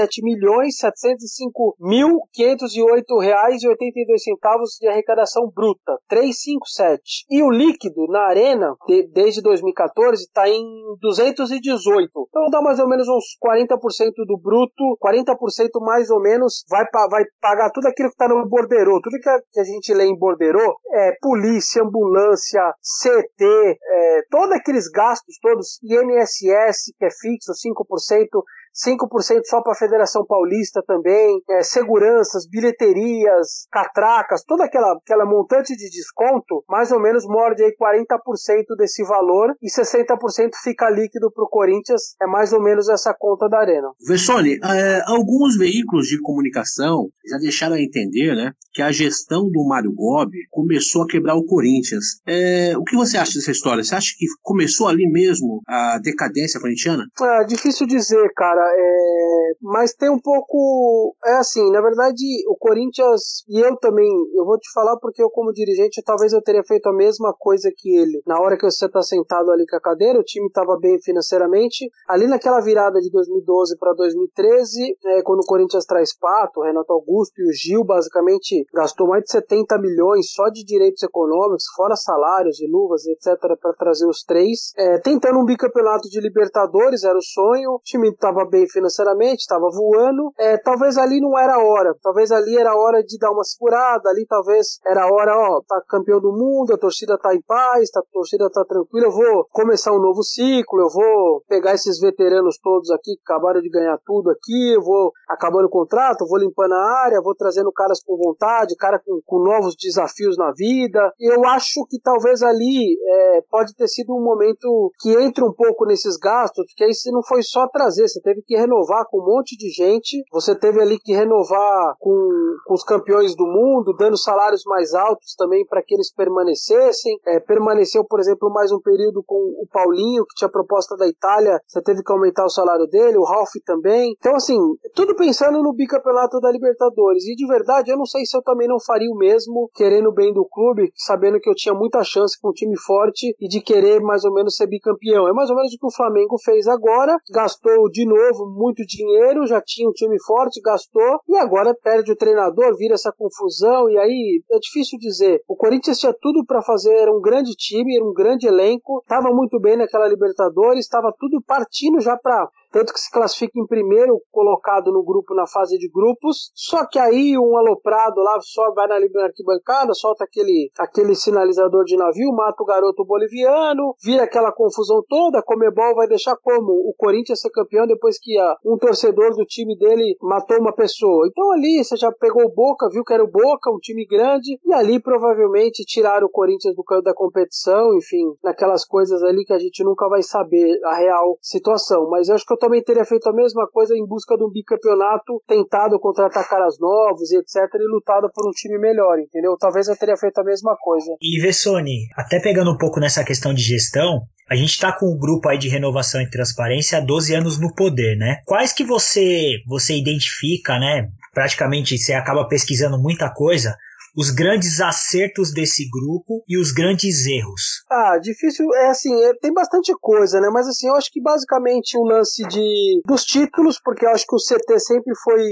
357 0.00 0.22
milhões 0.22 0.76
705 0.76 1.76
mil 1.80 2.20
508 2.32 3.18
reais 3.18 3.62
e 3.62 3.68
82 3.68 4.22
centavos 4.22 4.76
de 4.80 4.88
arrecadação 4.88 5.50
bruta, 5.54 5.98
357. 6.08 7.26
E 7.30 7.42
o 7.42 7.50
líquido 7.50 8.06
na 8.08 8.22
arena 8.28 8.74
de, 8.86 9.06
desde 9.12 9.42
2014 9.42 10.22
está 10.22 10.48
em 10.48 10.62
218. 11.00 12.10
Então 12.28 12.46
dá 12.50 12.62
mais 12.62 12.78
ou 12.78 12.88
menos 12.88 13.06
uns 13.08 13.36
40% 13.44 13.78
do 14.26 14.38
bruto, 14.38 14.98
40% 15.02 15.36
mais 15.80 16.10
ou 16.10 16.20
menos 16.20 16.64
vai, 16.68 16.84
vai 17.10 17.24
pagar 17.40 17.70
tudo 17.70 17.86
aquilo 17.86 18.08
que 18.08 18.14
está 18.14 18.28
no 18.28 18.48
borderô, 18.48 19.00
tudo 19.02 19.18
que 19.20 19.28
a, 19.28 19.38
que 19.52 19.60
a 19.60 19.64
gente 19.64 19.92
lê 19.92 20.06
em 20.06 20.16
borderô 20.16 20.76
é 20.92 21.12
polícia, 21.20 21.82
ambulância, 21.82 22.62
CT, 23.02 23.44
é, 23.44 24.20
todos 24.30 24.52
aqueles 24.52 24.88
gastos 24.88 25.36
todos, 25.40 25.78
INSS 25.82 26.92
que 26.98 27.04
é 27.04 27.10
fixo, 27.10 27.52
5%, 27.52 28.26
5% 28.74 29.40
só 29.44 29.60
para 29.62 29.72
a 29.72 29.76
Federação 29.76 30.24
Paulista 30.24 30.82
também, 30.86 31.40
é, 31.50 31.62
seguranças, 31.62 32.48
bilheterias, 32.48 33.66
catracas, 33.70 34.44
toda 34.44 34.64
aquela, 34.64 34.92
aquela 34.92 35.26
montante 35.26 35.76
de 35.76 35.90
desconto, 35.90 36.64
mais 36.68 36.92
ou 36.92 37.00
menos 37.00 37.24
morde 37.26 37.62
aí 37.62 37.74
40% 37.74 38.76
desse 38.76 39.02
valor 39.04 39.54
e 39.62 39.68
60% 39.68 40.50
fica 40.62 40.88
líquido 40.88 41.30
para 41.32 41.44
o 41.44 41.48
Corinthians, 41.48 42.14
é 42.22 42.26
mais 42.26 42.52
ou 42.52 42.62
menos 42.62 42.88
essa 42.88 43.14
conta 43.18 43.48
da 43.48 43.58
Arena. 43.58 43.88
Vessone, 44.06 44.58
é, 44.62 45.02
alguns 45.06 45.56
veículos 45.56 46.06
de 46.06 46.20
comunicação 46.20 47.08
já 47.28 47.38
deixaram 47.38 47.76
a 47.76 47.82
entender 47.82 48.34
né, 48.34 48.52
que 48.72 48.82
a 48.82 48.92
gestão 48.92 49.50
do 49.50 49.66
Mário 49.66 49.92
Gobi 49.92 50.38
começou 50.50 51.02
a 51.02 51.06
quebrar 51.06 51.34
o 51.34 51.44
Corinthians. 51.44 52.20
É, 52.26 52.76
o 52.76 52.84
que 52.84 52.96
você 52.96 53.18
acha 53.18 53.34
dessa 53.34 53.50
história? 53.50 53.82
Você 53.82 53.94
acha 53.94 54.14
que 54.16 54.26
começou 54.42 54.88
ali 54.88 55.10
mesmo 55.10 55.60
a 55.66 55.98
decadência 55.98 56.60
corintiana? 56.60 57.04
É 57.20 57.44
difícil 57.44 57.86
dizer, 57.86 58.32
cara 58.34 58.59
cara, 58.60 58.74
é... 58.76 59.52
mas 59.62 59.94
tem 59.94 60.10
um 60.10 60.20
pouco. 60.20 61.14
É 61.24 61.36
assim, 61.36 61.70
na 61.70 61.80
verdade, 61.80 62.22
o 62.48 62.56
Corinthians, 62.56 63.44
e 63.48 63.60
eu 63.60 63.76
também, 63.76 64.08
eu 64.34 64.44
vou 64.44 64.58
te 64.58 64.70
falar 64.72 64.96
porque 64.98 65.22
eu, 65.22 65.30
como 65.30 65.52
dirigente, 65.52 66.02
talvez 66.04 66.32
eu 66.32 66.42
teria 66.42 66.62
feito 66.64 66.88
a 66.88 66.92
mesma 66.92 67.34
coisa 67.38 67.70
que 67.74 67.96
ele. 67.96 68.22
Na 68.26 68.40
hora 68.40 68.56
que 68.56 68.64
você 68.64 68.88
tá 68.88 69.02
sentado 69.02 69.50
ali 69.50 69.66
com 69.66 69.76
a 69.76 69.80
cadeira, 69.80 70.18
o 70.18 70.24
time 70.24 70.50
tava 70.50 70.78
bem 70.78 71.00
financeiramente. 71.02 71.90
Ali 72.08 72.26
naquela 72.26 72.60
virada 72.60 73.00
de 73.00 73.10
2012 73.10 73.78
para 73.78 73.94
2013, 73.94 74.96
é, 75.06 75.22
quando 75.22 75.40
o 75.40 75.46
Corinthians 75.46 75.84
traz 75.84 76.16
Pato, 76.16 76.60
o 76.60 76.64
Renato 76.64 76.92
Augusto 76.92 77.40
e 77.40 77.48
o 77.48 77.52
Gil, 77.52 77.84
basicamente 77.84 78.66
gastou 78.74 79.08
mais 79.08 79.24
de 79.24 79.30
70 79.30 79.78
milhões 79.78 80.32
só 80.32 80.48
de 80.48 80.64
direitos 80.64 81.02
econômicos, 81.02 81.64
fora 81.74 81.96
salários 81.96 82.60
e 82.60 82.66
luvas, 82.66 83.06
etc., 83.06 83.38
para 83.60 83.72
trazer 83.72 84.06
os 84.06 84.22
três. 84.22 84.72
É, 84.76 84.98
tentando 84.98 85.38
um 85.38 85.44
bicampeonato 85.44 86.08
de 86.08 86.20
Libertadores, 86.20 87.04
era 87.04 87.16
o 87.16 87.22
sonho. 87.22 87.72
O 87.72 87.80
time 87.82 88.14
tava 88.16 88.44
bem 88.50 88.68
financeiramente, 88.68 89.40
estava 89.40 89.68
voando. 89.70 90.32
É, 90.38 90.58
talvez 90.58 90.98
ali 90.98 91.20
não 91.20 91.38
era 91.38 91.54
a 91.54 91.64
hora, 91.64 91.94
talvez 92.02 92.30
ali 92.30 92.58
era 92.58 92.72
a 92.72 92.76
hora 92.76 93.02
de 93.02 93.16
dar 93.18 93.30
uma 93.30 93.44
segurada, 93.44 94.10
ali 94.10 94.26
talvez 94.26 94.78
era 94.86 95.04
a 95.04 95.12
hora, 95.12 95.32
ó, 95.36 95.62
tá 95.66 95.80
campeão 95.88 96.20
do 96.20 96.32
mundo, 96.32 96.74
a 96.74 96.78
torcida 96.78 97.16
tá 97.16 97.34
em 97.34 97.42
paz, 97.42 97.88
a 97.96 98.02
torcida 98.12 98.50
tá 98.50 98.64
tranquila, 98.64 99.06
eu 99.06 99.12
vou 99.12 99.46
começar 99.52 99.92
um 99.92 100.00
novo 100.00 100.22
ciclo, 100.22 100.80
eu 100.80 100.88
vou 100.88 101.42
pegar 101.48 101.74
esses 101.74 102.00
veteranos 102.00 102.58
todos 102.58 102.90
aqui 102.90 103.14
que 103.16 103.22
acabaram 103.32 103.60
de 103.60 103.70
ganhar 103.70 103.98
tudo 104.04 104.30
aqui, 104.30 104.74
eu 104.74 104.82
vou 104.82 105.12
acabando 105.28 105.66
o 105.66 105.70
contrato, 105.70 106.26
vou 106.26 106.38
limpando 106.38 106.72
a 106.72 107.02
área, 107.04 107.22
vou 107.22 107.34
trazendo 107.34 107.72
caras 107.72 108.02
com 108.02 108.16
vontade, 108.16 108.76
cara 108.76 108.98
com, 108.98 109.20
com 109.24 109.38
novos 109.42 109.76
desafios 109.76 110.36
na 110.36 110.52
vida. 110.52 111.12
Eu 111.18 111.44
acho 111.46 111.86
que 111.88 112.00
talvez 112.00 112.42
ali 112.42 112.96
é, 113.08 113.42
pode 113.50 113.74
ter 113.74 113.88
sido 113.88 114.14
um 114.14 114.22
momento 114.22 114.90
que 115.00 115.10
entra 115.20 115.44
um 115.44 115.52
pouco 115.52 115.86
nesses 115.86 116.16
gastos, 116.16 116.64
porque 116.66 116.84
aí 116.84 116.94
se 116.94 117.10
não 117.10 117.22
foi 117.22 117.42
só 117.42 117.68
trazer, 117.68 118.08
você 118.08 118.20
teve 118.20 118.39
teve 118.40 118.42
que 118.46 118.56
renovar 118.56 119.04
com 119.08 119.20
um 119.20 119.24
monte 119.24 119.56
de 119.56 119.68
gente, 119.70 120.22
você 120.32 120.54
teve 120.54 120.80
ali 120.80 120.98
que 120.98 121.12
renovar 121.12 121.94
com, 121.98 122.56
com 122.64 122.74
os 122.74 122.82
campeões 122.82 123.34
do 123.36 123.46
mundo, 123.46 123.94
dando 123.96 124.16
salários 124.16 124.62
mais 124.64 124.94
altos 124.94 125.34
também 125.36 125.64
para 125.66 125.82
que 125.82 125.94
eles 125.94 126.12
permanecessem. 126.12 127.18
É, 127.26 127.40
permaneceu, 127.40 128.04
por 128.04 128.20
exemplo, 128.20 128.50
mais 128.50 128.72
um 128.72 128.80
período 128.80 129.22
com 129.24 129.36
o 129.36 129.66
Paulinho, 129.70 130.24
que 130.24 130.34
tinha 130.36 130.50
proposta 130.50 130.96
da 130.96 131.06
Itália, 131.06 131.60
você 131.66 131.82
teve 131.82 132.02
que 132.02 132.12
aumentar 132.12 132.44
o 132.44 132.50
salário 132.50 132.86
dele, 132.86 133.18
o 133.18 133.24
Ralf 133.24 133.50
também. 133.64 134.14
Então, 134.18 134.34
assim, 134.34 134.58
tudo 134.94 135.14
pensando 135.14 135.62
no 135.62 135.72
bicampeonato 135.72 136.40
da 136.40 136.50
Libertadores. 136.50 137.24
E 137.26 137.34
de 137.34 137.46
verdade, 137.46 137.90
eu 137.90 137.96
não 137.96 138.06
sei 138.06 138.24
se 138.24 138.36
eu 138.36 138.42
também 138.42 138.68
não 138.68 138.80
faria 138.80 139.10
o 139.10 139.16
mesmo, 139.16 139.70
querendo 139.74 140.12
bem 140.12 140.32
do 140.32 140.44
clube, 140.44 140.92
sabendo 140.96 141.40
que 141.40 141.48
eu 141.48 141.54
tinha 141.54 141.74
muita 141.74 142.02
chance 142.02 142.40
com 142.40 142.50
um 142.50 142.52
time 142.52 142.76
forte 142.78 143.34
e 143.40 143.48
de 143.48 143.60
querer 143.60 144.00
mais 144.00 144.24
ou 144.24 144.32
menos 144.32 144.56
ser 144.56 144.66
bicampeão. 144.66 145.28
É 145.28 145.32
mais 145.32 145.50
ou 145.50 145.56
menos 145.56 145.72
o 145.72 145.78
que 145.78 145.86
o 145.86 145.94
Flamengo 145.94 146.36
fez 146.42 146.66
agora, 146.66 147.18
gastou 147.30 147.90
de 147.90 148.06
novo 148.06 148.29
novo 148.30 148.46
muito 148.46 148.84
dinheiro, 148.86 149.46
já 149.46 149.60
tinha 149.60 149.88
um 149.88 149.92
time 149.92 150.16
forte, 150.24 150.60
gastou, 150.60 151.20
e 151.28 151.36
agora 151.36 151.74
perde 151.74 152.12
o 152.12 152.16
treinador, 152.16 152.76
vira 152.76 152.94
essa 152.94 153.12
confusão, 153.12 153.90
e 153.90 153.98
aí 153.98 154.42
é 154.50 154.58
difícil 154.58 154.98
dizer. 154.98 155.42
O 155.48 155.56
Corinthians 155.56 155.98
tinha 155.98 156.14
tudo 156.18 156.44
para 156.44 156.62
fazer, 156.62 156.94
era 156.94 157.12
um 157.12 157.20
grande 157.20 157.52
time, 157.52 157.96
era 157.96 158.04
um 158.04 158.12
grande 158.12 158.46
elenco, 158.46 159.00
estava 159.02 159.34
muito 159.34 159.60
bem 159.60 159.76
naquela 159.76 160.08
Libertadores, 160.08 160.84
estava 160.84 161.12
tudo 161.18 161.42
partindo 161.42 162.00
já 162.00 162.16
para 162.16 162.48
tanto 162.70 162.92
que 162.92 163.00
se 163.00 163.10
classifica 163.10 163.58
em 163.58 163.66
primeiro 163.66 164.20
colocado 164.30 164.92
no 164.92 165.02
grupo 165.02 165.34
na 165.34 165.46
fase 165.46 165.76
de 165.78 165.88
grupos. 165.88 166.50
Só 166.54 166.86
que 166.86 166.98
aí 166.98 167.36
um 167.38 167.56
aloprado 167.56 168.20
lá 168.20 168.38
só 168.40 168.72
vai 168.72 168.86
na 168.86 168.96
arquibancada, 169.24 169.92
solta 169.94 170.24
aquele, 170.24 170.70
aquele 170.78 171.14
sinalizador 171.14 171.84
de 171.84 171.96
navio, 171.96 172.32
mata 172.32 172.62
o 172.62 172.66
garoto 172.66 173.04
boliviano, 173.04 173.94
vira 174.02 174.24
aquela 174.24 174.52
confusão 174.52 175.02
toda. 175.08 175.38
A 175.38 175.42
Comebol 175.42 175.94
vai 175.94 176.06
deixar 176.06 176.36
como 176.36 176.72
o 176.72 176.94
Corinthians 176.96 177.40
ser 177.40 177.50
campeão 177.50 177.86
depois 177.86 178.18
que 178.18 178.38
a, 178.38 178.56
um 178.64 178.76
torcedor 178.76 179.34
do 179.34 179.44
time 179.44 179.76
dele 179.76 180.16
matou 180.20 180.58
uma 180.58 180.72
pessoa. 180.72 181.26
Então 181.28 181.50
ali 181.52 181.82
você 181.82 181.96
já 181.96 182.12
pegou 182.12 182.44
o 182.44 182.54
Boca, 182.54 182.88
viu 182.90 183.04
que 183.04 183.12
era 183.12 183.24
o 183.24 183.30
Boca, 183.30 183.70
um 183.70 183.78
time 183.78 184.06
grande, 184.06 184.58
e 184.64 184.72
ali 184.72 185.00
provavelmente 185.00 185.84
tiraram 185.84 186.26
o 186.26 186.30
Corinthians 186.30 186.74
do 186.74 186.84
campo 186.84 187.02
da 187.02 187.14
competição, 187.14 187.96
enfim, 187.96 188.24
naquelas 188.42 188.84
coisas 188.84 189.22
ali 189.22 189.44
que 189.44 189.52
a 189.52 189.58
gente 189.58 189.82
nunca 189.82 190.08
vai 190.08 190.22
saber 190.22 190.78
a 190.84 190.96
real 190.96 191.36
situação. 191.40 192.08
Mas 192.08 192.28
eu 192.28 192.34
acho 192.34 192.44
que 192.44 192.52
eu 192.52 192.58
também 192.60 192.82
teria 192.84 193.04
feito 193.04 193.28
a 193.28 193.32
mesma 193.32 193.66
coisa 193.66 193.96
em 193.96 194.06
busca 194.06 194.36
de 194.36 194.44
um 194.44 194.50
bicampeonato, 194.50 195.42
tentado 195.48 195.98
contratar 195.98 196.48
caras 196.48 196.78
novos 196.78 197.32
e 197.32 197.38
etc, 197.38 197.74
e 197.74 197.92
lutado 197.92 198.30
por 198.32 198.46
um 198.46 198.52
time 198.52 198.78
melhor, 198.78 199.18
entendeu? 199.18 199.56
Talvez 199.58 199.88
eu 199.88 199.96
teria 199.96 200.16
feito 200.16 200.38
a 200.38 200.44
mesma 200.44 200.76
coisa. 200.78 201.10
E 201.20 201.40
Vessone, 201.40 202.06
até 202.14 202.38
pegando 202.38 202.70
um 202.70 202.78
pouco 202.78 203.00
nessa 203.00 203.24
questão 203.24 203.52
de 203.54 203.62
gestão, 203.62 204.20
a 204.48 204.54
gente 204.54 204.70
está 204.70 204.92
com 204.92 205.06
um 205.06 205.18
grupo 205.18 205.48
aí 205.48 205.56
de 205.56 205.68
renovação 205.68 206.20
e 206.20 206.28
transparência 206.28 206.98
há 206.98 207.00
12 207.00 207.34
anos 207.34 207.58
no 207.58 207.74
poder, 207.74 208.16
né? 208.16 208.42
Quais 208.44 208.72
que 208.72 208.84
você 208.84 209.58
você 209.66 209.96
identifica, 209.96 210.78
né? 210.78 211.08
Praticamente 211.32 211.96
você 211.96 212.12
acaba 212.12 212.46
pesquisando 212.46 213.00
muita 213.00 213.32
coisa 213.32 213.76
os 214.16 214.30
grandes 214.30 214.80
acertos 214.80 215.52
desse 215.52 215.88
grupo 215.88 216.42
e 216.48 216.58
os 216.58 216.72
grandes 216.72 217.26
erros? 217.26 217.84
Ah, 217.90 218.18
difícil, 218.18 218.66
é 218.74 218.88
assim, 218.88 219.14
é, 219.24 219.34
tem 219.34 219.52
bastante 219.52 219.92
coisa, 220.00 220.40
né? 220.40 220.48
Mas 220.52 220.66
assim, 220.68 220.88
eu 220.88 220.94
acho 220.94 221.10
que 221.12 221.20
basicamente 221.20 221.96
o 221.96 222.04
lance 222.04 222.46
de 222.48 223.00
dos 223.06 223.24
títulos, 223.24 223.80
porque 223.82 224.06
eu 224.06 224.10
acho 224.10 224.26
que 224.26 224.34
o 224.34 224.38
CT 224.38 224.80
sempre 224.80 225.14
foi 225.22 225.42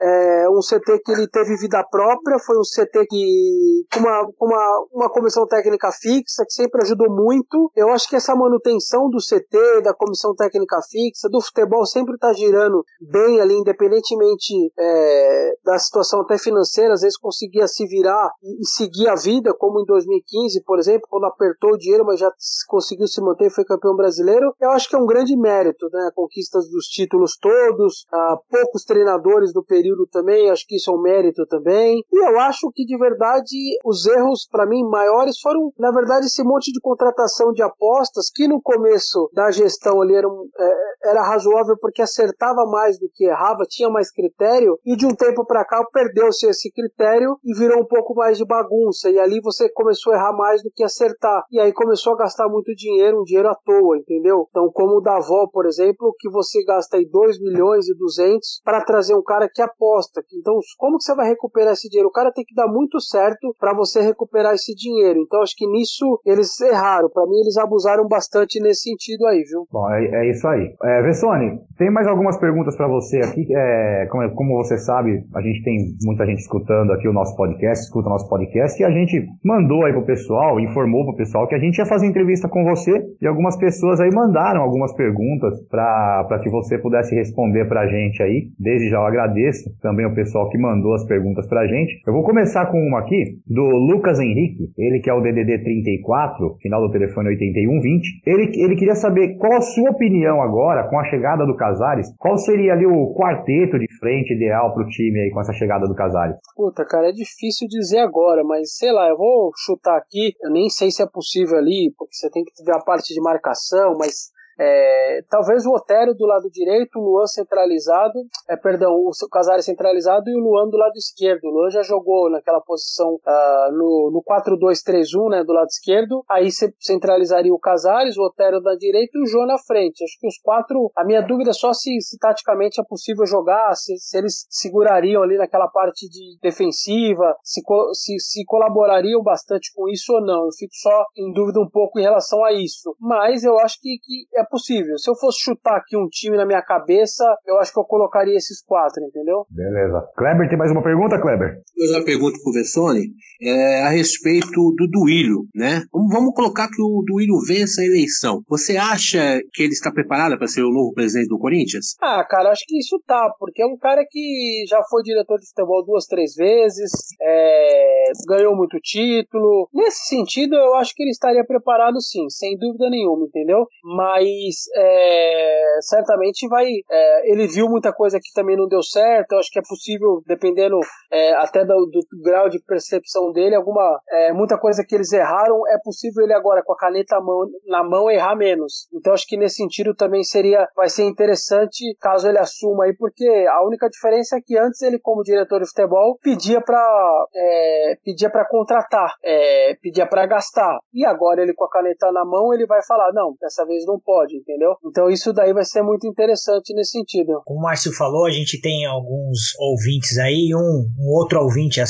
é, 0.00 0.48
um 0.50 0.60
CT 0.60 1.00
que 1.04 1.12
ele 1.12 1.28
teve 1.28 1.56
vida 1.56 1.82
própria, 1.90 2.38
foi 2.38 2.56
um 2.58 2.62
CT 2.62 3.06
que 3.08 3.84
com 3.92 4.00
uma, 4.00 4.26
uma, 4.40 4.86
uma 4.92 5.10
comissão 5.10 5.46
técnica 5.46 5.90
fixa, 5.92 6.44
que 6.44 6.52
sempre 6.52 6.82
ajudou 6.82 7.08
muito. 7.10 7.70
Eu 7.76 7.90
acho 7.90 8.08
que 8.08 8.16
essa 8.16 8.34
manutenção 8.34 9.08
do 9.10 9.18
CT, 9.18 9.82
da 9.82 9.94
comissão 9.94 10.34
técnica 10.34 10.78
fixa, 10.90 11.28
do 11.28 11.40
futebol 11.40 11.84
sempre 11.86 12.14
está 12.14 12.32
girando 12.32 12.84
bem 13.00 13.40
ali, 13.40 13.54
independentemente 13.54 14.52
é, 14.78 15.52
da 15.64 15.78
situação 15.78 16.20
até 16.20 16.38
financeira, 16.38 16.94
às 16.94 17.00
vezes 17.00 17.18
conseguia 17.18 17.66
se 17.66 17.86
virar 17.86 18.05
virar 18.06 18.30
e, 18.42 18.66
seguir 18.66 19.08
a 19.08 19.14
vida, 19.16 19.52
como 19.58 19.80
em 19.80 19.84
2015, 19.84 20.62
por 20.64 20.78
exemplo, 20.78 21.06
quando 21.10 21.26
apertou 21.26 21.72
o 21.72 21.78
dinheiro, 21.78 22.04
mas 22.04 22.20
já 22.20 22.30
conseguiu 22.68 23.06
se 23.06 23.20
manter 23.20 23.46
e 23.46 23.50
foi 23.50 23.64
campeão 23.64 23.94
brasileiro, 23.96 24.54
eu 24.60 24.70
acho 24.70 24.88
que 24.88 24.94
é 24.94 24.98
um 24.98 25.06
grande 25.06 25.36
mérito, 25.36 25.88
né? 25.92 26.10
Conquistas 26.14 26.68
dos 26.70 26.86
títulos 26.86 27.36
todos, 27.40 28.06
ah, 28.12 28.36
poucos 28.50 28.84
treinadores 28.84 29.52
do 29.52 29.64
período 29.64 30.06
também, 30.06 30.50
acho 30.50 30.64
que 30.66 30.76
isso 30.76 30.90
é 30.90 30.94
um 30.94 31.02
mérito 31.02 31.46
também. 31.46 32.02
E 32.12 32.28
eu 32.28 32.38
acho 32.40 32.70
que 32.72 32.84
de 32.84 32.96
verdade 32.96 33.56
os 33.84 34.06
erros, 34.06 34.46
para 34.50 34.66
mim, 34.66 34.82
maiores 34.88 35.38
foram, 35.40 35.72
na 35.78 35.90
verdade, 35.90 36.26
esse 36.26 36.42
monte 36.42 36.72
de 36.72 36.80
contratação 36.80 37.52
de 37.52 37.62
apostas 37.62 38.30
que 38.32 38.46
no 38.46 38.60
começo 38.60 39.30
da 39.32 39.50
gestão 39.50 40.00
ali 40.00 40.14
era, 40.14 40.28
é, 40.58 41.10
era 41.10 41.22
razoável 41.22 41.76
porque 41.80 42.02
acertava 42.02 42.64
mais 42.66 42.98
do 42.98 43.08
que 43.12 43.26
errava, 43.26 43.64
tinha 43.68 43.88
mais 43.88 44.10
critério, 44.10 44.78
e 44.84 44.96
de 44.96 45.06
um 45.06 45.14
tempo 45.14 45.44
para 45.44 45.64
cá 45.64 45.84
perdeu-se 45.92 46.46
esse 46.46 46.70
critério 46.70 47.38
e 47.44 47.56
virou 47.56 47.80
um 47.80 47.86
mais 48.14 48.38
de 48.38 48.44
bagunça, 48.44 49.10
e 49.10 49.18
ali 49.18 49.40
você 49.40 49.68
começou 49.68 50.12
a 50.12 50.16
errar 50.16 50.32
mais 50.32 50.62
do 50.62 50.70
que 50.74 50.82
acertar. 50.82 51.44
E 51.50 51.60
aí 51.60 51.72
começou 51.72 52.14
a 52.14 52.16
gastar 52.16 52.48
muito 52.48 52.74
dinheiro, 52.74 53.20
um 53.20 53.24
dinheiro 53.24 53.48
à 53.48 53.54
toa, 53.54 53.98
entendeu? 53.98 54.46
Então, 54.50 54.70
como 54.72 54.96
o 54.96 55.00
Davó, 55.00 55.46
por 55.52 55.66
exemplo, 55.66 56.14
que 56.18 56.30
você 56.30 56.64
gasta 56.64 56.96
aí 56.96 57.06
2 57.06 57.40
milhões 57.40 57.88
e 57.88 57.96
200 57.96 58.62
para 58.64 58.80
trazer 58.80 59.14
um 59.14 59.22
cara 59.22 59.48
que 59.52 59.62
aposta. 59.62 60.22
Então, 60.34 60.58
como 60.78 60.98
que 60.98 61.04
você 61.04 61.14
vai 61.14 61.28
recuperar 61.28 61.72
esse 61.72 61.88
dinheiro? 61.88 62.08
O 62.08 62.12
cara 62.12 62.32
tem 62.32 62.44
que 62.44 62.54
dar 62.54 62.66
muito 62.66 63.00
certo 63.00 63.54
para 63.58 63.74
você 63.74 64.00
recuperar 64.00 64.54
esse 64.54 64.74
dinheiro. 64.74 65.20
Então, 65.20 65.42
acho 65.42 65.54
que 65.56 65.66
nisso 65.66 66.20
eles 66.24 66.58
erraram. 66.60 67.08
Para 67.10 67.26
mim, 67.26 67.38
eles 67.40 67.56
abusaram 67.56 68.06
bastante 68.06 68.60
nesse 68.60 68.82
sentido 68.82 69.26
aí, 69.26 69.42
viu? 69.42 69.66
Bom, 69.70 69.90
é, 69.90 70.04
é 70.04 70.30
isso 70.30 70.46
aí. 70.46 70.74
É, 70.82 71.02
Vessone, 71.02 71.60
tem 71.78 71.90
mais 71.90 72.06
algumas 72.06 72.38
perguntas 72.38 72.76
para 72.76 72.88
você 72.88 73.18
aqui. 73.18 73.46
É, 73.50 74.06
como, 74.10 74.34
como 74.34 74.62
você 74.62 74.78
sabe, 74.78 75.24
a 75.34 75.40
gente 75.40 75.62
tem 75.62 75.76
muita 76.04 76.24
gente 76.26 76.40
escutando 76.40 76.92
aqui 76.92 77.08
o 77.08 77.12
nosso 77.12 77.36
podcast 77.36 77.85
escuta 77.86 78.08
nosso 78.08 78.28
podcast, 78.28 78.80
e 78.80 78.84
a 78.84 78.90
gente 78.90 79.26
mandou 79.44 79.84
aí 79.84 79.92
pro 79.92 80.04
pessoal, 80.04 80.60
informou 80.60 81.04
pro 81.04 81.16
pessoal 81.16 81.46
que 81.46 81.54
a 81.54 81.58
gente 81.58 81.78
ia 81.78 81.86
fazer 81.86 82.06
entrevista 82.06 82.48
com 82.48 82.64
você, 82.64 82.92
e 83.20 83.26
algumas 83.26 83.56
pessoas 83.56 84.00
aí 84.00 84.10
mandaram 84.12 84.60
algumas 84.60 84.94
perguntas 84.94 85.60
para 85.70 86.38
que 86.42 86.50
você 86.50 86.78
pudesse 86.78 87.14
responder 87.14 87.66
pra 87.66 87.86
gente 87.86 88.22
aí. 88.22 88.48
Desde 88.58 88.88
já 88.88 88.96
eu 88.98 89.06
agradeço 89.06 89.70
também 89.80 90.06
o 90.06 90.14
pessoal 90.14 90.48
que 90.50 90.58
mandou 90.58 90.94
as 90.94 91.06
perguntas 91.06 91.46
pra 91.48 91.66
gente. 91.66 92.02
Eu 92.06 92.12
vou 92.12 92.22
começar 92.22 92.66
com 92.66 92.78
uma 92.78 93.00
aqui, 93.00 93.38
do 93.46 93.62
Lucas 93.62 94.18
Henrique, 94.18 94.70
ele 94.76 95.00
que 95.00 95.10
é 95.10 95.14
o 95.14 95.20
DDD 95.20 95.62
34, 95.62 96.56
final 96.60 96.80
do 96.80 96.90
telefone 96.90 97.28
8120. 97.28 98.22
Ele, 98.26 98.50
ele 98.56 98.76
queria 98.76 98.94
saber 98.94 99.36
qual 99.36 99.56
a 99.56 99.60
sua 99.60 99.90
opinião 99.90 100.42
agora, 100.42 100.88
com 100.88 100.98
a 100.98 101.04
chegada 101.04 101.46
do 101.46 101.56
Casares, 101.56 102.08
qual 102.18 102.36
seria 102.38 102.72
ali 102.72 102.86
o 102.86 103.14
quarteto 103.14 103.78
de 103.78 103.86
frente 103.98 104.34
ideal 104.34 104.74
pro 104.74 104.86
time 104.86 105.20
aí 105.20 105.30
com 105.30 105.40
essa 105.40 105.52
chegada 105.52 105.86
do 105.86 105.94
Casares? 105.94 106.36
Puta, 106.56 106.84
cara, 106.84 107.08
é 107.08 107.12
difícil 107.12 107.68
de 107.68 107.75
dizer 107.78 107.98
agora, 107.98 108.42
mas 108.44 108.76
sei 108.76 108.92
lá, 108.92 109.08
eu 109.08 109.16
vou 109.16 109.52
chutar 109.56 109.96
aqui. 109.96 110.34
Eu 110.40 110.50
nem 110.50 110.68
sei 110.68 110.90
se 110.90 111.02
é 111.02 111.06
possível 111.06 111.58
ali, 111.58 111.92
porque 111.96 112.14
você 112.14 112.30
tem 112.30 112.44
que 112.44 112.64
ver 112.64 112.72
a 112.72 112.82
parte 112.82 113.12
de 113.12 113.20
marcação, 113.20 113.96
mas 113.98 114.30
é, 114.58 115.22
talvez 115.28 115.66
o 115.66 115.72
Otério 115.72 116.14
do 116.14 116.26
lado 116.26 116.50
direito, 116.50 116.98
o 116.98 117.02
Luan 117.02 117.26
centralizado, 117.26 118.24
é, 118.48 118.56
perdão, 118.56 118.92
o 118.92 119.10
Casares 119.30 119.66
centralizado 119.66 120.30
e 120.30 120.34
o 120.34 120.40
Luan 120.40 120.68
do 120.68 120.76
lado 120.76 120.96
esquerdo. 120.96 121.44
O 121.44 121.50
Luan 121.50 121.70
já 121.70 121.82
jogou 121.82 122.30
naquela 122.30 122.60
posição 122.60 123.14
uh, 123.14 123.72
no, 123.72 124.10
no 124.12 124.22
4-2-3-1, 124.22 125.30
né, 125.30 125.44
do 125.44 125.52
lado 125.52 125.68
esquerdo. 125.68 126.24
Aí 126.28 126.50
você 126.50 126.72
centralizaria 126.80 127.52
o 127.52 127.58
Casares, 127.58 128.16
o 128.16 128.22
Otério 128.22 128.60
da 128.60 128.74
direita 128.74 129.12
e 129.14 129.22
o 129.22 129.26
João 129.26 129.46
na 129.46 129.58
frente. 129.58 130.02
Acho 130.02 130.18
que 130.18 130.26
os 130.26 130.38
quatro. 130.38 130.90
A 130.96 131.04
minha 131.04 131.20
dúvida 131.20 131.50
é 131.50 131.52
só 131.52 131.72
se, 131.72 132.00
se 132.00 132.18
taticamente 132.18 132.80
é 132.80 132.84
possível 132.84 133.26
jogar, 133.26 133.74
se, 133.74 133.96
se, 133.98 134.16
eles 134.16 134.46
segurariam 134.48 135.22
ali 135.22 135.36
naquela 135.36 135.68
parte 135.68 136.08
de 136.08 136.38
defensiva, 136.40 137.36
se, 137.42 137.60
se, 137.92 138.18
se 138.18 138.44
colaborariam 138.46 139.22
bastante 139.22 139.72
com 139.74 139.88
isso 139.88 140.12
ou 140.14 140.24
não. 140.24 140.44
Eu 140.46 140.52
fico 140.56 140.74
só 140.74 141.04
em 141.16 141.32
dúvida 141.32 141.60
um 141.60 141.68
pouco 141.68 141.98
em 141.98 142.02
relação 142.02 142.44
a 142.44 142.52
isso. 142.52 142.96
Mas 142.98 143.44
eu 143.44 143.58
acho 143.58 143.78
que, 143.80 143.98
que 144.02 144.26
é 144.34 144.45
possível. 144.48 144.96
Se 144.98 145.10
eu 145.10 145.14
fosse 145.14 145.40
chutar 145.42 145.76
aqui 145.76 145.96
um 145.96 146.08
time 146.08 146.36
na 146.36 146.46
minha 146.46 146.62
cabeça, 146.62 147.24
eu 147.46 147.58
acho 147.58 147.72
que 147.72 147.78
eu 147.78 147.84
colocaria 147.84 148.36
esses 148.36 148.62
quatro, 148.64 149.02
entendeu? 149.04 149.44
Beleza. 149.50 150.06
Kleber, 150.16 150.48
tem 150.48 150.58
mais 150.58 150.70
uma 150.70 150.82
pergunta, 150.82 151.20
Kleber? 151.20 151.60
Mais 151.76 151.90
uma 151.90 152.04
pergunta 152.04 152.38
pro 152.42 152.52
Vessone 152.52 153.10
é 153.42 153.82
a 153.82 153.90
respeito 153.90 154.74
do 154.76 154.88
Duílio, 154.90 155.44
né? 155.54 155.82
Vamos, 155.92 156.12
vamos 156.12 156.34
colocar 156.34 156.68
que 156.68 156.80
o 156.80 157.02
Duílio 157.06 157.38
vença 157.46 157.82
a 157.82 157.84
eleição. 157.84 158.42
Você 158.48 158.76
acha 158.76 159.40
que 159.52 159.62
ele 159.62 159.72
está 159.72 159.90
preparado 159.90 160.38
para 160.38 160.46
ser 160.46 160.62
o 160.62 160.72
novo 160.72 160.92
presidente 160.92 161.28
do 161.28 161.38
Corinthians? 161.38 161.96
Ah, 162.00 162.24
cara, 162.24 162.50
acho 162.50 162.64
que 162.66 162.78
isso 162.78 163.00
tá, 163.06 163.30
porque 163.38 163.62
é 163.62 163.66
um 163.66 163.76
cara 163.76 164.04
que 164.08 164.64
já 164.68 164.82
foi 164.88 165.02
diretor 165.02 165.38
de 165.38 165.48
futebol 165.48 165.84
duas, 165.84 166.06
três 166.06 166.34
vezes, 166.34 166.90
é, 167.20 168.10
ganhou 168.26 168.56
muito 168.56 168.78
título. 168.80 169.68
Nesse 169.72 170.08
sentido, 170.08 170.54
eu 170.54 170.74
acho 170.76 170.94
que 170.94 171.02
ele 171.02 171.10
estaria 171.10 171.44
preparado 171.44 172.00
sim, 172.00 172.28
sem 172.28 172.56
dúvida 172.56 172.88
nenhuma, 172.88 173.26
entendeu? 173.26 173.66
Mas 173.82 174.24
mas 174.46 174.68
é, 174.74 175.78
certamente 175.80 176.46
vai. 176.48 176.66
É, 176.90 177.32
ele 177.32 177.46
viu 177.46 177.68
muita 177.68 177.92
coisa 177.92 178.18
que 178.18 178.32
também 178.34 178.56
não 178.56 178.68
deu 178.68 178.82
certo. 178.82 179.32
Eu 179.32 179.38
acho 179.38 179.50
que 179.50 179.58
é 179.58 179.62
possível, 179.66 180.22
dependendo 180.26 180.78
é, 181.10 181.34
até 181.34 181.64
do, 181.64 181.86
do, 181.86 182.00
grau 182.22 182.48
de 182.48 182.60
percepção 182.60 183.32
dele, 183.32 183.54
alguma 183.54 184.00
é, 184.10 184.32
muita 184.32 184.58
coisa 184.58 184.84
que 184.86 184.94
eles 184.94 185.12
erraram 185.12 185.66
é 185.68 185.78
possível 185.82 186.24
ele 186.24 186.34
agora 186.34 186.62
com 186.64 186.72
a 186.72 186.76
caneta 186.76 187.20
mão, 187.20 187.46
na 187.66 187.82
mão 187.82 188.10
errar 188.10 188.36
menos. 188.36 188.88
Então 188.92 189.12
acho 189.12 189.26
que 189.26 189.36
nesse 189.36 189.56
sentido 189.56 189.94
também 189.94 190.22
seria 190.22 190.66
vai 190.74 190.88
ser 190.88 191.04
interessante 191.04 191.96
caso 192.00 192.28
ele 192.28 192.38
assuma 192.38 192.84
aí, 192.84 192.96
porque 192.96 193.26
a 193.48 193.64
única 193.64 193.88
diferença 193.88 194.36
é 194.36 194.40
que 194.44 194.58
antes 194.58 194.82
ele 194.82 194.98
como 194.98 195.22
diretor 195.22 195.60
de 195.60 195.68
futebol 195.68 196.18
pedia 196.22 196.60
para 196.60 197.26
é, 197.34 197.96
pedia 198.04 198.30
para 198.30 198.46
contratar, 198.46 199.14
é, 199.22 199.74
pedia 199.80 200.06
para 200.06 200.26
gastar 200.26 200.78
e 200.92 201.04
agora 201.04 201.42
ele 201.42 201.54
com 201.54 201.64
a 201.64 201.70
caneta 201.70 202.10
na 202.12 202.24
mão 202.24 202.52
ele 202.52 202.66
vai 202.66 202.80
falar 202.86 203.12
não, 203.12 203.34
dessa 203.40 203.64
vez 203.64 203.84
não 203.86 203.98
pode 203.98 204.25
entendeu? 204.34 204.74
Então 204.84 205.08
isso 205.08 205.32
daí 205.32 205.52
vai 205.52 205.64
ser 205.64 205.82
muito 205.82 206.06
interessante 206.06 206.74
nesse 206.74 206.92
sentido. 206.92 207.42
Como 207.44 207.60
o 207.60 207.62
Márcio 207.62 207.92
falou, 207.92 208.26
a 208.26 208.30
gente 208.30 208.60
tem 208.60 208.86
alguns 208.86 209.54
ouvintes 209.58 210.18
aí, 210.18 210.54
um, 210.54 210.88
um 210.98 211.08
outro 211.14 211.40
ouvinte 211.40 211.80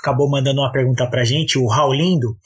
acabou 0.00 0.30
mandando 0.30 0.60
uma 0.60 0.72
pergunta 0.72 1.08
pra 1.08 1.24
gente, 1.24 1.58
o 1.58 1.66
Raulindo, 1.66 2.36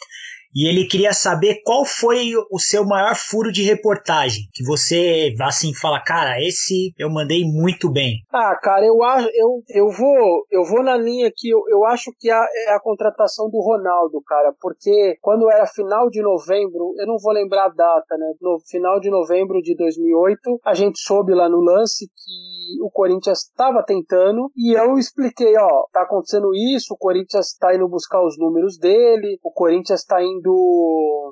e 0.54 0.68
ele 0.68 0.86
queria 0.86 1.12
saber 1.12 1.62
qual 1.64 1.84
foi 1.84 2.32
o 2.50 2.58
seu 2.58 2.84
maior 2.84 3.14
furo 3.14 3.50
de 3.50 3.62
reportagem, 3.62 4.44
que 4.52 4.64
você 4.64 5.34
assim 5.40 5.74
fala, 5.74 6.00
cara, 6.00 6.40
esse 6.40 6.92
eu 6.98 7.10
mandei 7.10 7.44
muito 7.44 7.90
bem. 7.90 8.16
Ah, 8.32 8.56
cara, 8.60 8.84
eu 8.84 9.02
acho, 9.02 9.28
eu, 9.34 9.62
eu 9.70 9.90
vou, 9.90 10.46
eu 10.50 10.64
vou 10.64 10.82
na 10.82 10.96
linha 10.96 11.30
que 11.34 11.48
eu, 11.48 11.60
eu 11.68 11.84
acho 11.86 12.12
que 12.18 12.30
a, 12.30 12.44
é 12.66 12.74
a 12.74 12.80
contratação 12.80 13.48
do 13.50 13.60
Ronaldo, 13.60 14.20
cara, 14.26 14.54
porque 14.60 15.16
quando 15.20 15.50
era 15.50 15.66
final 15.66 16.08
de 16.10 16.22
novembro, 16.22 16.94
eu 16.98 17.06
não 17.06 17.16
vou 17.18 17.32
lembrar 17.32 17.66
a 17.66 17.68
data, 17.68 18.16
né? 18.16 18.32
No 18.40 18.58
final 18.68 19.00
de 19.00 19.10
novembro 19.10 19.60
de 19.60 19.74
2008, 19.76 20.60
a 20.64 20.74
gente 20.74 21.00
soube 21.00 21.34
lá 21.34 21.48
no 21.48 21.60
lance 21.60 22.06
que 22.06 22.82
o 22.82 22.90
Corinthians 22.90 23.40
estava 23.40 23.82
tentando 23.82 24.50
e 24.56 24.76
eu 24.76 24.98
expliquei, 24.98 25.56
ó, 25.56 25.84
tá 25.92 26.02
acontecendo 26.02 26.54
isso, 26.54 26.94
o 26.94 26.96
Corinthians 26.96 27.48
está 27.48 27.74
indo 27.74 27.88
buscar 27.88 28.24
os 28.24 28.38
números 28.38 28.78
dele, 28.78 29.38
o 29.42 29.50
Corinthians 29.50 30.00
está 30.00 30.22
indo 30.22 30.41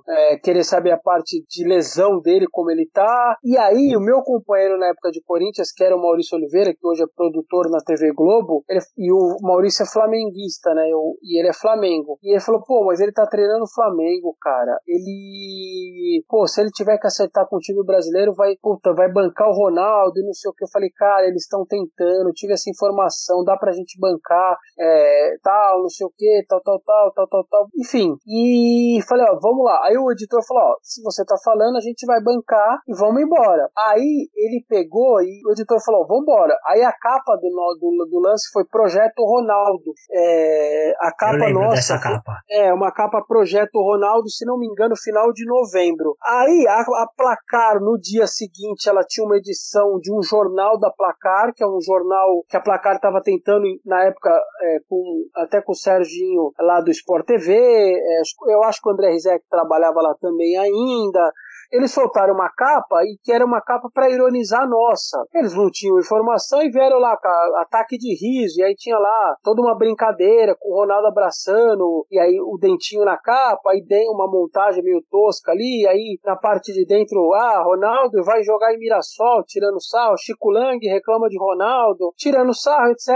é, 0.09 0.37
querer 0.39 0.65
saber 0.65 0.93
a 0.93 0.99
parte 0.99 1.45
de 1.49 1.67
lesão 1.67 2.21
dele, 2.21 2.47
como 2.51 2.71
ele 2.71 2.89
tá. 2.93 3.37
E 3.43 3.57
aí, 3.57 3.97
o 3.97 4.01
meu 4.01 4.23
companheiro 4.23 4.79
na 4.79 4.89
época 4.89 5.11
de 5.11 5.23
Corinthians, 5.23 5.73
que 5.73 5.85
era 5.85 5.97
o 5.97 6.01
Maurício 6.01 6.37
Oliveira, 6.37 6.73
que 6.73 6.87
hoje 6.87 7.03
é 7.03 7.07
produtor 7.15 7.71
na 7.71 7.79
TV 7.79 8.13
Globo, 8.13 8.65
ele, 8.69 8.81
e 8.99 9.13
o 9.13 9.37
Maurício 9.43 9.83
é 9.83 9.87
flamenguista, 9.87 10.75
né? 10.75 10.89
Eu, 10.89 11.17
e 11.23 11.39
ele 11.39 11.49
é 11.49 11.53
Flamengo. 11.53 12.19
E 12.23 12.33
ele 12.33 12.41
falou, 12.41 12.63
pô, 12.65 12.85
mas 12.85 13.01
ele 13.01 13.13
tá 13.13 13.27
treinando 13.27 13.65
o 13.65 13.73
Flamengo, 13.73 14.37
cara. 14.41 14.79
Ele. 14.87 16.25
Pô, 16.29 16.47
se 16.47 16.61
ele 16.61 16.71
tiver 16.71 16.99
que 16.99 17.07
acertar 17.07 17.47
com 17.49 17.57
o 17.57 17.61
time 17.61 17.85
brasileiro, 17.85 18.33
vai, 18.35 18.55
puta, 18.61 18.93
vai 18.93 19.11
bancar 19.11 19.49
o 19.49 19.55
Ronaldo 19.55 20.19
e 20.19 20.25
não 20.25 20.33
sei 20.33 20.51
o 20.51 20.55
que. 20.55 20.65
Eu 20.65 20.69
falei, 20.73 20.91
cara, 20.91 21.27
eles 21.27 21.43
estão 21.43 21.65
tentando, 21.67 22.33
tive 22.33 22.53
essa 22.53 22.71
informação, 22.71 23.45
dá 23.45 23.57
pra 23.57 23.73
gente 23.73 23.99
bancar, 23.99 24.57
é, 24.79 25.37
tal, 25.43 25.83
não 25.83 25.89
sei 25.89 26.07
o 26.07 26.13
que, 26.17 26.45
tal, 26.49 26.61
tal, 26.63 26.81
tal, 26.81 27.13
tal, 27.13 27.29
tal, 27.29 27.45
tal. 27.51 27.67
Enfim. 27.77 28.17
E 28.27 29.00
falei, 29.03 29.27
ó, 29.29 29.39
vamos 29.41 29.65
lá. 29.65 29.81
Aí 29.85 29.97
o 29.97 30.11
editor 30.13 30.41
falou, 30.47 30.63
ó, 30.73 30.77
se 30.83 31.03
você 31.03 31.25
tá 31.25 31.37
falando, 31.45 31.77
a 31.77 31.81
gente 31.81 32.07
vai 32.07 32.23
bancar 32.23 32.81
e 32.89 32.95
vamos 32.95 33.23
embora. 33.23 33.69
Aí 33.77 34.29
ele 34.35 34.65
pegou 34.69 35.21
e 35.23 35.41
o 35.47 35.53
editor 35.53 35.79
falou, 35.85 36.07
vamos 36.07 36.23
embora. 36.23 36.57
Aí 36.67 36.83
a 36.83 36.93
capa 36.93 37.37
do, 37.37 37.49
do, 37.79 38.07
do 38.11 38.21
lance 38.21 38.51
foi 38.53 38.65
Projeto 38.65 39.23
Ronaldo. 39.25 39.93
É, 40.13 40.93
a 41.01 41.13
capa 41.13 41.51
nossa. 41.51 41.99
capa. 41.99 42.39
É, 42.51 42.73
uma 42.73 42.93
capa 42.93 43.23
Projeto 43.27 43.81
Ronaldo, 43.81 44.29
se 44.29 44.45
não 44.45 44.59
me 44.59 44.67
engano, 44.67 44.95
final 44.97 45.33
de 45.33 45.45
novembro. 45.47 46.17
Aí 46.25 46.67
a, 46.69 46.81
a 46.81 47.09
Placar, 47.17 47.81
no 47.81 47.99
dia 47.99 48.27
seguinte, 48.27 48.89
ela 48.89 49.05
tinha 49.05 49.25
uma 49.25 49.37
edição 49.37 49.99
de 50.01 50.13
um 50.13 50.23
jornal 50.23 50.79
da 50.79 50.91
Placar, 50.91 51.53
que 51.55 51.63
é 51.63 51.67
um 51.67 51.81
jornal 51.81 52.45
que 52.49 52.57
a 52.57 52.61
Placar 52.61 52.97
estava 52.97 53.21
tentando, 53.23 53.65
na 53.85 54.05
época, 54.05 54.31
é, 54.63 54.79
com, 54.89 55.25
até 55.37 55.61
com 55.61 55.73
o 55.73 55.77
Serginho 55.77 56.53
lá 56.59 56.81
do 56.81 56.91
Sport 56.91 57.27
TV. 57.27 57.55
É, 57.55 58.23
eu 58.53 58.63
acho 58.65 58.81
que 58.83 58.90
André 58.91 59.11
Rizek 59.11 59.45
trabalhava 59.51 60.01
lá 60.03 60.15
também 60.15 60.57
ainda 60.57 61.33
eles 61.73 61.93
soltaram 61.93 62.35
uma 62.35 62.51
capa 62.51 63.03
e 63.05 63.17
que 63.23 63.33
era 63.33 63.45
uma 63.45 63.61
capa 63.61 63.89
para 63.93 64.11
ironizar 64.11 64.63
a 64.63 64.67
nossa. 64.67 65.25
Eles 65.35 65.55
não 65.55 65.71
tinham 65.71 65.99
informação 65.99 66.63
e 66.63 66.71
vieram 66.71 66.99
lá 66.99 67.17
ataque 67.57 67.97
de 67.97 68.15
riso, 68.15 68.61
e 68.61 68.65
aí 68.65 68.75
tinha 68.75 68.99
lá 68.99 69.37
toda 69.43 69.63
uma 69.63 69.77
brincadeira 69.77 70.57
com 70.59 70.73
o 70.73 70.81
Ronaldo 70.81 71.09
abraçando, 71.09 72.07
e 72.11 72.19
aí 72.19 72.41
o 72.41 72.59
dentinho 72.59 73.05
na 73.05 73.17
capa, 73.17 73.71
aí 73.71 73.85
tem 73.85 74.09
uma 74.09 74.27
montagem 74.31 74.83
meio 74.83 75.03
tosca 75.11 75.53
ali, 75.53 75.83
e 75.83 75.89
aí 75.89 76.19
na 76.25 76.37
parte 76.37 76.73
de 76.73 76.85
dentro, 76.85 77.33
ah, 77.35 77.63
Ronaldo 77.63 78.23
vai 78.25 78.43
jogar 78.43 78.75
em 78.75 78.79
Mirassol, 78.79 79.45
tirando 79.47 79.81
sarro, 79.81 80.17
Chico 80.19 80.51
Lang 80.51 80.85
reclama 80.87 81.29
de 81.29 81.39
Ronaldo, 81.39 82.13
tirando 82.17 82.55
sarro, 82.55 82.91
etc. 82.91 83.09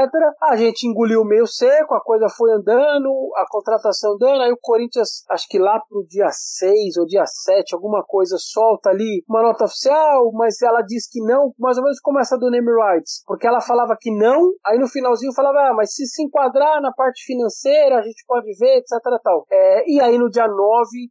A 0.42 0.56
gente 0.56 0.86
engoliu 0.86 1.24
meio 1.24 1.46
seco, 1.46 1.94
a 1.94 2.00
coisa 2.00 2.28
foi 2.28 2.52
andando, 2.52 3.10
a 3.36 3.44
contratação 3.48 4.14
andando, 4.14 4.42
aí 4.42 4.52
o 4.52 4.58
Corinthians, 4.60 5.24
acho 5.30 5.48
que 5.48 5.58
lá 5.58 5.80
pro 5.88 6.06
dia 6.06 6.28
6 6.30 6.96
ou 6.98 7.06
dia 7.06 7.26
7, 7.26 7.74
alguma 7.74 8.02
coisa 8.04 8.36
solta 8.50 8.90
ali 8.90 9.24
uma 9.28 9.42
nota 9.42 9.64
oficial, 9.64 10.30
mas 10.32 10.60
ela 10.62 10.82
diz 10.82 11.08
que 11.08 11.20
não, 11.20 11.52
mais 11.58 11.76
ou 11.76 11.84
menos 11.84 12.00
como 12.00 12.18
essa 12.18 12.36
do 12.36 12.50
Name 12.50 12.70
Rights, 12.70 13.22
porque 13.26 13.46
ela 13.46 13.60
falava 13.60 13.96
que 13.98 14.10
não, 14.10 14.52
aí 14.66 14.78
no 14.78 14.88
finalzinho 14.88 15.32
falava, 15.32 15.70
ah, 15.70 15.74
mas 15.74 15.94
se 15.94 16.06
se 16.06 16.22
enquadrar 16.22 16.80
na 16.80 16.92
parte 16.92 17.24
financeira, 17.24 17.98
a 17.98 18.02
gente 18.02 18.24
pode 18.26 18.46
ver, 18.58 18.78
etc. 18.78 18.90
Tal. 19.22 19.46
É, 19.50 19.90
e 19.90 20.00
aí 20.00 20.18
no 20.18 20.30
dia 20.30 20.46
9 20.46 20.54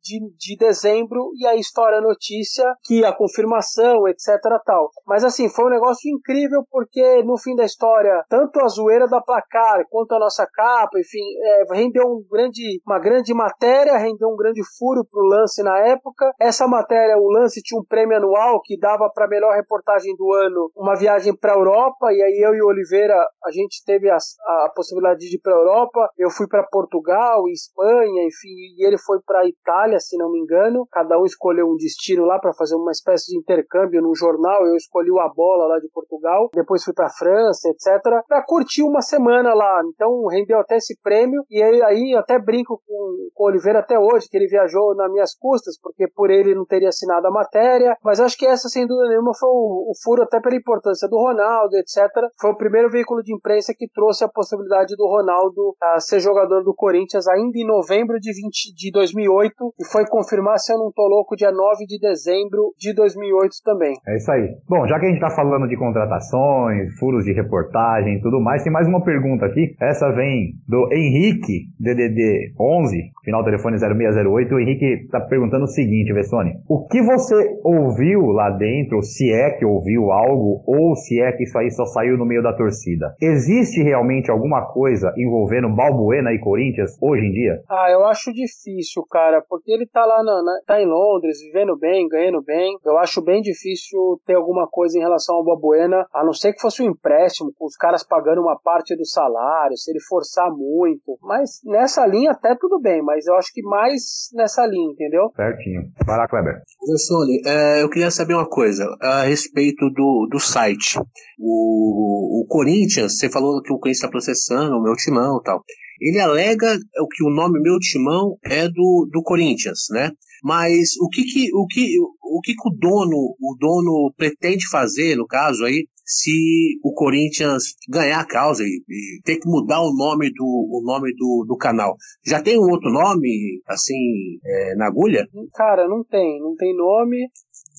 de, 0.02 0.20
de 0.38 0.58
dezembro, 0.58 1.32
e 1.36 1.46
aí 1.46 1.60
estoura 1.60 1.98
a 1.98 2.02
notícia 2.02 2.66
que 2.84 3.04
a 3.04 3.14
confirmação, 3.14 4.08
etc. 4.08 4.40
Tal. 4.66 4.90
Mas 5.06 5.24
assim, 5.24 5.50
foi 5.50 5.66
um 5.66 5.70
negócio 5.70 6.10
incrível 6.10 6.64
porque 6.70 7.24
no 7.24 7.38
fim 7.38 7.56
da 7.56 7.66
história, 7.66 8.24
tanto 8.30 8.60
a 8.60 8.68
zoeira 8.68 9.08
da 9.08 9.22
placar 9.22 9.86
quanto 9.90 10.14
a 10.14 10.20
nossa 10.20 10.46
capa, 10.52 11.00
enfim, 11.00 11.24
é, 11.44 11.74
rendeu 11.74 12.04
um 12.06 12.24
grande, 12.30 12.82
uma 12.86 13.00
grande 13.00 13.34
matéria, 13.34 13.98
rendeu 13.98 14.30
um 14.30 14.36
grande 14.36 14.62
furo 14.78 15.06
pro 15.10 15.22
lance 15.22 15.64
na 15.64 15.78
época. 15.80 16.32
Essa 16.40 16.68
matéria, 16.68 17.18
o 17.24 17.32
lance 17.32 17.62
tinha 17.62 17.80
um 17.80 17.86
prêmio 17.86 18.18
anual 18.18 18.62
que 18.62 18.78
dava 18.78 19.10
para 19.14 19.28
melhor 19.28 19.54
reportagem 19.56 20.16
do 20.16 20.34
ano 20.34 20.72
uma 20.76 20.96
viagem 20.96 21.36
para 21.36 21.54
Europa 21.54 22.12
e 22.12 22.22
aí 22.22 22.42
eu 22.44 22.54
e 22.54 22.62
o 22.62 22.68
Oliveira 22.68 23.16
a 23.46 23.52
gente 23.52 23.84
teve 23.86 24.10
a, 24.10 24.18
a 24.18 24.72
possibilidade 24.76 25.20
de 25.20 25.36
ir 25.36 25.40
para 25.40 25.54
Europa. 25.54 26.10
Eu 26.18 26.30
fui 26.30 26.48
para 26.48 26.64
Portugal, 26.64 27.48
Espanha, 27.50 28.26
enfim, 28.26 28.56
e 28.78 28.86
ele 28.86 28.98
foi 28.98 29.20
para 29.26 29.48
Itália, 29.48 30.00
se 30.00 30.18
não 30.18 30.32
me 30.32 30.40
engano. 30.40 30.88
Cada 30.92 31.20
um 31.20 31.26
escolheu 31.26 31.68
um 31.68 31.76
destino 31.76 32.26
lá 32.26 32.40
para 32.40 32.54
fazer 32.54 32.76
uma 32.76 32.92
espécie 32.92 33.32
de 33.32 33.38
intercâmbio 33.38 34.02
num 34.02 34.16
jornal. 34.16 34.66
Eu 34.66 34.76
escolhi 34.76 35.12
o 35.12 35.20
A 35.20 35.30
Bola 35.30 35.68
lá 35.68 35.80
de 35.80 35.90
Portugal, 35.90 36.50
depois 36.54 36.84
fui 36.84 36.94
para 36.94 37.10
França, 37.10 37.70
etc, 37.70 38.02
para 38.28 38.44
curtir 38.46 38.84
uma 38.84 39.02
semana 39.02 39.54
lá. 39.54 39.82
Então 39.94 40.26
rendeu 40.28 40.60
até 40.60 40.78
esse 40.78 40.98
prêmio 41.02 41.44
e 41.50 41.62
aí, 41.62 41.82
aí 41.84 42.16
até 42.16 42.40
brinco 42.40 42.82
com, 42.86 43.30
com 43.34 43.44
o 43.44 43.48
Oliveira 43.48 43.80
até 43.80 44.00
hoje 44.00 44.28
que 44.30 44.38
ele 44.38 44.48
viajou 44.48 44.96
nas 44.96 45.12
minhas 45.12 45.36
custas, 45.36 45.80
porque 45.80 46.08
por 46.08 46.30
ele 46.30 46.56
não 46.56 46.66
teria 46.66 46.90
assinado 46.90 47.13
da 47.22 47.30
matéria, 47.30 47.96
mas 48.04 48.20
acho 48.20 48.38
que 48.38 48.46
essa, 48.46 48.68
sem 48.70 48.88
dúvida 48.88 49.10
nenhuma, 49.10 49.34
foi 49.34 49.50
o, 49.50 49.92
o, 49.92 49.94
furo 50.04 50.24
até 50.24 50.40
pela 50.40 50.56
importância 50.56 51.08
do 51.08 51.18
Ronaldo, 51.18 51.76
etc. 51.78 52.10
Foi 52.40 52.52
o 52.52 52.58
primeiro 52.58 52.90
veículo 52.90 53.22
de 53.24 53.34
imprensa 53.34 53.74
que 53.78 53.88
trouxe 53.88 54.24
a 54.24 54.30
possibilidade 54.30 54.96
do 54.96 55.08
Ronaldo 55.08 55.76
a 55.82 56.00
ser 56.00 56.20
jogador 56.20 56.64
do 56.64 56.74
Corinthians 56.74 57.28
ainda 57.28 57.58
em 57.58 57.66
novembro 57.66 58.20
de, 58.20 58.32
20, 58.32 58.74
de 58.76 58.92
2008 58.92 59.74
e 59.80 59.86
foi 59.86 60.06
confirmar, 60.08 60.58
se 60.58 60.74
eu 60.74 60.78
não 60.78 60.92
tô 60.92 61.08
louco, 61.08 61.36
dia 61.36 61.52
9 61.52 61.86
de 61.86 62.00
dezembro 62.00 62.74
de 62.78 62.94
2008 62.94 63.56
também. 63.64 63.94
É 64.08 64.16
isso 64.18 64.32
aí. 64.32 64.56
Bom, 64.68 64.88
já 64.88 65.00
que 65.00 65.06
a 65.06 65.10
gente 65.10 65.20
tá 65.20 65.30
falando 65.30 65.68
de 65.68 65.78
contratações, 65.78 66.98
furos 67.00 67.26
de 67.26 67.34
reportagem 67.34 68.18
e 68.18 68.22
tudo 68.22 68.40
mais, 68.40 68.64
tem 68.64 68.72
mais 68.72 68.88
uma 68.88 69.04
pergunta 69.04 69.46
aqui. 69.46 69.76
Essa 69.80 70.12
vem 70.12 70.54
do 70.68 70.90
Henrique, 70.92 71.68
DDD 71.80 72.54
11, 72.60 73.12
final 73.24 73.44
telefone 73.44 73.78
0608. 73.78 74.56
O 74.56 74.60
Henrique 74.60 75.08
tá 75.10 75.20
perguntando 75.20 75.66
o 75.66 75.68
seguinte, 75.68 76.14
Vessone. 76.14 76.54
O 76.68 76.88
que 76.88 77.03
você 77.04 77.60
ouviu 77.64 78.22
lá 78.28 78.50
dentro, 78.50 79.02
se 79.02 79.32
é 79.32 79.52
que 79.52 79.66
ouviu 79.66 80.12
algo, 80.12 80.64
ou 80.66 80.96
se 80.96 81.22
é 81.22 81.32
que 81.32 81.44
isso 81.44 81.58
aí 81.58 81.70
só 81.72 81.86
saiu 81.86 82.18
no 82.18 82.26
meio 82.26 82.42
da 82.42 82.56
torcida? 82.56 83.16
Existe 83.22 83.82
realmente 83.82 84.32
alguma 84.32 84.66
coisa 84.74 85.14
envolvendo 85.18 85.74
Balbuena 85.74 86.32
e 86.34 86.40
Corinthians 86.40 86.98
hoje 87.02 87.26
em 87.26 87.32
dia? 87.32 87.62
Ah, 87.70 87.90
eu 87.92 88.06
acho 88.06 88.34
difícil, 88.34 89.04
cara, 89.10 89.44
porque 89.48 89.72
ele 89.72 89.86
tá 89.86 90.06
lá 90.06 90.24
na, 90.24 90.42
na, 90.42 90.60
tá 90.66 90.82
em 90.82 90.86
Londres, 90.86 91.40
vivendo 91.42 91.78
bem, 91.78 92.08
ganhando 92.08 92.42
bem. 92.42 92.78
Eu 92.86 92.98
acho 92.98 93.22
bem 93.22 93.42
difícil 93.42 94.20
ter 94.26 94.36
alguma 94.36 94.68
coisa 94.68 94.98
em 94.98 95.02
relação 95.02 95.36
ao 95.36 95.46
Balbuena, 95.46 96.06
a 96.14 96.24
não 96.24 96.34
ser 96.34 96.54
que 96.54 96.62
fosse 96.62 96.82
um 96.82 96.90
empréstimo, 96.90 97.52
com 97.58 97.66
os 97.66 97.76
caras 97.76 98.04
pagando 98.04 98.42
uma 98.42 98.58
parte 98.60 98.96
do 98.96 99.06
salário, 99.06 99.78
se 99.78 99.92
ele 99.92 100.00
forçar 100.02 100.50
muito. 100.52 101.18
Mas 101.22 101.62
nessa 101.66 102.06
linha 102.06 102.32
até 102.32 102.56
tudo 102.56 102.80
bem, 102.80 103.02
mas 103.02 103.26
eu 103.28 103.36
acho 103.36 103.52
que 103.54 103.62
mais 103.62 104.30
nessa 104.34 104.66
linha, 104.66 104.92
entendeu? 104.92 105.32
Certinho. 105.36 105.84
Vai 106.06 106.18
lá, 106.18 106.28
Kleber. 106.28 106.62
Sony, 106.98 107.42
é, 107.46 107.82
eu 107.82 107.90
queria 107.90 108.12
saber 108.12 108.34
uma 108.34 108.48
coisa 108.48 108.86
a 109.02 109.24
respeito 109.24 109.90
do, 109.90 110.28
do 110.32 110.40
site. 110.40 111.00
O, 111.40 112.42
o 112.42 112.46
Corinthians, 112.48 113.18
você 113.18 113.30
falou 113.30 113.62
que 113.62 113.72
o 113.72 113.78
Corinthians 113.78 113.98
está 113.98 114.10
processando 114.10 114.76
o 114.76 114.82
meu 114.82 114.96
timão 114.96 115.40
e 115.40 115.44
tal. 115.44 115.64
Ele 116.02 116.20
alega 116.20 116.78
que 117.16 117.24
o 117.24 117.30
nome 117.30 117.62
meu 117.62 117.78
timão 117.80 118.38
é 118.44 118.68
do, 118.68 119.08
do 119.12 119.22
Corinthians, 119.24 119.88
né? 119.92 120.12
Mas 120.44 120.98
o 121.00 121.08
que 121.08 121.24
que, 121.24 121.50
o 121.54 121.66
que, 121.66 121.98
o 122.22 122.42
que, 122.42 122.54
o 122.66 122.70
dono 122.72 123.36
o 123.40 123.56
dono 123.58 124.14
pretende 124.18 124.68
fazer, 124.68 125.16
no 125.16 125.26
caso 125.26 125.64
aí, 125.64 125.88
se 126.06 126.80
o 126.84 126.94
Corinthians 126.94 127.64
ganhar 127.90 128.20
a 128.20 128.28
causa 128.28 128.64
e, 128.64 128.84
e 128.88 129.22
ter 129.24 129.38
que 129.38 129.48
mudar 129.48 129.82
o 129.82 129.94
nome 129.96 130.32
do, 130.34 130.46
o 130.46 130.82
nome 130.86 131.14
do, 131.16 131.46
do 131.48 131.58
canal. 131.58 131.96
Já 132.26 132.42
tem 132.42 132.58
um 132.58 132.70
outro 132.70 132.92
nome, 132.92 133.62
assim, 133.68 134.38
é, 134.46 134.76
na 134.76 134.88
agulha? 134.88 135.28
Cara, 135.54 135.88
não 135.88 136.04
tem. 136.04 136.40
Não 136.40 136.56
tem 136.56 136.76
nome. 136.76 137.30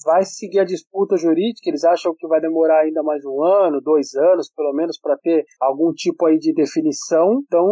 Vai 0.05 0.23
seguir 0.25 0.61
a 0.61 0.65
disputa 0.65 1.17
jurídica, 1.17 1.69
eles 1.69 1.85
acham 1.85 2.15
que 2.17 2.27
vai 2.27 2.41
demorar 2.41 2.81
ainda 2.81 3.03
mais 3.03 3.25
um 3.25 3.43
ano, 3.43 3.81
dois 3.81 4.15
anos, 4.15 4.51
pelo 4.55 4.73
menos, 4.73 4.99
para 5.01 5.17
ter 5.17 5.45
algum 5.61 5.93
tipo 5.93 6.27
aí 6.27 6.39
de 6.39 6.53
definição. 6.53 7.43
Então, 7.47 7.67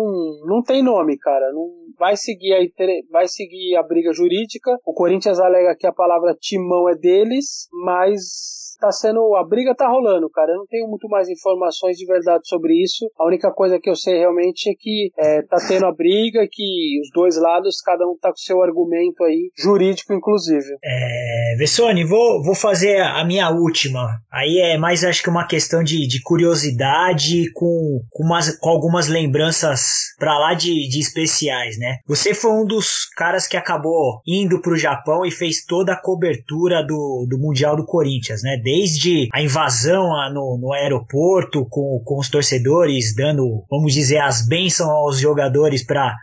não 0.46 0.62
tem 0.62 0.82
nome, 0.82 1.18
cara. 1.18 1.52
Não 1.52 1.70
vai 1.98 2.16
seguir 2.16 2.54
aí, 2.54 2.72
vai 3.10 3.28
seguir 3.28 3.76
a 3.76 3.82
briga 3.82 4.12
jurídica. 4.12 4.78
O 4.86 4.94
Corinthians 4.94 5.38
alega 5.38 5.76
que 5.78 5.86
a 5.86 5.92
palavra 5.92 6.36
timão 6.40 6.88
é 6.88 6.94
deles, 6.94 7.68
mas 7.84 8.62
tá 8.82 8.90
sendo. 8.90 9.36
A 9.36 9.44
briga 9.44 9.74
tá 9.74 9.88
rolando, 9.88 10.28
cara. 10.28 10.52
Eu 10.52 10.58
não 10.58 10.66
tenho 10.66 10.88
muito 10.88 11.08
mais 11.08 11.28
informações 11.28 11.96
de 11.96 12.04
verdade 12.04 12.48
sobre 12.48 12.74
isso. 12.82 13.08
A 13.16 13.24
única 13.24 13.52
coisa 13.52 13.78
que 13.80 13.88
eu 13.88 13.94
sei 13.94 14.18
realmente 14.18 14.68
é 14.68 14.74
que 14.76 15.10
é, 15.16 15.42
tá 15.42 15.56
tendo 15.68 15.86
a 15.86 15.94
briga, 15.94 16.46
que 16.50 17.00
os 17.00 17.08
dois 17.14 17.40
lados, 17.40 17.80
cada 17.80 18.04
um 18.04 18.16
tá 18.20 18.30
com 18.30 18.36
seu 18.36 18.60
argumento 18.60 19.22
aí, 19.22 19.50
jurídico, 19.56 20.12
inclusive. 20.12 20.76
É, 20.84 21.54
Vessone, 21.56 22.01
vou, 22.04 22.42
vou 22.42 22.54
fazer 22.54 23.00
a 23.02 23.24
minha 23.24 23.50
última. 23.50 24.18
Aí 24.32 24.58
é 24.58 24.78
mais 24.78 25.04
acho 25.04 25.22
que 25.22 25.30
uma 25.30 25.46
questão 25.46 25.82
de, 25.82 26.06
de 26.06 26.20
curiosidade 26.22 27.50
com, 27.52 28.00
com, 28.10 28.24
umas, 28.24 28.56
com 28.58 28.70
algumas 28.70 29.08
lembranças 29.08 29.82
pra 30.18 30.38
lá 30.38 30.54
de, 30.54 30.88
de 30.88 31.00
especiais, 31.00 31.78
né? 31.78 31.98
Você 32.06 32.34
foi 32.34 32.52
um 32.52 32.64
dos 32.64 33.06
caras 33.16 33.46
que 33.46 33.56
acabou 33.56 34.20
indo 34.26 34.60
pro 34.60 34.76
Japão 34.76 35.24
e 35.26 35.30
fez 35.30 35.64
toda 35.64 35.92
a 35.92 36.00
cobertura 36.00 36.82
do, 36.82 37.26
do 37.28 37.38
Mundial 37.38 37.76
do 37.76 37.84
Corinthians, 37.84 38.42
né? 38.42 38.56
desde 38.62 39.28
a 39.32 39.42
invasão 39.42 40.10
no, 40.32 40.58
no 40.60 40.72
aeroporto 40.72 41.66
com, 41.68 42.02
com 42.04 42.18
os 42.18 42.28
torcedores 42.28 43.14
dando, 43.14 43.64
vamos 43.70 43.92
dizer, 43.92 44.18
as 44.18 44.46
bênçãos 44.46 44.90
aos 44.90 45.18
jogadores 45.18 45.84
para 45.84 46.16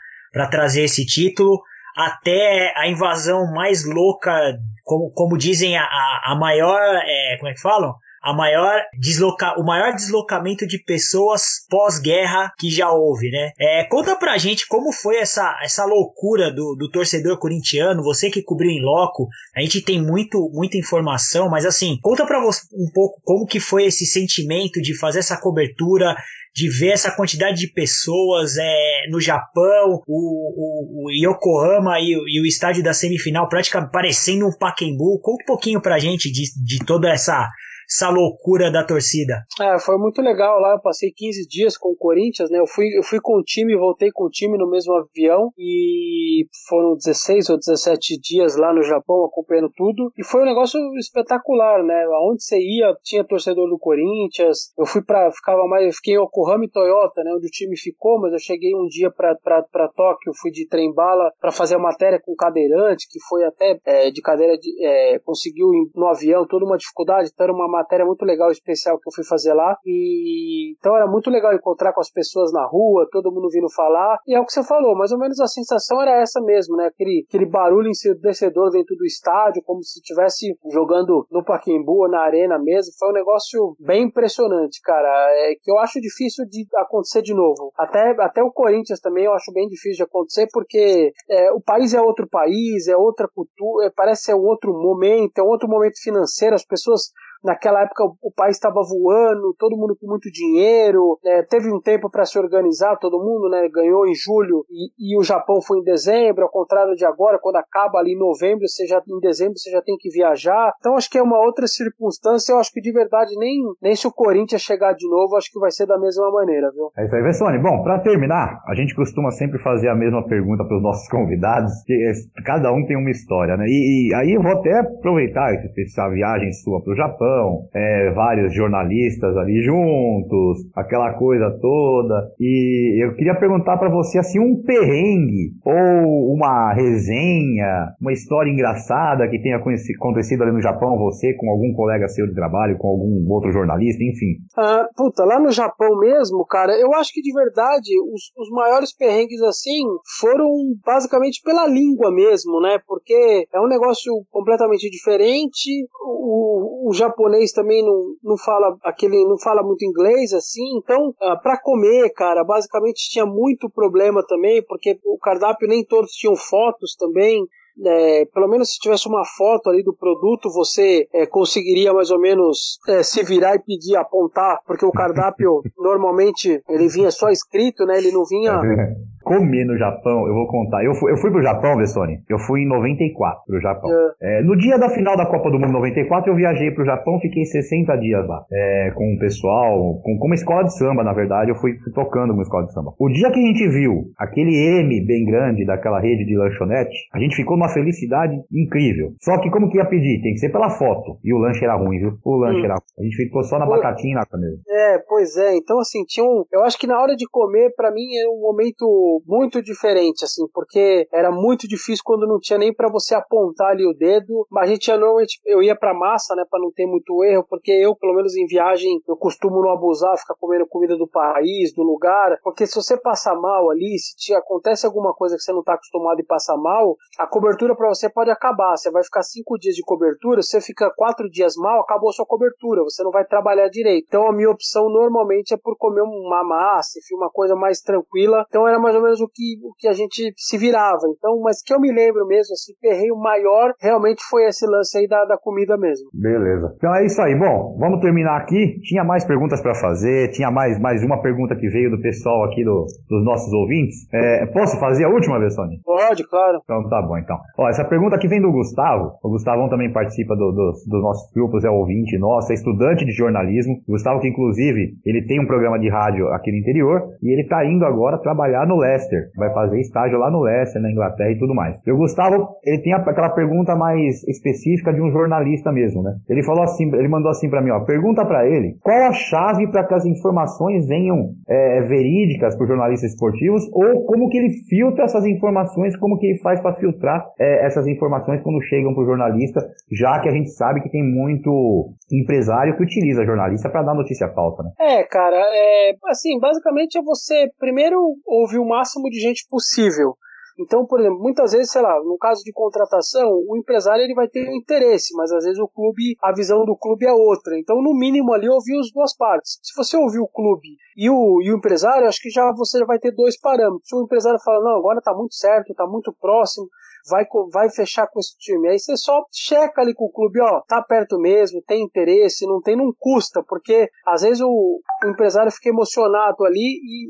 trazer 0.49 0.83
esse 0.83 1.05
título, 1.05 1.61
até 1.99 2.73
a 2.77 2.87
invasão 2.87 3.51
mais 3.51 3.85
louca, 3.85 4.57
como, 4.83 5.11
como 5.11 5.37
dizem, 5.37 5.77
a, 5.77 5.83
a 6.23 6.35
maior, 6.39 6.79
é, 7.03 7.35
como 7.37 7.49
é 7.49 7.53
que 7.53 7.61
falam? 7.61 7.93
A 8.21 8.33
maior 8.33 8.81
desloca 8.99 9.59
o 9.59 9.63
maior 9.63 9.93
deslocamento 9.93 10.67
de 10.67 10.77
pessoas 10.83 11.65
pós-guerra 11.69 12.51
que 12.57 12.69
já 12.69 12.91
houve, 12.91 13.29
né? 13.29 13.51
É, 13.59 13.83
conta 13.85 14.15
pra 14.15 14.37
gente 14.37 14.67
como 14.67 14.91
foi 14.91 15.17
essa, 15.17 15.57
essa 15.63 15.85
loucura 15.85 16.51
do, 16.51 16.75
do 16.75 16.89
torcedor 16.89 17.37
corintiano, 17.39 18.03
você 18.03 18.29
que 18.29 18.43
cobriu 18.43 18.69
em 18.69 18.81
loco, 18.81 19.27
a 19.55 19.61
gente 19.61 19.81
tem 19.81 20.01
muito, 20.01 20.49
muita 20.53 20.77
informação, 20.77 21.49
mas 21.49 21.65
assim, 21.65 21.97
conta 22.01 22.25
pra 22.25 22.41
você 22.41 22.61
um 22.73 22.91
pouco 22.93 23.21
como 23.23 23.45
que 23.45 23.59
foi 23.59 23.85
esse 23.85 24.05
sentimento 24.05 24.81
de 24.81 24.97
fazer 24.97 25.19
essa 25.19 25.37
cobertura, 25.37 26.15
de 26.53 26.67
ver 26.67 26.89
essa 26.89 27.11
quantidade 27.11 27.59
de 27.59 27.71
pessoas 27.71 28.57
é, 28.57 29.07
no 29.09 29.21
Japão, 29.21 30.01
o, 30.07 31.05
o, 31.05 31.05
o 31.05 31.11
Yokohama 31.11 31.99
e, 31.99 32.11
e, 32.11 32.41
o 32.41 32.45
estádio 32.45 32.83
da 32.83 32.93
semifinal 32.93 33.47
praticamente 33.47 33.91
parecendo 33.91 34.47
um 34.47 34.57
Pacaembu. 34.57 35.19
Conta 35.21 35.43
um 35.43 35.45
pouquinho 35.45 35.81
pra 35.81 35.99
gente 35.99 36.31
de, 36.31 36.43
de 36.63 36.79
toda 36.85 37.09
essa 37.09 37.47
essa 37.91 38.09
loucura 38.09 38.71
da 38.71 38.85
torcida? 38.85 39.43
É, 39.59 39.79
foi 39.79 39.97
muito 39.97 40.21
legal 40.21 40.59
lá. 40.59 40.73
Eu 40.73 40.79
passei 40.79 41.11
15 41.11 41.47
dias 41.47 41.77
com 41.77 41.89
o 41.89 41.95
Corinthians, 41.95 42.49
né? 42.49 42.59
Eu 42.59 42.67
fui, 42.67 42.87
eu 42.95 43.03
fui 43.03 43.19
com 43.19 43.39
o 43.39 43.43
time, 43.43 43.75
voltei 43.75 44.11
com 44.11 44.25
o 44.25 44.29
time 44.29 44.57
no 44.57 44.69
mesmo 44.69 44.93
avião 44.93 45.49
e 45.57 46.45
foram 46.67 46.95
16 46.95 47.49
ou 47.49 47.57
17 47.57 48.19
dias 48.21 48.55
lá 48.55 48.73
no 48.73 48.83
Japão 48.83 49.25
acompanhando 49.25 49.71
tudo. 49.75 50.11
E 50.17 50.23
foi 50.23 50.41
um 50.43 50.45
negócio 50.45 50.79
espetacular, 50.97 51.83
né? 51.83 52.03
Aonde 52.13 52.43
você 52.43 52.59
ia, 52.59 52.95
tinha 53.03 53.23
torcedor 53.23 53.67
do 53.67 53.79
Corinthians. 53.79 54.71
Eu 54.77 54.85
fui 54.85 55.03
para 55.03 55.31
ficava 55.31 55.65
mais, 55.67 55.85
eu 55.85 55.93
fiquei 55.93 56.13
em 56.13 56.21
Yokohama 56.21 56.65
e 56.65 56.69
Toyota, 56.69 57.23
né? 57.23 57.31
Onde 57.33 57.47
o 57.47 57.51
time 57.51 57.77
ficou, 57.77 58.19
mas 58.19 58.31
eu 58.33 58.39
cheguei 58.39 58.75
um 58.75 58.87
dia 58.87 59.09
para 59.11 59.89
Tóquio, 59.95 60.33
fui 60.39 60.51
de 60.51 60.67
trem 60.67 60.93
bala 60.93 61.31
para 61.39 61.51
fazer 61.51 61.75
a 61.75 61.79
matéria 61.79 62.21
com 62.23 62.35
cadeirante, 62.35 63.07
que 63.09 63.19
foi 63.27 63.43
até 63.43 63.79
é, 63.85 64.11
de 64.11 64.21
cadeira 64.21 64.57
de, 64.57 64.85
é, 64.85 65.19
conseguiu 65.19 65.67
no 65.95 66.07
avião 66.07 66.45
toda 66.47 66.65
uma 66.65 66.77
dificuldade, 66.77 67.29
então 67.33 67.45
era 67.45 67.53
uma 67.53 67.67
matéria 67.79 68.05
muito 68.05 68.23
legal, 68.25 68.51
especial 68.51 68.99
que 68.99 69.07
eu 69.07 69.13
fui 69.13 69.25
fazer 69.25 69.53
lá. 69.53 69.77
E 69.85 70.75
então 70.77 70.95
era 70.95 71.07
muito 71.07 71.29
legal 71.29 71.53
encontrar 71.53 71.93
com 71.93 72.01
as 72.01 72.11
pessoas 72.11 72.51
na 72.51 72.65
rua, 72.65 73.07
todo 73.11 73.31
mundo 73.31 73.49
vindo 73.49 73.69
falar. 73.73 74.17
E 74.27 74.35
é 74.35 74.39
o 74.39 74.45
que 74.45 74.53
você 74.53 74.63
falou, 74.63 74.95
mais 74.95 75.11
ou 75.11 75.19
menos 75.19 75.39
a 75.39 75.47
sensação 75.47 76.01
era 76.01 76.21
essa 76.21 76.41
mesmo, 76.41 76.75
né? 76.75 76.87
Aquele, 76.87 77.25
aquele 77.27 77.45
barulho 77.45 77.89
ensurdecedor 77.89 78.69
dentro 78.71 78.95
do 78.95 79.05
estádio, 79.05 79.63
como 79.65 79.83
se 79.83 79.99
estivesse 79.99 80.57
jogando 80.71 81.25
no 81.31 81.43
Paquimbu 81.43 82.03
ou 82.03 82.09
na 82.09 82.21
arena 82.21 82.57
mesmo. 82.59 82.93
Foi 82.97 83.09
um 83.09 83.13
negócio 83.13 83.75
bem 83.79 84.03
impressionante, 84.03 84.79
cara. 84.83 85.09
É, 85.31 85.55
que 85.61 85.71
eu 85.71 85.77
acho 85.77 85.99
difícil 85.99 86.45
de 86.45 86.65
acontecer 86.75 87.21
de 87.21 87.33
novo. 87.33 87.71
Até, 87.77 88.15
até 88.19 88.43
o 88.43 88.51
Corinthians 88.51 88.99
também 88.99 89.25
eu 89.25 89.33
acho 89.33 89.51
bem 89.51 89.67
difícil 89.67 89.97
de 89.97 90.03
acontecer, 90.03 90.47
porque 90.51 91.11
é, 91.29 91.51
o 91.51 91.61
país 91.61 91.93
é 91.93 92.01
outro 92.01 92.27
país, 92.29 92.87
é 92.87 92.95
outra 92.95 93.27
cultura, 93.27 93.87
é, 93.87 93.91
parece 93.95 94.23
ser 94.23 94.35
um 94.35 94.45
outro 94.45 94.73
momento, 94.73 95.37
é 95.37 95.43
um 95.43 95.47
outro 95.47 95.67
momento 95.67 96.01
financeiro, 96.01 96.55
as 96.55 96.65
pessoas 96.65 97.11
Naquela 97.43 97.83
época 97.83 98.03
o 98.21 98.31
país 98.31 98.55
estava 98.55 98.81
voando, 98.81 99.55
todo 99.57 99.77
mundo 99.77 99.95
com 99.99 100.07
muito 100.07 100.29
dinheiro, 100.31 101.17
né? 101.23 101.43
teve 101.43 101.71
um 101.71 101.79
tempo 101.79 102.09
para 102.09 102.25
se 102.25 102.37
organizar, 102.37 102.97
todo 102.97 103.23
mundo 103.23 103.49
né? 103.49 103.67
ganhou 103.69 104.07
em 104.07 104.13
julho 104.13 104.65
e, 104.69 104.91
e, 104.97 105.17
o 105.17 105.23
Japão 105.23 105.61
foi 105.61 105.79
em 105.79 105.83
dezembro, 105.83 106.43
ao 106.43 106.51
contrário 106.51 106.95
de 106.95 107.05
agora, 107.05 107.39
quando 107.41 107.57
acaba 107.57 107.99
ali 107.99 108.13
em 108.13 108.19
novembro, 108.19 108.67
você 108.67 108.85
já, 108.85 109.01
em 109.07 109.19
dezembro 109.19 109.57
você 109.57 109.71
já 109.71 109.81
tem 109.81 109.95
que 109.97 110.09
viajar. 110.09 110.73
Então 110.79 110.95
acho 110.95 111.09
que 111.09 111.17
é 111.17 111.23
uma 111.23 111.39
outra 111.39 111.67
circunstância, 111.67 112.51
eu 112.51 112.59
acho 112.59 112.71
que 112.71 112.81
de 112.81 112.91
verdade 112.91 113.35
nem, 113.37 113.57
nem 113.81 113.95
se 113.95 114.07
o 114.07 114.11
Corinthians 114.11 114.61
chegar 114.61 114.93
de 114.93 115.07
novo, 115.09 115.35
acho 115.35 115.51
que 115.51 115.59
vai 115.59 115.71
ser 115.71 115.85
da 115.85 115.97
mesma 115.97 116.31
maneira, 116.31 116.71
viu? 116.71 116.91
É 116.97 117.05
isso 117.05 117.15
aí, 117.15 117.21
Vessone. 117.21 117.59
Bom, 117.59 117.83
para 117.83 117.99
terminar, 117.99 118.61
a 118.67 118.75
gente 118.75 118.95
costuma 118.95 119.31
sempre 119.31 119.59
fazer 119.59 119.89
a 119.89 119.95
mesma 119.95 120.25
pergunta 120.27 120.63
para 120.65 120.77
os 120.77 120.83
nossos 120.83 121.07
convidados, 121.09 121.71
que 121.85 121.93
é, 121.93 122.43
cada 122.43 122.71
um 122.71 122.85
tem 122.85 122.97
uma 122.97 123.11
história, 123.11 123.55
né? 123.55 123.65
E, 123.67 124.09
e 124.09 124.15
aí 124.15 124.33
eu 124.33 124.41
vou 124.41 124.51
até 124.51 124.79
aproveitar 124.79 125.53
essa 125.53 126.09
viagem 126.09 126.51
sua 126.51 126.81
para 126.81 126.93
o 126.93 126.95
Japão, 126.95 127.28
é, 127.73 128.11
vários 128.11 128.53
jornalistas 128.53 129.35
ali 129.37 129.61
juntos, 129.61 130.59
aquela 130.75 131.13
coisa 131.13 131.49
toda. 131.61 132.31
E 132.39 133.03
eu 133.03 133.15
queria 133.15 133.35
perguntar 133.35 133.77
para 133.77 133.89
você 133.89 134.19
assim 134.19 134.39
um 134.39 134.61
perrengue 134.61 135.53
ou 135.65 136.33
uma 136.33 136.73
resenha, 136.73 137.93
uma 137.99 138.13
história 138.13 138.51
engraçada 138.51 139.27
que 139.27 139.41
tenha 139.41 139.57
acontecido 139.57 140.43
ali 140.43 140.51
no 140.51 140.61
Japão, 140.61 140.97
você 140.97 141.33
com 141.33 141.49
algum 141.49 141.73
colega 141.73 142.07
seu 142.07 142.27
de 142.27 142.33
trabalho, 142.33 142.77
com 142.77 142.87
algum 142.87 143.31
outro 143.31 143.51
jornalista, 143.51 144.03
enfim. 144.03 144.37
Ah, 144.57 144.87
puta, 144.95 145.23
lá 145.25 145.39
no 145.39 145.51
Japão 145.51 145.97
mesmo, 145.99 146.45
cara, 146.45 146.73
eu 146.79 146.93
acho 146.93 147.13
que 147.13 147.21
de 147.21 147.33
verdade 147.33 147.89
os, 148.13 148.31
os 148.37 148.49
maiores 148.51 148.95
perrengues 148.95 149.41
assim 149.41 149.83
foram 150.19 150.47
basicamente 150.85 151.41
pela 151.43 151.67
língua 151.67 152.11
mesmo, 152.11 152.59
né? 152.61 152.79
Porque 152.87 153.47
é 153.53 153.59
um 153.59 153.67
negócio 153.67 154.13
completamente 154.29 154.89
diferente. 154.89 155.87
O, 156.01 156.89
o 156.89 156.93
japonês 157.19 157.51
também 157.51 157.83
não, 157.83 158.15
não 158.23 158.37
fala 158.37 158.77
aquele 158.83 159.23
não 159.25 159.37
fala 159.37 159.61
muito 159.61 159.83
inglês 159.83 160.31
assim, 160.33 160.77
então 160.77 161.13
ah, 161.19 161.35
para 161.35 161.59
comer, 161.61 162.09
cara, 162.13 162.43
basicamente 162.43 163.09
tinha 163.09 163.25
muito 163.25 163.69
problema 163.69 164.25
também, 164.25 164.63
porque 164.63 164.97
o 165.05 165.17
cardápio 165.17 165.67
nem 165.67 165.83
todos 165.83 166.11
tinham 166.11 166.35
fotos 166.35 166.95
também. 166.95 167.45
É, 167.85 168.25
pelo 168.33 168.47
menos 168.47 168.73
se 168.73 168.79
tivesse 168.79 169.07
uma 169.07 169.23
foto 169.37 169.69
ali 169.69 169.83
do 169.83 169.93
produto, 169.93 170.49
você 170.49 171.07
é, 171.13 171.25
conseguiria 171.25 171.93
mais 171.93 172.11
ou 172.11 172.19
menos 172.19 172.79
é, 172.87 173.03
se 173.03 173.23
virar 173.23 173.55
e 173.55 173.59
pedir, 173.59 173.95
apontar, 173.95 174.59
porque 174.65 174.85
o 174.85 174.91
cardápio 174.91 175.61
normalmente 175.77 176.61
ele 176.69 176.87
vinha 176.87 177.11
só 177.11 177.29
escrito, 177.29 177.85
né? 177.85 177.97
Ele 177.97 178.11
não 178.11 178.25
vinha 178.25 178.59
comer 179.23 179.65
no 179.65 179.77
Japão, 179.77 180.27
eu 180.27 180.33
vou 180.33 180.47
contar. 180.47 180.83
Eu 180.83 180.95
fui, 180.95 181.11
eu 181.11 181.17
fui 181.17 181.29
pro 181.31 181.41
Japão, 181.41 181.77
Vessone. 181.77 182.23
Eu 182.27 182.39
fui 182.39 182.61
em 182.61 182.67
94 182.67 183.43
pro 183.45 183.61
Japão. 183.61 183.89
É. 184.21 184.39
É, 184.39 184.43
no 184.43 184.57
dia 184.57 184.77
da 184.77 184.89
final 184.89 185.15
da 185.15 185.25
Copa 185.25 185.51
do 185.51 185.59
Mundo 185.59 185.73
94, 185.73 186.31
eu 186.31 186.35
viajei 186.35 186.71
pro 186.71 186.85
Japão, 186.85 187.19
fiquei 187.19 187.45
60 187.45 187.95
dias 187.97 188.27
lá. 188.27 188.43
É, 188.51 188.91
com 188.95 189.13
o 189.13 189.19
pessoal, 189.19 190.01
com, 190.03 190.17
com, 190.17 190.25
uma 190.25 190.35
escola 190.35 190.63
de 190.63 190.75
samba, 190.77 191.03
na 191.03 191.13
verdade. 191.13 191.51
Eu 191.51 191.55
fui, 191.55 191.77
fui 191.77 191.93
tocando 191.93 192.33
uma 192.33 192.41
escola 192.41 192.65
de 192.65 192.73
samba. 192.73 192.93
O 192.97 193.09
dia 193.09 193.31
que 193.31 193.39
a 193.39 193.45
gente 193.45 193.67
viu 193.69 194.11
aquele 194.17 194.55
M 194.55 195.05
bem 195.05 195.25
grande 195.25 195.65
daquela 195.65 195.99
rede 195.99 196.25
de 196.25 196.35
lanchonete, 196.35 196.97
a 197.13 197.19
gente 197.19 197.35
ficou 197.35 197.55
numa 197.55 197.68
felicidade 197.69 198.35
incrível. 198.51 199.13
Só 199.21 199.39
que 199.39 199.49
como 199.49 199.69
que 199.69 199.77
ia 199.77 199.85
pedir? 199.85 200.21
Tem 200.21 200.33
que 200.33 200.39
ser 200.39 200.51
pela 200.51 200.69
foto. 200.69 201.17
E 201.23 201.33
o 201.33 201.37
lanche 201.37 201.63
era 201.63 201.75
ruim, 201.75 201.99
viu? 201.99 202.17
O 202.23 202.37
lanche 202.37 202.61
hum. 202.61 202.65
era 202.65 202.73
ruim. 202.75 202.99
A 202.99 203.03
gente 203.03 203.15
ficou 203.15 203.43
só 203.43 203.57
na 203.57 203.65
batatinha 203.65 204.17
lá 204.17 204.37
mesmo. 204.37 204.61
É, 204.67 204.97
pois 205.07 205.37
é. 205.37 205.55
Então, 205.55 205.79
assim, 205.79 206.03
tinha 206.05 206.25
um. 206.25 206.43
Eu 206.51 206.63
acho 206.63 206.77
que 206.77 206.87
na 206.87 206.99
hora 206.99 207.15
de 207.15 207.27
comer, 207.29 207.73
para 207.75 207.91
mim, 207.91 208.15
é 208.15 208.27
um 208.27 208.41
momento 208.41 209.21
muito 209.25 209.61
diferente, 209.61 210.23
assim, 210.23 210.45
porque 210.53 211.07
era 211.13 211.31
muito 211.31 211.67
difícil 211.67 212.03
quando 212.03 212.27
não 212.27 212.39
tinha 212.39 212.57
nem 212.57 212.73
para 212.73 212.89
você 212.89 213.15
apontar 213.15 213.71
ali 213.71 213.85
o 213.85 213.93
dedo, 213.93 214.45
mas 214.49 214.69
a 214.69 214.73
gente 214.73 214.87
ia 214.87 214.97
normalmente, 214.97 215.39
eu 215.45 215.61
ia 215.61 215.75
pra 215.75 215.93
massa, 215.93 216.35
né, 216.35 216.43
para 216.49 216.59
não 216.59 216.71
ter 216.71 216.85
muito 216.85 217.23
erro, 217.23 217.45
porque 217.49 217.71
eu, 217.71 217.95
pelo 217.95 218.15
menos 218.15 218.35
em 218.35 218.45
viagem, 218.45 219.01
eu 219.07 219.15
costumo 219.15 219.61
não 219.61 219.71
abusar, 219.71 220.17
ficar 220.17 220.35
comendo 220.39 220.65
comida 220.67 220.97
do 220.97 221.07
país, 221.07 221.73
do 221.73 221.83
lugar, 221.83 222.37
porque 222.43 222.65
se 222.65 222.75
você 222.75 222.97
passar 222.97 223.35
mal 223.35 223.69
ali, 223.69 223.97
se 223.97 224.15
te 224.15 224.33
acontece 224.33 224.85
alguma 224.85 225.13
coisa 225.13 225.35
que 225.35 225.41
você 225.41 225.51
não 225.51 225.63
tá 225.63 225.73
acostumado 225.73 226.19
e 226.19 226.25
passar 226.25 226.57
mal, 226.57 226.95
a 227.17 227.27
cobertura 227.27 227.58
cobertura 227.59 227.75
para 227.75 227.89
você 227.89 228.09
pode 228.09 228.31
acabar. 228.31 228.77
Você 228.77 228.89
vai 228.89 229.03
ficar 229.03 229.21
cinco 229.21 229.57
dias 229.57 229.75
de 229.75 229.83
cobertura, 229.83 230.41
você 230.41 230.61
fica 230.61 230.89
quatro 230.95 231.29
dias 231.29 231.53
mal, 231.57 231.81
acabou 231.81 232.11
sua 232.13 232.25
cobertura, 232.25 232.83
você 232.83 233.03
não 233.03 233.11
vai 233.11 233.25
trabalhar 233.25 233.67
direito. 233.67 234.05
Então 234.07 234.27
a 234.27 234.33
minha 234.33 234.49
opção 234.49 234.89
normalmente 234.89 235.53
é 235.53 235.57
por 235.57 235.77
comer 235.77 236.01
uma 236.01 236.43
massa, 236.43 236.99
enfim, 236.99 237.15
uma 237.15 237.29
coisa 237.29 237.55
mais 237.55 237.81
tranquila. 237.81 238.45
Então 238.47 238.67
era 238.67 238.79
mais 238.79 238.95
ou 238.95 239.01
menos 239.01 239.19
o 239.19 239.27
que, 239.27 239.59
o 239.63 239.73
que 239.77 239.87
a 239.87 239.93
gente 239.93 240.33
se 240.37 240.57
virava. 240.57 241.01
Então, 241.17 241.39
mas 241.41 241.61
que 241.61 241.73
eu 241.73 241.79
me 241.79 241.91
lembro 241.91 242.25
mesmo, 242.25 242.53
assim, 242.53 242.73
perreio 242.81 243.15
maior 243.17 243.73
realmente 243.79 244.23
foi 244.29 244.45
esse 244.45 244.65
lance 244.65 244.97
aí 244.97 245.07
da, 245.07 245.25
da 245.25 245.37
comida 245.37 245.77
mesmo. 245.77 246.09
Beleza. 246.13 246.73
Então 246.77 246.95
é 246.95 247.05
isso 247.05 247.21
aí. 247.21 247.37
Bom, 247.37 247.75
vamos 247.77 247.99
terminar 247.99 248.37
aqui. 248.37 248.79
Tinha 248.81 249.03
mais 249.03 249.25
perguntas 249.25 249.61
para 249.61 249.75
fazer, 249.75 250.31
tinha 250.31 250.49
mais, 250.49 250.79
mais 250.79 251.03
uma 251.03 251.21
pergunta 251.21 251.55
que 251.55 251.67
veio 251.67 251.91
do 251.91 252.01
pessoal 252.01 252.45
aqui 252.45 252.63
do, 252.63 252.85
dos 253.09 253.25
nossos 253.25 253.51
ouvintes. 253.51 254.07
É, 254.13 254.45
posso 254.47 254.79
fazer 254.79 255.05
a 255.05 255.09
última, 255.09 255.39
Vessone? 255.39 255.81
Pode, 255.83 256.23
claro. 256.27 256.61
Então 256.63 256.87
tá 256.87 257.01
bom, 257.01 257.17
então. 257.17 257.37
Ó, 257.57 257.67
essa 257.67 257.85
pergunta 257.85 258.15
aqui 258.15 258.27
vem 258.27 258.41
do 258.41 258.51
Gustavo. 258.51 259.13
O 259.23 259.29
Gustavão 259.29 259.69
também 259.69 259.91
participa 259.91 260.35
do, 260.35 260.51
do, 260.51 260.71
dos 260.87 261.01
nossos 261.01 261.31
grupos, 261.33 261.63
é 261.63 261.69
ouvinte 261.69 262.17
nosso, 262.17 262.51
é 262.51 262.55
estudante 262.55 263.05
de 263.05 263.11
jornalismo. 263.11 263.75
O 263.87 263.91
Gustavo, 263.93 264.19
que 264.19 264.27
inclusive, 264.27 264.93
ele 265.05 265.25
tem 265.25 265.39
um 265.39 265.45
programa 265.45 265.79
de 265.79 265.89
rádio 265.89 266.27
aqui 266.29 266.51
no 266.51 266.57
interior 266.57 267.01
e 267.21 267.31
ele 267.31 267.47
tá 267.47 267.65
indo 267.65 267.85
agora 267.85 268.17
trabalhar 268.17 268.65
no 268.67 268.77
Leicester. 268.77 269.29
Vai 269.35 269.53
fazer 269.53 269.79
estágio 269.79 270.17
lá 270.17 270.31
no 270.31 270.41
Leicester, 270.41 270.81
na 270.81 270.91
Inglaterra 270.91 271.31
e 271.31 271.37
tudo 271.37 271.53
mais. 271.53 271.75
E 271.85 271.91
o 271.91 271.97
Gustavo, 271.97 272.47
ele 272.63 272.81
tem 272.81 272.93
aquela 272.93 273.29
pergunta 273.29 273.75
mais 273.75 274.23
específica 274.27 274.93
de 274.93 275.01
um 275.01 275.11
jornalista 275.11 275.71
mesmo, 275.71 276.01
né? 276.01 276.13
Ele 276.29 276.43
falou 276.43 276.63
assim, 276.63 276.85
ele 276.95 277.07
mandou 277.07 277.29
assim 277.29 277.49
para 277.49 277.61
mim, 277.61 277.71
ó, 277.71 277.79
pergunta 277.81 278.25
para 278.25 278.47
ele 278.47 278.75
qual 278.81 279.09
a 279.09 279.13
chave 279.13 279.67
para 279.71 279.85
que 279.85 279.93
as 279.93 280.05
informações 280.05 280.87
venham 280.87 281.31
é, 281.47 281.81
verídicas 281.81 282.55
para 282.55 282.67
jornalistas 282.67 283.11
esportivos 283.11 283.63
ou 283.73 284.05
como 284.05 284.29
que 284.29 284.37
ele 284.37 284.49
filtra 284.69 285.05
essas 285.05 285.25
informações, 285.25 285.97
como 285.97 286.17
que 286.17 286.27
ele 286.27 286.39
faz 286.39 286.61
para 286.61 286.75
filtrar 286.75 287.25
é, 287.37 287.65
essas 287.65 287.87
informações 287.87 288.41
quando 288.41 288.61
chegam 288.63 288.93
para 288.93 289.03
o 289.03 289.05
jornalista, 289.05 289.59
já 289.91 290.19
que 290.19 290.29
a 290.29 290.31
gente 290.31 290.49
sabe 290.51 290.81
que 290.81 290.89
tem 290.89 291.03
muito 291.03 291.93
empresário 292.11 292.75
que 292.75 292.83
utiliza 292.83 293.25
jornalista 293.25 293.69
para 293.69 293.83
dar 293.83 293.93
notícia 293.93 294.29
falsa, 294.33 294.63
né? 294.63 294.71
É, 294.79 295.03
cara, 295.03 295.37
é, 295.37 295.93
assim, 296.05 296.39
basicamente 296.39 296.97
é 296.97 297.01
você 297.01 297.49
primeiro 297.59 297.99
ouvir 298.25 298.59
o 298.59 298.67
máximo 298.67 299.09
de 299.09 299.19
gente 299.19 299.45
possível. 299.49 300.15
Então, 300.59 300.85
por 300.85 300.99
exemplo, 300.99 301.19
muitas 301.19 301.53
vezes, 301.53 301.71
sei 301.71 301.81
lá, 301.81 302.03
no 302.03 302.17
caso 302.17 302.43
de 302.43 302.51
contratação, 302.51 303.29
o 303.47 303.57
empresário 303.57 304.03
ele 304.03 304.13
vai 304.13 304.27
ter 304.27 304.49
um 304.49 304.55
interesse, 304.57 305.15
mas 305.15 305.31
às 305.31 305.45
vezes 305.45 305.57
o 305.57 305.69
clube, 305.69 306.17
a 306.21 306.33
visão 306.33 306.65
do 306.65 306.75
clube 306.75 307.05
é 307.05 307.13
outra. 307.13 307.57
Então, 307.57 307.81
no 307.81 307.93
mínimo 307.93 308.33
ali, 308.33 308.49
ouvir 308.49 308.77
as 308.77 308.91
duas 308.91 309.15
partes. 309.15 309.59
Se 309.63 309.73
você 309.73 309.95
ouvir 309.95 310.19
o 310.19 310.27
clube 310.27 310.67
e 310.97 311.09
o, 311.09 311.41
e 311.41 311.49
o 311.51 311.57
empresário, 311.57 312.07
acho 312.07 312.21
que 312.21 312.29
já 312.29 312.51
você 312.51 312.77
já 312.77 312.85
vai 312.85 312.99
ter 312.99 313.11
dois 313.11 313.39
parâmetros. 313.39 313.87
Se 313.87 313.95
o 313.95 314.03
empresário 314.03 314.39
fala, 314.43 314.61
não, 314.61 314.77
agora 314.77 315.01
tá 315.01 315.13
muito 315.13 315.33
certo, 315.33 315.73
tá 315.73 315.87
muito 315.87 316.13
próximo, 316.19 316.67
vai, 317.07 317.25
vai 317.51 317.69
fechar 317.69 318.07
com 318.07 318.19
esse 318.19 318.37
time. 318.37 318.69
Aí 318.69 318.79
você 318.79 318.95
só 318.97 319.23
checa 319.31 319.81
ali 319.81 319.93
com 319.93 320.05
o 320.05 320.11
clube, 320.11 320.41
ó, 320.41 320.61
tá 320.67 320.81
perto 320.81 321.19
mesmo, 321.19 321.61
tem 321.61 321.83
interesse, 321.83 322.45
não 322.45 322.61
tem, 322.61 322.75
não 322.75 322.93
custa, 322.97 323.43
porque 323.47 323.89
às 324.05 324.21
vezes 324.21 324.41
o, 324.41 324.47
o 324.47 325.09
empresário 325.09 325.51
fica 325.51 325.69
emocionado 325.69 326.43
ali 326.45 326.59
e, 326.59 327.09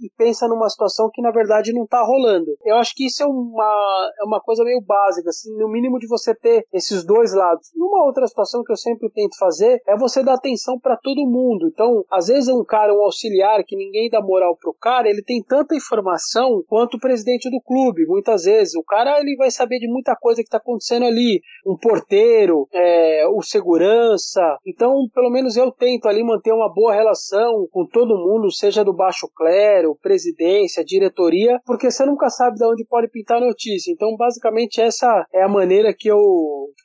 e, 0.00 0.10
pensa 0.16 0.48
numa 0.48 0.68
situação 0.68 1.10
que 1.12 1.22
na 1.22 1.30
verdade 1.30 1.72
não 1.72 1.86
tá 1.86 2.02
rolando. 2.02 2.50
Eu 2.64 2.76
acho 2.76 2.94
que 2.94 3.06
isso 3.06 3.22
é 3.22 3.26
uma, 3.26 4.10
é 4.20 4.24
uma 4.24 4.40
coisa 4.40 4.64
meio 4.64 4.80
básica, 4.80 5.28
assim, 5.30 5.56
no 5.56 5.68
mínimo 5.68 5.98
de 5.98 6.06
você 6.06 6.34
ter 6.34 6.66
esses 6.72 7.04
dois 7.04 7.34
lados. 7.34 7.70
Uma 7.76 8.04
outra 8.04 8.26
situação 8.26 8.62
que 8.62 8.72
eu 8.72 8.76
sempre 8.76 9.10
tento 9.10 9.36
fazer 9.38 9.80
é 9.86 9.96
você 9.96 10.22
dar 10.22 10.34
atenção 10.34 10.78
para 10.78 10.96
todo 10.96 11.28
mundo. 11.28 11.68
Então, 11.72 12.04
às 12.10 12.26
vezes 12.26 12.48
um 12.48 12.64
cara, 12.64 12.94
um 12.94 13.02
auxiliar 13.02 13.62
que 13.64 13.76
ninguém 13.76 14.08
dá 14.08 14.20
moral 14.20 14.56
pro 14.56 14.74
cara, 14.74 15.08
ele 15.08 15.22
tem 15.22 15.42
tanta 15.42 15.74
informação 15.74 16.62
quanto 16.66 16.96
o 16.96 17.00
presidente 17.00 17.50
do 17.50 17.60
clube. 17.60 18.06
Muitas 18.06 18.44
vezes 18.44 18.74
o 18.74 18.82
cara 18.82 19.18
ele 19.24 19.36
vai 19.36 19.50
saber 19.50 19.78
de 19.78 19.88
muita 19.88 20.14
coisa 20.14 20.42
que 20.42 20.46
está 20.46 20.58
acontecendo 20.58 21.06
ali. 21.06 21.40
Um 21.66 21.76
porteiro, 21.76 22.68
é, 22.72 23.26
o 23.28 23.42
segurança. 23.42 24.58
Então, 24.66 24.94
pelo 25.14 25.30
menos 25.30 25.56
eu 25.56 25.70
tento 25.70 26.08
ali 26.08 26.22
manter 26.22 26.52
uma 26.52 26.72
boa 26.72 26.94
relação 26.94 27.66
com 27.70 27.86
todo 27.86 28.16
mundo, 28.16 28.50
seja 28.50 28.84
do 28.84 28.92
baixo 28.92 29.28
clero, 29.34 29.96
presidência, 30.02 30.84
diretoria, 30.84 31.60
porque 31.64 31.90
você 31.90 32.04
nunca 32.04 32.28
sabe 32.28 32.56
de 32.56 32.66
onde 32.66 32.84
pode 32.84 33.08
pintar 33.08 33.40
notícia. 33.40 33.92
Então, 33.92 34.16
basicamente, 34.16 34.80
essa 34.80 35.26
é 35.32 35.42
a 35.42 35.48
maneira 35.48 35.94
que 35.96 36.08
eu, 36.08 36.18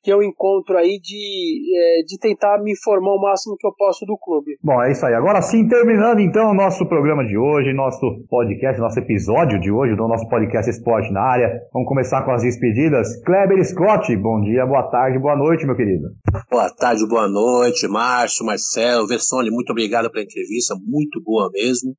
que 0.04 0.12
eu 0.12 0.24
encontro 0.24 0.78
aí 0.78 1.00
de, 1.00 1.76
é, 1.76 2.04
de 2.04 2.18
tentar 2.20 2.62
me 2.62 2.72
informar 2.72 3.16
o 3.16 3.22
máximo 3.22 3.56
que 3.58 3.68
eu 3.68 3.74
posso 3.78 4.06
do 4.06 4.18
clube. 4.18 4.58
Bom, 4.64 4.82
é 4.82 4.92
isso 4.92 5.06
aí. 5.06 5.14
Agora 5.14 5.42
sim, 5.42 5.68
terminando 5.68 6.20
então 6.20 6.52
o 6.52 6.54
nosso 6.54 6.88
programa 6.88 7.26
de 7.26 7.38
hoje, 7.38 7.74
nosso 7.74 8.06
podcast, 8.30 8.80
nosso 8.80 9.00
episódio 9.00 9.60
de 9.60 9.72
hoje 9.72 9.96
do 9.96 10.08
nosso 10.08 10.28
podcast 10.30 10.70
Esporte 10.70 11.12
na 11.12 11.22
Área. 11.22 11.62
Vamos 11.74 11.88
começar 11.88 12.24
com 12.24 12.29
as 12.32 12.44
despedidas. 12.44 13.22
Kleber 13.24 13.64
Scott, 13.66 14.16
bom 14.18 14.42
dia, 14.42 14.66
boa 14.66 14.84
tarde, 14.90 15.20
boa 15.20 15.36
noite, 15.36 15.66
meu 15.66 15.76
querido. 15.76 16.10
Boa 16.50 16.70
tarde, 16.70 17.08
boa 17.08 17.28
noite, 17.28 17.88
Márcio, 17.88 18.46
Marcelo, 18.46 19.08
Versone, 19.08 19.50
muito 19.50 19.72
obrigado 19.72 20.12
pela 20.12 20.24
entrevista, 20.24 20.76
muito 20.86 21.22
boa 21.24 21.50
mesmo. 21.54 21.96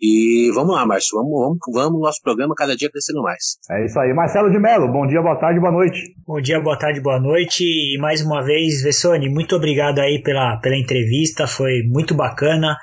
E 0.00 0.50
vamos 0.54 0.74
lá, 0.74 0.86
Márcio, 0.86 1.18
vamos, 1.18 1.30
vamos, 1.38 1.58
vamos 1.72 2.00
nosso 2.00 2.22
programa 2.22 2.54
cada 2.56 2.74
dia 2.74 2.90
crescendo 2.90 3.22
mais. 3.22 3.58
É 3.70 3.84
isso 3.84 3.98
aí. 4.00 4.12
Marcelo 4.14 4.50
de 4.50 4.58
Mello, 4.58 4.90
bom 4.90 5.06
dia, 5.06 5.20
boa 5.20 5.36
tarde, 5.36 5.60
boa 5.60 5.72
noite. 5.72 6.00
Bom 6.26 6.40
dia, 6.40 6.60
boa 6.60 6.78
tarde, 6.78 7.00
boa 7.00 7.20
noite. 7.20 7.62
E 7.62 7.98
mais 7.98 8.22
uma 8.24 8.42
vez, 8.42 8.82
Vessone, 8.82 9.28
muito 9.28 9.54
obrigado 9.54 9.98
aí 9.98 10.22
pela, 10.22 10.58
pela 10.58 10.76
entrevista, 10.76 11.46
foi 11.46 11.82
muito 11.86 12.14
bacana. 12.14 12.76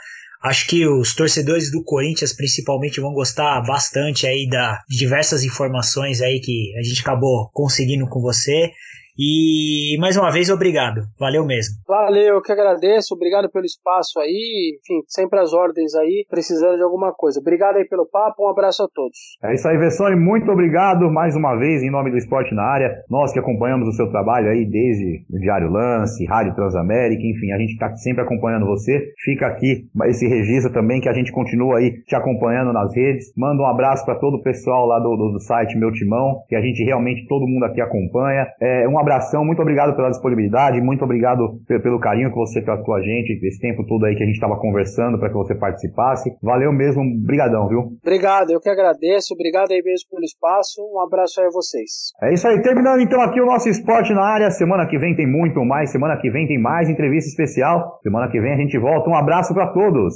Acho 0.48 0.66
que 0.66 0.88
os 0.88 1.14
torcedores 1.14 1.70
do 1.70 1.84
Corinthians, 1.84 2.32
principalmente, 2.32 3.02
vão 3.02 3.12
gostar 3.12 3.62
bastante 3.68 4.26
aí 4.26 4.48
da, 4.50 4.82
de 4.88 4.98
diversas 4.98 5.44
informações 5.44 6.22
aí 6.22 6.40
que 6.40 6.74
a 6.80 6.82
gente 6.82 7.02
acabou 7.02 7.50
conseguindo 7.52 8.08
com 8.08 8.22
você. 8.22 8.72
E 9.18 9.98
mais 10.00 10.16
uma 10.16 10.32
vez, 10.32 10.50
obrigado. 10.50 11.02
Valeu 11.20 11.46
mesmo. 11.46 11.76
Valeu, 11.88 12.36
eu 12.36 12.42
que 12.42 12.52
agradeço. 12.52 13.16
Obrigado 13.16 13.50
pelo 13.50 13.66
espaço 13.66 14.20
aí. 14.20 14.78
Enfim, 14.80 15.02
sempre 15.08 15.40
as 15.40 15.54
ordens 15.54 15.96
aí, 15.96 16.26
precisando 16.30 16.78
de 16.78 16.84
alguma 16.84 17.12
coisa. 17.14 17.40
Obrigado 17.40 17.78
aí 17.78 17.86
pelo 17.86 18.06
papo. 18.06 18.46
Um 18.46 18.50
abraço 18.50 18.84
a 18.84 18.88
todos. 18.94 19.18
É 19.44 19.54
isso 19.54 19.68
aí, 19.68 19.78
Vessone. 19.78 20.16
Muito 20.16 20.52
obrigado 20.52 21.10
mais 21.10 21.36
uma 21.36 21.56
vez 21.56 21.82
em 21.82 21.90
nome 21.90 22.12
do 22.12 22.18
Esporte 22.18 22.54
na 22.54 22.64
Área. 22.64 23.04
Nós 23.10 23.34
que 23.34 23.40
acompanhamos 23.40 23.88
o 23.88 23.94
seu 23.94 24.10
trabalho 24.10 24.50
aí 24.50 24.66
desde 24.66 25.26
o 25.32 25.40
Diário 25.40 25.72
Lance, 25.72 26.26
Rádio 26.26 26.54
Transamérica, 26.56 27.22
enfim, 27.22 27.52
a 27.52 27.58
gente 27.58 27.74
está 27.74 27.96
sempre 27.96 28.22
acompanhando 28.22 28.66
você. 28.66 29.14
Fica 29.24 29.48
aqui 29.48 29.88
esse 30.06 30.28
registro 30.28 30.72
também 30.72 31.02
que 31.02 31.10
a 31.10 31.14
gente 31.14 31.32
continua 31.32 31.80
aí 31.80 32.04
te 32.04 32.16
acompanhando 32.16 32.72
nas 32.72 32.96
redes. 32.96 33.34
Manda 33.36 33.64
um 33.64 33.66
abraço 33.66 34.06
para 34.06 34.16
todo 34.16 34.36
o 34.36 34.44
pessoal 34.44 34.86
lá 34.86 35.00
do, 35.00 35.16
do, 35.16 35.32
do, 35.34 35.40
site 35.40 35.78
Meu 35.78 35.92
Timão, 35.92 36.44
que 36.48 36.56
a 36.56 36.62
gente 36.62 36.84
realmente, 36.84 37.28
todo 37.28 37.48
mundo 37.48 37.64
aqui 37.64 37.82
acompanha. 37.82 38.48
É, 38.62 38.88
um 38.88 39.00
abração, 39.08 39.46
muito 39.46 39.62
obrigado 39.62 39.96
pela 39.96 40.10
disponibilidade, 40.10 40.82
muito 40.82 41.04
obrigado 41.04 41.60
pelo 41.66 42.00
carinho 42.00 42.30
que 42.30 42.36
você 42.36 42.62
tratou 42.62 42.94
a 42.94 43.02
gente 43.02 43.40
esse 43.42 43.60
tempo 43.60 43.86
todo 43.86 44.06
aí 44.06 44.16
que 44.16 44.24
a 44.24 44.26
gente 44.26 44.36
estava 44.36 44.58
conversando 44.60 45.18
para 45.18 45.30
que 45.30 45.36
você 45.36 45.56
participasse. 45.56 46.30
Valeu 46.44 46.74
mesmo, 46.74 47.02
brigadão, 47.26 47.68
viu? 47.70 47.80
Obrigado, 48.04 48.52
eu 48.52 48.60
que 48.60 48.70
agradeço, 48.70 49.34
obrigado 49.34 49.72
aí 49.72 49.82
mesmo 49.82 50.10
pelo 50.12 50.26
espaço, 50.26 50.82
um 50.94 51.00
abraço 51.00 51.40
aí 51.40 51.48
a 51.48 51.52
vocês. 51.52 52.12
É 52.22 52.34
isso 52.34 52.48
aí, 52.48 52.62
terminando 52.62 53.00
então 53.00 53.22
aqui 53.22 53.40
o 53.40 53.46
nosso 53.46 53.70
esporte 53.70 54.14
na 54.14 54.24
área, 54.24 54.52
semana 54.52 54.86
que 54.86 54.98
vem 54.98 55.16
tem 55.16 55.26
muito 55.26 55.64
mais, 55.64 55.90
semana 55.90 56.18
que 56.18 56.30
vem 56.30 56.46
tem 56.46 56.60
mais 56.60 56.90
entrevista 56.90 57.30
especial, 57.30 58.00
semana 58.04 58.30
que 58.30 58.40
vem 58.42 58.54
a 58.54 58.58
gente 58.58 58.78
volta, 58.78 59.10
um 59.10 59.16
abraço 59.16 59.54
para 59.54 59.68
todos. 59.68 60.16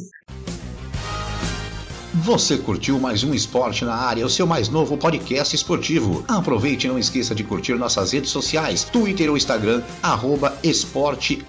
Você 2.24 2.55
curtiu 2.55 2.99
mais 2.99 3.24
um 3.24 3.34
Esporte 3.34 3.84
na 3.84 3.95
Área, 3.95 4.24
o 4.24 4.30
seu 4.30 4.45
mais 4.45 4.69
novo 4.69 4.95
podcast 4.95 5.55
esportivo. 5.55 6.24
Aproveite 6.28 6.86
e 6.86 6.89
não 6.89 6.99
esqueça 6.99 7.34
de 7.34 7.43
curtir 7.43 7.74
nossas 7.74 8.11
redes 8.11 8.30
sociais, 8.30 8.84
Twitter 8.84 9.28
ou 9.28 9.36
Instagram, 9.36 9.82
arroba 10.03 10.55
esporte 10.61 11.43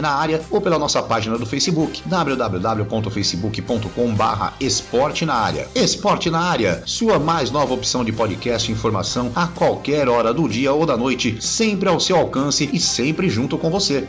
na 0.00 0.10
área 0.10 0.40
ou 0.50 0.62
pela 0.62 0.78
nossa 0.78 1.02
página 1.02 1.36
do 1.36 1.44
Facebook, 1.44 2.02
www.facebook.com 2.06 4.14
barra 4.14 4.54
esporte 4.58 5.26
na 5.26 5.34
área. 5.34 5.68
Esporte 5.74 6.30
na 6.30 6.40
Área, 6.40 6.82
sua 6.86 7.18
mais 7.18 7.50
nova 7.50 7.74
opção 7.74 8.02
de 8.02 8.12
podcast 8.12 8.70
e 8.70 8.74
informação 8.74 9.30
a 9.34 9.46
qualquer 9.46 10.08
hora 10.08 10.32
do 10.32 10.48
dia 10.48 10.72
ou 10.72 10.86
da 10.86 10.96
noite, 10.96 11.36
sempre 11.38 11.90
ao 11.90 12.00
seu 12.00 12.16
alcance 12.16 12.70
e 12.72 12.80
sempre 12.80 13.28
junto 13.28 13.58
com 13.58 13.68
você. 13.68 14.08